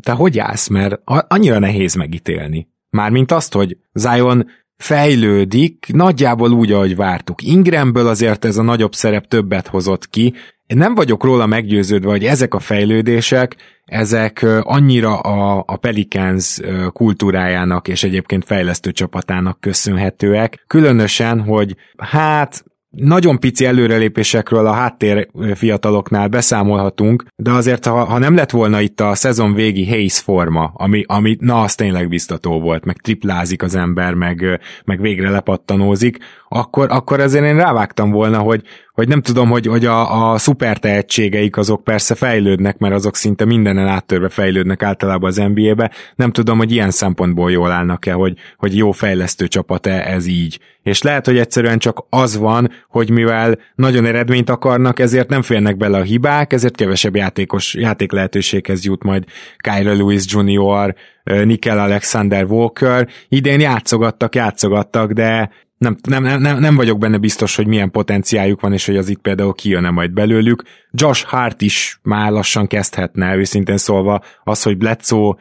te 0.00 0.12
hogy 0.12 0.38
állsz, 0.38 0.68
mert 0.68 1.00
annyira 1.04 1.58
nehéz 1.58 1.94
megítélni. 1.94 2.68
Mármint 2.90 3.32
azt, 3.32 3.52
hogy 3.52 3.76
Zion 3.92 4.46
fejlődik, 4.76 5.86
nagyjából 5.92 6.52
úgy, 6.52 6.72
ahogy 6.72 6.96
vártuk. 6.96 7.42
Ingramből 7.42 8.06
azért 8.06 8.44
ez 8.44 8.56
a 8.56 8.62
nagyobb 8.62 8.92
szerep 8.92 9.26
többet 9.26 9.66
hozott 9.66 10.08
ki. 10.08 10.34
Én 10.70 10.76
nem 10.76 10.94
vagyok 10.94 11.24
róla 11.24 11.46
meggyőződve, 11.46 12.10
hogy 12.10 12.24
ezek 12.24 12.54
a 12.54 12.58
fejlődések 12.58 13.56
ezek 13.84 14.46
annyira 14.60 15.18
a, 15.18 15.64
a 15.66 15.76
Pelicans 15.76 16.60
kultúrájának 16.92 17.88
és 17.88 18.02
egyébként 18.02 18.44
fejlesztő 18.44 18.92
csapatának 18.92 19.60
köszönhetőek, 19.60 20.64
különösen, 20.66 21.40
hogy 21.40 21.76
hát 21.96 22.64
nagyon 22.90 23.38
pici 23.38 23.66
előrelépésekről 23.66 24.66
a 24.66 24.72
háttér 24.72 25.28
fiataloknál 25.54 26.28
beszámolhatunk, 26.28 27.24
de 27.36 27.50
azért 27.50 27.86
ha, 27.86 28.04
ha 28.04 28.18
nem 28.18 28.34
lett 28.34 28.50
volna 28.50 28.80
itt 28.80 29.00
a 29.00 29.14
szezon 29.14 29.54
végi 29.54 29.88
Hayes 29.88 30.18
forma, 30.18 30.72
ami, 30.74 31.04
ami 31.06 31.36
na 31.40 31.62
az 31.62 31.74
tényleg 31.74 32.08
biztató 32.08 32.60
volt, 32.60 32.84
meg 32.84 32.96
triplázik 32.96 33.62
az 33.62 33.74
ember, 33.74 34.14
meg, 34.14 34.60
meg 34.84 35.00
végre 35.00 35.30
lepattanózik, 35.30 36.18
akkor, 36.48 36.86
akkor 36.90 37.20
ezért 37.20 37.44
én 37.44 37.56
rávágtam 37.56 38.10
volna, 38.10 38.38
hogy, 38.38 38.62
hogy 39.00 39.08
nem 39.08 39.22
tudom, 39.22 39.48
hogy, 39.50 39.66
hogy 39.66 39.84
a, 39.84 40.30
a 40.32 40.38
szuper 40.38 40.78
tehetségeik 40.78 41.56
azok 41.56 41.84
persze 41.84 42.14
fejlődnek, 42.14 42.78
mert 42.78 42.94
azok 42.94 43.16
szinte 43.16 43.44
mindenen 43.44 43.86
áttörve 43.86 44.28
fejlődnek 44.28 44.82
általában 44.82 45.30
az 45.30 45.36
NBA-be. 45.36 45.90
Nem 46.14 46.32
tudom, 46.32 46.58
hogy 46.58 46.72
ilyen 46.72 46.90
szempontból 46.90 47.50
jól 47.50 47.70
állnak-e, 47.70 48.12
hogy, 48.12 48.38
hogy 48.56 48.76
jó 48.76 48.92
fejlesztő 48.92 49.48
csapat-e 49.48 50.06
ez 50.06 50.26
így. 50.26 50.58
És 50.82 51.02
lehet, 51.02 51.26
hogy 51.26 51.38
egyszerűen 51.38 51.78
csak 51.78 52.06
az 52.08 52.36
van, 52.36 52.70
hogy 52.88 53.10
mivel 53.10 53.58
nagyon 53.74 54.06
eredményt 54.06 54.50
akarnak, 54.50 54.98
ezért 54.98 55.28
nem 55.28 55.42
férnek 55.42 55.76
bele 55.76 55.98
a 55.98 56.02
hibák, 56.02 56.52
ezért 56.52 56.76
kevesebb 56.76 57.16
játékos, 57.16 57.74
játék 57.74 58.12
lehetőséghez 58.12 58.84
jut 58.84 59.02
majd 59.02 59.24
Kyra 59.56 59.92
Lewis 59.94 60.24
Jr., 60.26 60.94
Nickel 61.24 61.78
Alexander 61.78 62.44
Walker. 62.44 63.08
Idén 63.28 63.60
játszogattak, 63.60 64.34
játszogattak, 64.34 65.12
de 65.12 65.50
nem, 65.80 65.96
nem, 66.08 66.40
nem, 66.40 66.58
nem 66.58 66.76
vagyok 66.76 66.98
benne 66.98 67.18
biztos, 67.18 67.56
hogy 67.56 67.66
milyen 67.66 67.90
potenciáljuk 67.90 68.60
van, 68.60 68.72
és 68.72 68.86
hogy 68.86 68.96
az 68.96 69.08
itt 69.08 69.20
például 69.20 69.52
kijönne 69.52 69.90
majd 69.90 70.12
belőlük. 70.12 70.62
Josh 70.90 71.26
Hart 71.26 71.62
is 71.62 72.00
már 72.02 72.32
lassan 72.32 72.66
kezdhetne, 72.66 73.36
őszintén 73.36 73.76
szólva, 73.76 74.20
az, 74.44 74.62
hogy 74.62 74.76
Bledsoe 74.76 75.36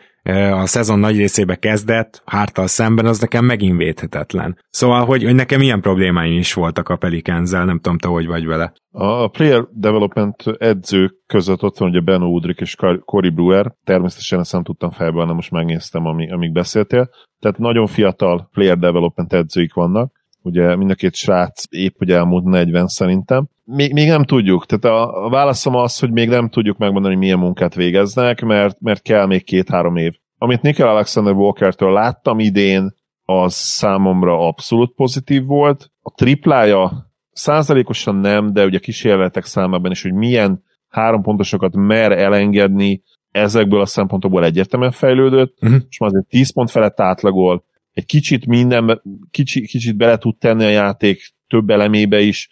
a 0.51 0.65
szezon 0.65 0.99
nagy 0.99 1.17
részébe 1.17 1.55
kezdett, 1.55 2.21
hártal 2.25 2.67
szemben, 2.67 3.05
az 3.05 3.19
nekem 3.19 3.45
megint 3.45 3.77
védhetetlen. 3.77 4.57
Szóval, 4.69 5.05
hogy, 5.05 5.23
hogy 5.23 5.35
nekem 5.35 5.61
ilyen 5.61 5.81
problémáim 5.81 6.37
is 6.37 6.53
voltak 6.53 6.89
a 6.89 6.95
Pelicanzel, 6.95 7.65
nem 7.65 7.79
tudom, 7.79 7.97
te 7.97 8.07
hogy 8.07 8.27
vagy 8.27 8.45
vele. 8.45 8.73
A 8.91 9.27
player 9.27 9.63
development 9.71 10.43
edzők 10.57 11.13
között 11.25 11.63
ott 11.63 11.77
van 11.77 11.89
ugye 11.89 11.99
Ben 11.99 12.21
Udrik 12.21 12.59
és 12.59 12.75
Cory 13.05 13.29
Brewer, 13.29 13.73
természetesen 13.83 14.39
ezt 14.39 14.51
nem 14.51 14.63
tudtam 14.63 14.91
fejből, 14.91 15.25
nem 15.25 15.35
most 15.35 15.51
megnéztem, 15.51 16.05
ami, 16.05 16.31
amíg 16.31 16.51
beszéltél. 16.51 17.09
Tehát 17.39 17.57
nagyon 17.57 17.87
fiatal 17.87 18.49
player 18.51 18.77
development 18.77 19.33
edzőik 19.33 19.73
vannak, 19.73 20.17
ugye 20.49 20.75
mind 20.75 20.89
a 20.89 20.95
két 20.95 21.15
srác 21.15 21.63
épp 21.69 21.97
hogy 21.97 22.11
elmúlt 22.11 22.43
40 22.43 22.87
szerintem. 22.87 23.47
Még, 23.63 23.93
még 23.93 24.07
nem 24.07 24.23
tudjuk, 24.23 24.65
tehát 24.65 24.97
a, 24.97 25.25
a 25.25 25.29
válaszom 25.29 25.75
az, 25.75 25.99
hogy 25.99 26.11
még 26.11 26.29
nem 26.29 26.49
tudjuk 26.49 26.77
megmondani, 26.77 27.13
hogy 27.13 27.23
milyen 27.23 27.39
munkát 27.39 27.75
végeznek, 27.75 28.41
mert, 28.41 28.79
mert 28.79 29.01
kell 29.01 29.25
még 29.25 29.43
két-három 29.43 29.95
év. 29.95 30.13
Amit 30.37 30.61
Nickel 30.61 30.87
Alexander 30.87 31.33
Walker-től 31.33 31.91
láttam 31.91 32.39
idén, 32.39 32.97
az 33.25 33.53
számomra 33.53 34.47
abszolút 34.47 34.93
pozitív 34.95 35.45
volt. 35.45 35.91
A 36.01 36.11
triplája 36.11 37.11
százalékosan 37.31 38.15
nem, 38.15 38.53
de 38.53 38.65
ugye 38.65 38.79
kísérletek 38.79 39.45
számában 39.45 39.91
is, 39.91 40.01
hogy 40.01 40.13
milyen 40.13 40.63
három 40.87 41.21
pontosokat 41.21 41.75
mer 41.75 42.11
elengedni, 42.11 43.03
ezekből 43.31 43.81
a 43.81 43.85
szempontokból 43.85 44.45
egyértelműen 44.45 44.91
fejlődött, 44.91 45.57
uh-huh. 45.61 45.79
és 45.89 45.97
már 45.97 46.09
azért 46.09 46.27
10 46.27 46.53
pont 46.53 46.71
felett 46.71 46.99
átlagol, 46.99 47.63
egy 47.93 48.05
kicsit 48.05 48.45
minden, 48.45 49.01
kicsi, 49.31 49.67
kicsit 49.67 49.97
bele 49.97 50.17
tud 50.17 50.37
tenni 50.37 50.63
a 50.63 50.69
játék 50.69 51.33
több 51.47 51.69
elemébe 51.69 52.19
is, 52.19 52.49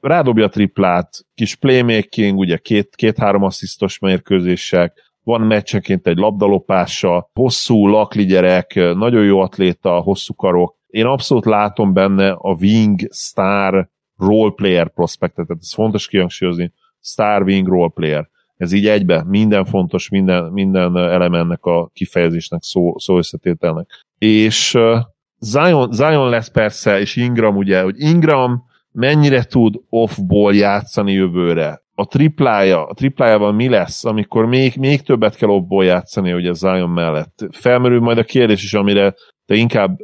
rádobja 0.00 0.44
a 0.44 0.48
triplát, 0.48 1.08
kis 1.34 1.54
playmaking, 1.54 2.38
ugye 2.38 2.56
két, 2.56 2.94
két-három 2.96 3.42
asszisztos 3.42 3.98
mérkőzések, 3.98 5.08
van 5.22 5.40
meccsenként 5.40 6.06
egy 6.06 6.16
labdalopása, 6.16 7.30
hosszú 7.32 7.86
lakli 7.86 8.24
gyerek, 8.24 8.74
nagyon 8.74 9.24
jó 9.24 9.40
atléta, 9.40 10.00
hosszú 10.00 10.34
karok. 10.34 10.76
Én 10.86 11.04
abszolút 11.04 11.44
látom 11.44 11.92
benne 11.92 12.30
a 12.30 12.54
wing 12.54 13.00
star 13.12 13.90
roleplayer 14.16 14.92
prospektet, 14.92 15.46
tehát 15.46 15.62
ez 15.62 15.74
fontos 15.74 16.08
kihangsúlyozni, 16.08 16.72
star 17.00 17.42
wing 17.42 17.68
roleplayer. 17.68 18.28
Ez 18.60 18.72
így 18.72 18.86
egybe, 18.86 19.24
minden 19.26 19.64
fontos, 19.64 20.08
minden, 20.08 20.52
minden 20.52 20.96
eleme 20.96 21.38
ennek 21.38 21.64
a 21.64 21.90
kifejezésnek, 21.92 22.62
szó, 22.62 22.98
szó 22.98 23.16
összetételnek. 23.16 24.04
És 24.18 24.74
uh, 24.74 24.98
Zion, 25.38 25.92
Zion 25.92 26.28
lesz 26.28 26.50
persze, 26.50 27.00
és 27.00 27.16
Ingram 27.16 27.56
ugye, 27.56 27.82
hogy 27.82 27.94
Ingram 27.98 28.62
mennyire 28.92 29.44
tud 29.44 29.74
off-ból 29.88 30.54
játszani 30.54 31.12
jövőre. 31.12 31.82
A 31.94 32.06
triplája, 32.06 32.86
a 32.86 32.94
triplájával 32.94 33.52
mi 33.52 33.68
lesz, 33.68 34.04
amikor 34.04 34.46
még, 34.46 34.76
még 34.76 35.00
többet 35.00 35.36
kell 35.36 35.48
off-ból 35.48 35.84
játszani 35.84 36.32
ugye 36.32 36.52
Zion 36.52 36.90
mellett. 36.90 37.46
Felmerül 37.50 38.00
majd 38.00 38.18
a 38.18 38.24
kérdés 38.24 38.62
is, 38.62 38.74
amire 38.74 39.14
te 39.46 39.54
inkább 39.54 39.98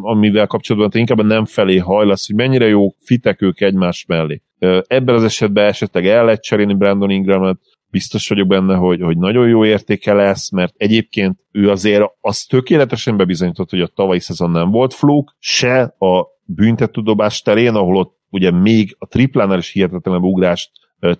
amivel 0.00 0.46
kapcsolatban 0.46 0.90
te 0.90 0.98
inkább 0.98 1.22
nem 1.22 1.44
felé 1.44 1.76
hajlasz, 1.76 2.26
hogy 2.26 2.36
mennyire 2.36 2.66
jó 2.66 2.94
fitek 2.98 3.42
ők 3.42 3.60
egymás 3.60 4.04
mellé. 4.08 4.42
Ebben 4.86 5.14
az 5.14 5.24
esetben 5.24 5.66
esetleg 5.66 6.06
el 6.06 6.24
lehet 6.24 6.42
cserélni 6.42 6.74
Brandon 6.74 7.10
Ingramot, 7.10 7.60
biztos 7.90 8.28
vagyok 8.28 8.46
benne, 8.46 8.74
hogy, 8.74 9.00
hogy 9.00 9.18
nagyon 9.18 9.48
jó 9.48 9.64
értéke 9.64 10.12
lesz, 10.12 10.50
mert 10.50 10.74
egyébként 10.76 11.38
ő 11.52 11.70
azért 11.70 12.04
az 12.20 12.44
tökéletesen 12.44 13.16
bebizonyított, 13.16 13.70
hogy 13.70 13.80
a 13.80 13.86
tavalyi 13.86 14.20
szezon 14.20 14.50
nem 14.50 14.70
volt 14.70 14.94
fluk, 14.94 15.34
se 15.38 15.82
a 15.82 16.26
büntetődobás 16.44 17.42
terén, 17.42 17.74
ahol 17.74 17.96
ott 17.96 18.16
ugye 18.30 18.50
még 18.50 18.96
a 18.98 19.06
triplánál 19.06 19.58
is 19.58 19.72
hihetetlenebb 19.72 20.22
ugrást 20.22 20.70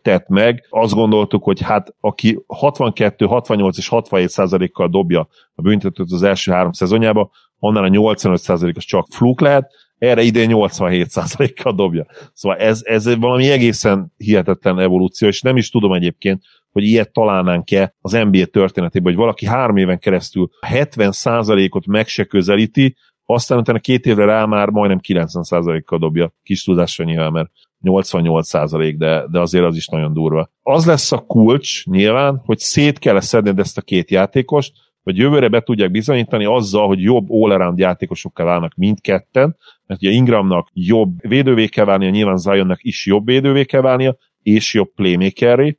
tett 0.03 0.29
meg. 0.29 0.67
Azt 0.71 0.95
gondoltuk, 0.95 1.45
hogy 1.45 1.61
hát 1.61 1.95
aki 2.01 2.45
62, 2.47 3.27
68 3.27 3.79
és 3.79 3.89
67 3.89 4.29
százalékkal 4.29 4.89
dobja 4.89 5.29
a 5.55 5.63
büntetőt 5.63 6.13
az 6.13 6.23
első 6.23 6.53
három 6.53 6.73
szezonjába, 6.73 7.31
onnan 7.59 7.85
a 7.85 7.89
85 7.89 8.41
százalékos 8.41 8.85
csak 8.85 9.07
fluk 9.11 9.41
lehet, 9.41 9.71
erre 9.99 10.23
idén 10.23 10.47
87 10.47 11.11
százalékkal 11.11 11.75
dobja. 11.75 12.07
Szóval 12.33 12.59
ez, 12.59 12.81
ez 12.85 13.17
valami 13.17 13.51
egészen 13.51 14.13
hihetetlen 14.17 14.79
evolúció, 14.79 15.29
és 15.29 15.41
nem 15.41 15.57
is 15.57 15.71
tudom 15.71 15.93
egyébként, 15.93 16.43
hogy 16.73 16.85
ilyet 16.85 17.13
találnánk-e 17.13 17.95
az 18.01 18.13
NBA 18.13 18.45
történetében, 18.45 19.13
hogy 19.13 19.21
valaki 19.23 19.47
három 19.47 19.77
éven 19.77 19.99
keresztül 19.99 20.49
70 20.61 21.13
százalékot 21.13 21.87
meg 21.87 22.09
se 22.09 22.25
közelíti, 22.25 22.97
aztán 23.25 23.59
utána 23.59 23.79
két 23.79 24.07
évre 24.07 24.25
rá 24.25 24.45
már 24.45 24.69
majdnem 24.69 25.01
90%-kal 25.09 25.99
dobja, 25.99 26.33
kis 26.43 26.65
tudásra 26.65 27.05
nyilván, 27.05 27.33
mert 27.33 27.51
88%, 27.85 28.95
de, 28.99 29.27
de 29.31 29.41
azért 29.41 29.65
az 29.65 29.77
is 29.77 29.87
nagyon 29.87 30.13
durva. 30.13 30.51
Az 30.63 30.87
lesz 30.87 31.13
a 31.13 31.19
kulcs 31.19 31.87
nyilván, 31.87 32.43
hogy 32.45 32.59
szét 32.59 32.99
kell 32.99 33.21
szedned 33.21 33.59
ezt 33.59 33.79
a 33.79 33.83
két 33.83 34.11
játékost, 34.11 34.73
hogy 35.07 35.17
jövőre 35.17 35.49
be 35.49 35.61
tudják 35.61 35.91
bizonyítani 35.91 36.45
azzal, 36.45 36.87
hogy 36.87 37.03
jobb 37.03 37.31
all-around 37.31 37.79
játékosokká 37.79 38.45
válnak 38.45 38.75
mindketten, 38.75 39.57
mert 39.87 40.03
ugye 40.03 40.11
Ingramnak 40.11 40.69
jobb 40.73 41.29
védővé 41.29 41.67
kell 41.67 41.85
válnia, 41.85 42.11
nyilván 42.11 42.37
Zionnak 42.37 42.79
is 42.83 43.07
jobb 43.07 43.27
védővé 43.27 43.65
kell 43.65 43.81
válnia, 43.81 44.17
és 44.43 44.75
jobb 44.75 44.93
playmakerré, 44.95 45.79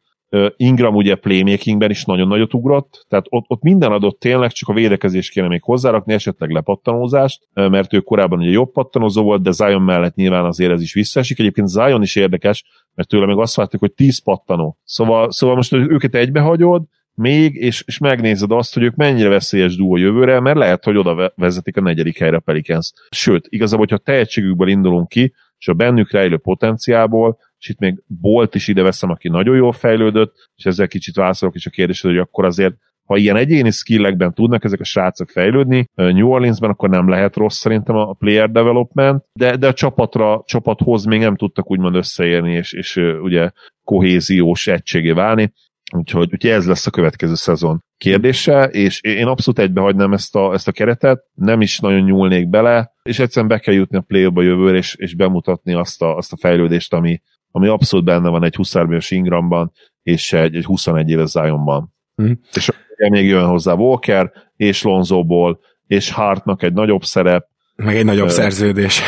Ingram 0.55 0.95
ugye 0.95 1.15
playmakingben 1.15 1.89
is 1.89 2.05
nagyon 2.05 2.27
nagyot 2.27 2.53
ugrott, 2.53 3.05
tehát 3.09 3.25
ott, 3.29 3.45
ott 3.47 3.61
minden 3.61 3.91
adott 3.91 4.19
tényleg, 4.19 4.51
csak 4.51 4.69
a 4.69 4.73
védekezés 4.73 5.29
kéne 5.29 5.47
még 5.47 5.61
hozzárakni, 5.61 6.13
esetleg 6.13 6.49
lepattanózást, 6.49 7.47
mert 7.53 7.93
ő 7.93 7.99
korábban 7.99 8.39
ugye 8.39 8.49
jobb 8.49 8.71
pattanozó 8.71 9.23
volt, 9.23 9.41
de 9.41 9.51
Zion 9.51 9.81
mellett 9.81 10.15
nyilván 10.15 10.45
azért 10.45 10.71
ez 10.71 10.81
is 10.81 10.93
visszaesik. 10.93 11.39
Egyébként 11.39 11.67
Zion 11.67 12.01
is 12.01 12.15
érdekes, 12.15 12.63
mert 12.95 13.09
tőle 13.09 13.25
meg 13.25 13.37
azt 13.37 13.55
vártuk, 13.55 13.79
hogy 13.79 13.93
10 13.93 14.23
pattanó. 14.23 14.77
Szóval, 14.83 15.31
szóval 15.31 15.55
most 15.55 15.73
őket 15.73 16.15
egybehagyod, 16.15 16.83
még, 17.21 17.55
és, 17.55 17.83
és 17.85 17.97
megnézed 17.97 18.51
azt, 18.51 18.73
hogy 18.73 18.83
ők 18.83 18.95
mennyire 18.95 19.29
veszélyes 19.29 19.75
duó 19.75 19.97
jövőre, 19.97 20.39
mert 20.39 20.57
lehet, 20.57 20.83
hogy 20.83 20.97
oda 20.97 21.33
vezetik 21.35 21.77
a 21.77 21.81
negyedik 21.81 22.17
helyre 22.17 22.39
Pelicans. 22.39 22.91
Sőt, 23.09 23.45
igazából, 23.49 23.85
hogyha 23.89 24.03
tehetségükből 24.03 24.67
indulunk 24.67 25.07
ki, 25.07 25.33
és 25.57 25.67
a 25.67 25.73
bennük 25.73 26.11
rejlő 26.11 26.37
potenciából, 26.37 27.37
és 27.59 27.69
itt 27.69 27.79
még 27.79 28.03
Bolt 28.07 28.55
is 28.55 28.67
ide 28.67 28.81
veszem, 28.81 29.09
aki 29.09 29.29
nagyon 29.29 29.55
jól 29.55 29.71
fejlődött, 29.71 30.49
és 30.55 30.65
ezzel 30.65 30.87
kicsit 30.87 31.15
válaszolok 31.15 31.55
is 31.55 31.65
a 31.65 31.69
kérdésre, 31.69 32.09
hogy 32.09 32.17
akkor 32.17 32.45
azért 32.45 32.75
ha 33.07 33.17
ilyen 33.17 33.35
egyéni 33.35 33.71
skillekben 33.71 34.33
tudnak 34.33 34.63
ezek 34.63 34.79
a 34.79 34.83
srácok 34.83 35.29
fejlődni, 35.29 35.89
New 35.95 36.27
Orleansben 36.27 36.69
akkor 36.69 36.89
nem 36.89 37.09
lehet 37.09 37.35
rossz 37.35 37.57
szerintem 37.57 37.95
a 37.95 38.13
player 38.13 38.51
development, 38.51 39.23
de, 39.33 39.55
de 39.55 39.67
a 39.67 39.73
csapatra, 39.73 40.43
csapathoz 40.45 41.05
még 41.05 41.19
nem 41.19 41.35
tudtak 41.35 41.71
úgymond 41.71 41.95
összeérni, 41.95 42.53
és, 42.53 42.73
és 42.73 42.95
ugye 43.21 43.51
kohéziós 43.83 44.67
egységé 44.67 45.11
válni. 45.11 45.53
Úgyhogy, 45.95 46.29
úgyhogy 46.31 46.49
ez 46.49 46.67
lesz 46.67 46.87
a 46.87 46.91
következő 46.91 47.35
szezon 47.35 47.83
kérdése, 47.97 48.63
és 48.63 49.01
én 49.01 49.25
abszolút 49.25 49.59
egybehagynám 49.59 50.13
ezt 50.13 50.35
a, 50.35 50.53
ezt 50.53 50.67
a 50.67 50.71
keretet, 50.71 51.23
nem 51.33 51.61
is 51.61 51.79
nagyon 51.79 52.01
nyúlnék 52.01 52.49
bele, 52.49 52.93
és 53.03 53.19
egyszerűen 53.19 53.51
be 53.51 53.59
kell 53.59 53.73
jutni 53.73 53.97
a 53.97 54.01
play 54.01 54.27
ba 54.27 54.41
jövőre, 54.41 54.77
és, 54.77 54.95
és 54.95 55.15
bemutatni 55.15 55.73
azt 55.73 56.01
a, 56.01 56.15
azt 56.15 56.31
a 56.31 56.37
fejlődést, 56.37 56.93
ami, 56.93 57.21
ami 57.51 57.67
abszolút 57.67 58.05
benne 58.05 58.29
van 58.29 58.43
egy 58.43 58.55
23 58.55 58.91
éves 58.91 59.11
Ingramban, 59.11 59.71
és 60.03 60.33
egy, 60.33 60.55
egy 60.55 60.65
21 60.65 61.09
éves 61.09 61.29
Zionban. 61.29 61.93
Mm. 62.21 62.31
És 62.53 62.69
még 63.09 63.25
jön 63.25 63.47
hozzá 63.47 63.73
Walker, 63.73 64.31
és 64.55 64.83
Lonzoból, 64.83 65.59
és 65.87 66.11
Hartnak 66.11 66.63
egy 66.63 66.73
nagyobb 66.73 67.03
szerep. 67.03 67.47
Meg 67.75 67.95
egy 67.95 68.05
nagyobb 68.05 68.25
uh, 68.25 68.31
szerződés. 68.31 69.01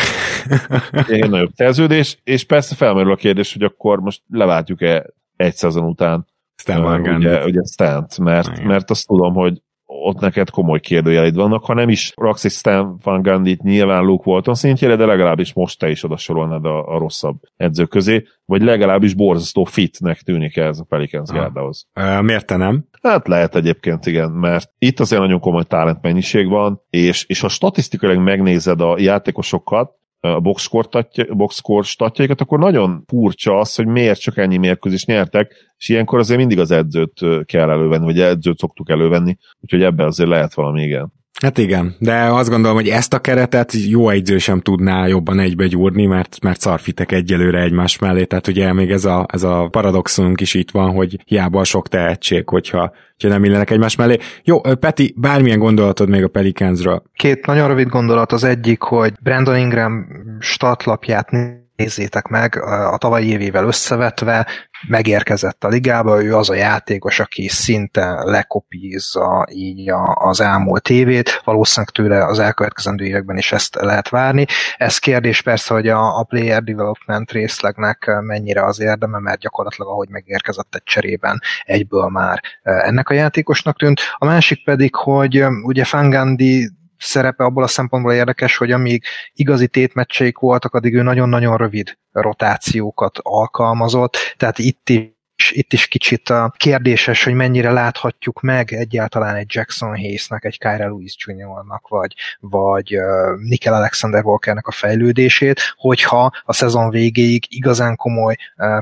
egy 1.08 1.30
nagyobb 1.30 1.52
szerződés, 1.56 2.18
és 2.24 2.44
persze 2.44 2.76
felmerül 2.76 3.12
a 3.12 3.16
kérdés, 3.16 3.54
hogy 3.54 3.64
akkor 3.64 4.00
most 4.00 4.22
leváltjuk-e 4.30 5.06
egy 5.36 5.56
szezon 5.56 5.86
után 5.86 6.28
Stan 6.60 6.82
Van 6.82 7.16
Ugye, 7.16 7.44
ugye 7.46 7.62
Stant, 7.72 8.18
mert, 8.18 8.64
mert 8.64 8.90
azt 8.90 9.08
tudom, 9.08 9.34
hogy 9.34 9.62
ott 9.86 10.20
neked 10.20 10.50
komoly 10.50 10.80
kérdőjelid 10.80 11.36
vannak, 11.36 11.64
ha 11.64 11.74
nem 11.74 11.90
is 11.90 12.14
raksz 12.16 12.46
egy 12.46 12.52
Stan 12.52 13.00
Van 13.04 13.22
Gandit 13.22 13.62
nyilván 13.62 14.04
Luke 14.04 14.30
Walton 14.30 14.54
szintjére, 14.54 14.96
de 14.96 15.06
legalábbis 15.06 15.54
most 15.54 15.80
te 15.80 15.90
is 15.90 16.04
oda 16.04 16.18
sorolnád 16.18 16.66
a, 16.66 16.96
a 16.96 16.98
rosszabb 16.98 17.36
edző 17.58 17.86
közé, 17.86 18.24
vagy 18.46 18.62
legalábbis 18.62 19.14
borzasztó 19.14 19.64
fitnek 19.64 20.22
tűnik 20.22 20.58
ez 20.58 20.80
a 20.80 20.84
Pelicans 20.84 21.30
gárdához. 21.30 21.88
Miért 22.22 22.46
te 22.46 22.56
nem? 22.56 22.86
Hát 23.02 23.28
lehet 23.28 23.56
egyébként, 23.56 24.06
igen, 24.06 24.32
mert 24.32 24.72
itt 24.78 25.00
azért 25.00 25.22
nagyon 25.22 25.40
komoly 25.40 25.64
talent 25.64 26.02
mennyiség 26.02 26.48
van, 26.48 26.82
és, 26.90 27.26
és 27.26 27.40
ha 27.40 27.50
statisztikailag 27.50 28.24
megnézed 28.24 28.82
a 28.82 29.00
játékosokat, 29.00 29.98
a 30.22 30.40
boxscore 30.40 31.84
statjaikat, 31.84 32.42
akkor 32.42 32.60
nagyon 32.60 33.04
furcsa 33.08 33.58
az, 33.60 33.76
hogy 33.76 33.86
miért 33.88 34.20
csak 34.20 34.38
ennyi 34.38 34.58
mérkőzést 34.58 35.08
nyertek, 35.08 35.74
és 35.78 35.90
ilyenkor 35.90 36.20
azért 36.20 36.40
mindig 36.40 36.60
az 36.60 36.72
edzőt 36.72 37.46
kell 37.46 37.70
elővenni, 37.70 38.06
vagy 38.06 38.20
edzőt 38.20 38.60
szoktuk 38.60 38.90
elővenni, 38.90 39.38
úgyhogy 39.60 39.84
ebben 39.84 40.06
azért 40.06 40.30
lehet 40.30 40.54
valami, 40.54 40.84
igen. 40.84 41.18
Hát 41.42 41.58
igen, 41.58 41.96
de 42.00 42.24
azt 42.24 42.50
gondolom, 42.50 42.78
hogy 42.78 42.88
ezt 42.88 43.14
a 43.14 43.20
keretet 43.20 43.74
jó 43.74 44.10
egyző 44.10 44.38
sem 44.38 44.60
tudná 44.60 45.08
jobban 45.08 45.40
egybe 45.40 45.68
gyúrni, 45.68 46.06
mert, 46.06 46.38
mert 46.42 46.60
szarfitek 46.60 47.12
egyelőre 47.12 47.62
egymás 47.62 48.00
mellé, 48.00 48.24
tehát 48.24 48.48
ugye 48.48 48.74
még 48.74 48.92
ez 48.92 49.06
a, 49.06 49.26
ez 49.34 49.44
a 49.44 49.68
paradoxunk 49.72 50.42
is 50.42 50.54
itt 50.54 50.72
van, 50.72 50.92
hogy 50.92 51.18
hiába 51.26 51.60
a 51.60 51.64
sok 51.64 51.88
tehetség, 51.88 52.50
hogyha, 52.50 52.94
hogyha 53.12 53.28
nem 53.28 53.44
illenek 53.44 53.70
egymás 53.70 53.96
mellé. 53.96 54.18
Jó, 54.44 54.62
Peti, 54.62 55.14
bármilyen 55.18 55.60
gondolatod 55.60 56.10
még 56.10 56.24
a 56.24 56.28
Pelicansről? 56.28 57.04
Két 57.16 57.46
nagyon 57.46 57.68
rövid 57.68 57.88
gondolat, 57.88 58.32
az 58.32 58.44
egyik, 58.44 58.82
hogy 58.82 59.14
Brandon 59.22 59.58
Ingram 59.58 60.08
statlapját 60.40 61.32
nézzétek 61.80 62.28
meg, 62.28 62.62
a 62.66 62.98
tavalyi 62.98 63.30
évével 63.30 63.66
összevetve 63.66 64.48
megérkezett 64.88 65.64
a 65.64 65.68
ligába, 65.68 66.24
ő 66.24 66.36
az 66.36 66.50
a 66.50 66.54
játékos, 66.54 67.20
aki 67.20 67.48
szinte 67.48 68.24
lekopízza 68.24 69.48
így 69.52 69.92
az 70.14 70.42
elmúlt 70.42 70.90
évét, 70.90 71.42
valószínűleg 71.44 71.94
tőle 71.94 72.26
az 72.26 72.40
elkövetkezendő 72.40 73.06
években 73.06 73.38
is 73.38 73.52
ezt 73.52 73.76
lehet 73.76 74.10
várni. 74.10 74.46
Ez 74.78 74.98
kérdés 74.98 75.42
persze, 75.42 75.74
hogy 75.74 75.88
a, 75.88 76.20
a 76.20 76.24
player 76.24 76.64
development 76.64 77.32
részlegnek 77.32 78.12
mennyire 78.22 78.66
az 78.66 78.80
érdeme, 78.80 79.20
mert 79.20 79.40
gyakorlatilag 79.40 79.92
ahogy 79.92 80.10
megérkezett 80.10 80.76
egy 80.76 80.84
cserében, 80.84 81.40
egyből 81.64 82.10
már 82.10 82.42
ennek 82.62 83.10
a 83.10 83.14
játékosnak 83.14 83.78
tűnt. 83.78 84.00
A 84.18 84.26
másik 84.26 84.64
pedig, 84.64 84.96
hogy 84.96 85.46
ugye 85.64 85.84
Fangandi 85.84 86.70
szerepe 87.00 87.44
abból 87.44 87.64
a 87.64 87.68
szempontból 87.68 88.14
érdekes, 88.14 88.58
hogy 88.58 88.72
amíg 88.72 89.04
igazi 89.34 89.68
tétmeccseik 89.68 90.38
voltak, 90.38 90.74
addig 90.74 90.94
ő 90.94 91.02
nagyon-nagyon 91.02 91.58
rövid 91.58 91.98
rotációkat 92.12 93.18
alkalmazott, 93.22 94.18
tehát 94.38 94.60
itt 94.60 94.90
is 94.90 95.18
itt 95.52 95.74
is 95.74 95.88
kicsit 95.88 96.30
a 96.30 96.54
kérdéses, 96.58 97.24
hogy 97.24 97.34
mennyire 97.34 97.72
láthatjuk 97.72 98.42
meg 98.42 98.74
egyáltalán 98.74 99.36
egy 99.36 99.48
Jackson 99.50 99.90
Hayes-nek, 99.90 100.44
egy 100.46 100.58
Kyra 100.58 100.86
Lewis 100.86 101.16
Jr.-nak, 101.26 101.88
vagy, 101.88 102.16
vagy 102.40 102.98
Nickel 103.40 103.74
Alexander 103.74 104.24
Walkernek 104.24 104.68
a 104.68 104.72
fejlődését, 104.72 105.62
hogyha 105.78 106.32
a 106.44 106.54
szezon 106.54 106.90
végéig 106.90 107.44
igazán 107.48 107.96
komoly 107.96 108.36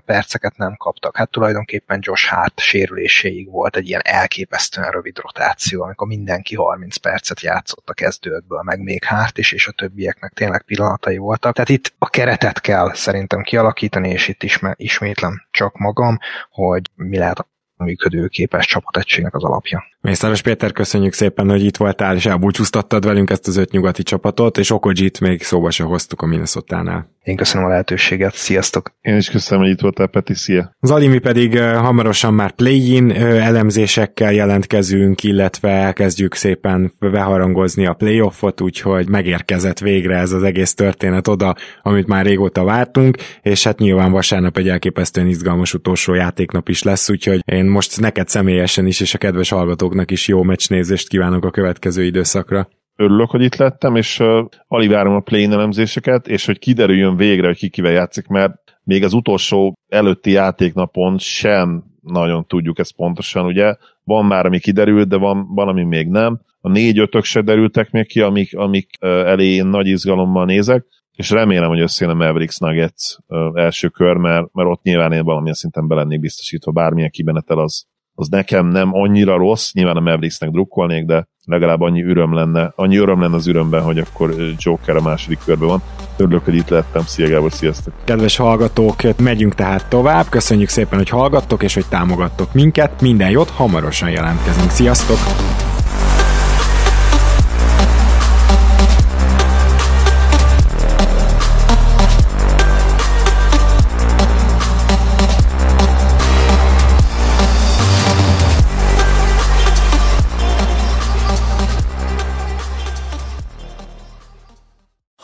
perceket 0.05 0.57
nem 0.57 0.75
kaptak. 0.75 1.17
Hát 1.17 1.29
tulajdonképpen 1.29 1.99
Josh 2.01 2.29
Hart 2.29 2.59
sérüléséig 2.59 3.49
volt 3.49 3.75
egy 3.75 3.87
ilyen 3.87 4.01
elképesztően 4.03 4.91
rövid 4.91 5.17
rotáció, 5.17 5.83
amikor 5.83 6.07
mindenki 6.07 6.55
30 6.55 6.95
percet 6.97 7.41
játszott 7.41 7.89
a 7.89 7.93
kezdőkből, 7.93 8.61
meg 8.61 8.81
még 8.81 9.05
Hart 9.05 9.37
is, 9.37 9.51
és 9.51 9.67
a 9.67 9.71
többieknek 9.71 10.31
tényleg 10.33 10.61
pillanatai 10.61 11.17
voltak. 11.17 11.53
Tehát 11.53 11.69
itt 11.69 11.93
a 11.97 12.09
keretet 12.09 12.61
kell 12.61 12.93
szerintem 12.93 13.41
kialakítani, 13.41 14.09
és 14.09 14.27
itt 14.27 14.43
isme, 14.43 14.73
ismétlem 14.77 15.45
csak 15.51 15.77
magam, 15.77 16.17
hogy 16.65 16.91
mi 16.95 17.17
lehet 17.17 17.47
működőképes 17.83 18.65
csapategységnek 18.65 19.35
az 19.35 19.43
alapja. 19.43 19.83
Mészáros 20.01 20.41
Péter, 20.41 20.71
köszönjük 20.71 21.13
szépen, 21.13 21.49
hogy 21.49 21.63
itt 21.63 21.77
voltál, 21.77 22.15
és 22.15 22.25
elbúcsúztattad 22.25 23.05
velünk 23.05 23.29
ezt 23.29 23.47
az 23.47 23.57
öt 23.57 23.71
nyugati 23.71 24.03
csapatot, 24.03 24.57
és 24.57 24.71
Okojit 24.71 25.19
még 25.19 25.43
szóba 25.43 25.71
se 25.71 25.83
hoztuk 25.83 26.21
a 26.21 26.25
Minnesota-nál. 26.25 27.15
Én 27.23 27.35
köszönöm 27.35 27.67
a 27.67 27.69
lehetőséget, 27.69 28.35
sziasztok! 28.35 28.91
Én 29.01 29.15
is 29.15 29.29
köszönöm, 29.29 29.63
hogy 29.63 29.71
itt 29.71 29.81
voltál, 29.81 30.07
Peti, 30.07 30.33
szia! 30.33 30.75
Zalimi 30.81 31.19
pedig 31.19 31.59
hamarosan 31.59 32.33
már 32.33 32.51
play-in 32.51 33.11
elemzésekkel 33.21 34.33
jelentkezünk, 34.33 35.23
illetve 35.23 35.69
elkezdjük 35.69 36.35
szépen 36.35 36.93
beharangozni 36.99 37.85
a 37.85 37.93
playoffot, 37.93 38.61
úgyhogy 38.61 39.09
megérkezett 39.09 39.79
végre 39.79 40.17
ez 40.17 40.31
az 40.31 40.43
egész 40.43 40.73
történet 40.73 41.27
oda, 41.27 41.55
amit 41.81 42.07
már 42.07 42.25
régóta 42.25 42.63
vártunk, 42.63 43.17
és 43.41 43.63
hát 43.63 43.79
nyilván 43.79 44.11
vasárnap 44.11 44.57
egy 44.57 44.69
elképesztően 44.69 45.27
izgalmas 45.27 45.73
utolsó 45.73 46.13
játéknap 46.13 46.69
is 46.69 46.83
lesz, 46.83 47.09
úgyhogy 47.09 47.41
én 47.45 47.65
most 47.67 47.99
neked 47.99 48.27
személyesen 48.27 48.87
is, 48.87 48.99
és 48.99 49.13
a 49.13 49.17
kedves 49.17 49.49
hallgatóknak 49.49 50.11
is 50.11 50.27
jó 50.27 50.43
meccsnézést 50.43 51.07
kívánok 51.07 51.45
a 51.45 51.51
következő 51.51 52.03
időszakra 52.03 52.67
örülök, 52.97 53.29
hogy 53.29 53.41
itt 53.41 53.55
lettem, 53.55 53.95
és 53.95 54.19
uh, 54.19 54.45
alig 54.67 54.89
várom 54.89 55.15
a 55.15 55.19
play 55.19 55.43
elemzéseket, 55.43 56.27
és 56.27 56.45
hogy 56.45 56.59
kiderüljön 56.59 57.15
végre, 57.15 57.47
hogy 57.47 57.57
ki 57.57 57.69
kivel 57.69 57.91
játszik, 57.91 58.27
mert 58.27 58.53
még 58.83 59.03
az 59.03 59.13
utolsó 59.13 59.77
előtti 59.87 60.31
játéknapon 60.31 61.17
sem 61.17 61.83
nagyon 62.01 62.45
tudjuk 62.45 62.79
ezt 62.79 62.95
pontosan, 62.95 63.45
ugye? 63.45 63.75
Van 64.03 64.25
már, 64.25 64.45
ami 64.45 64.59
kiderült, 64.59 65.07
de 65.07 65.17
van, 65.17 65.47
van 65.55 65.67
ami 65.67 65.83
még 65.83 66.07
nem. 66.07 66.39
A 66.61 66.69
négy-ötök 66.69 67.23
se 67.23 67.41
derültek 67.41 67.91
még 67.91 68.07
ki, 68.07 68.21
amik, 68.21 68.57
amik 68.57 68.89
elé 68.99 69.45
én 69.45 69.65
nagy 69.65 69.87
izgalommal 69.87 70.45
nézek, 70.45 70.85
és 71.17 71.29
remélem, 71.29 71.69
hogy 71.69 71.79
összejön 71.79 72.13
a 72.13 72.17
Mavericks 72.17 72.57
Nuggets 72.57 73.15
első 73.53 73.87
kör, 73.87 74.15
mert, 74.15 74.53
mert 74.53 74.69
ott 74.69 74.81
nyilván 74.83 75.11
én 75.11 75.23
valamilyen 75.23 75.55
szinten 75.55 75.87
belennék 75.87 76.19
biztosítva, 76.19 76.71
bármilyen 76.71 77.09
kibenetel 77.09 77.59
az, 77.59 77.85
az 78.15 78.27
nekem 78.27 78.67
nem 78.67 78.93
annyira 78.93 79.37
rossz, 79.37 79.71
nyilván 79.71 79.95
a 79.95 79.99
Mavericksnek 79.99 80.49
drukkolnék, 80.49 81.05
de 81.05 81.27
legalább 81.45 81.81
annyi 81.81 82.03
öröm 82.03 82.33
lenne, 82.33 82.73
annyi 82.75 82.97
öröm 82.97 83.21
lenne 83.21 83.35
az 83.35 83.47
örömben, 83.47 83.81
hogy 83.81 83.99
akkor 83.99 84.35
Joker 84.57 84.95
a 84.95 85.01
második 85.01 85.39
körben 85.45 85.67
van. 85.67 85.81
Örülök, 86.17 86.45
hogy 86.45 86.55
itt 86.55 86.69
lettem. 86.69 87.01
Szia 87.01 87.29
Gábor, 87.29 87.51
sziasztok! 87.51 87.93
Kedves 88.03 88.37
hallgatók, 88.37 88.95
megyünk 89.17 89.55
tehát 89.55 89.89
tovább. 89.89 90.25
Köszönjük 90.29 90.69
szépen, 90.69 90.97
hogy 90.97 91.09
hallgattok 91.09 91.63
és 91.63 91.73
hogy 91.73 91.85
támogattok 91.89 92.53
minket. 92.53 93.01
Minden 93.01 93.29
jót, 93.29 93.49
hamarosan 93.49 94.09
jelentkezünk. 94.09 94.69
Sziasztok! 94.69 95.56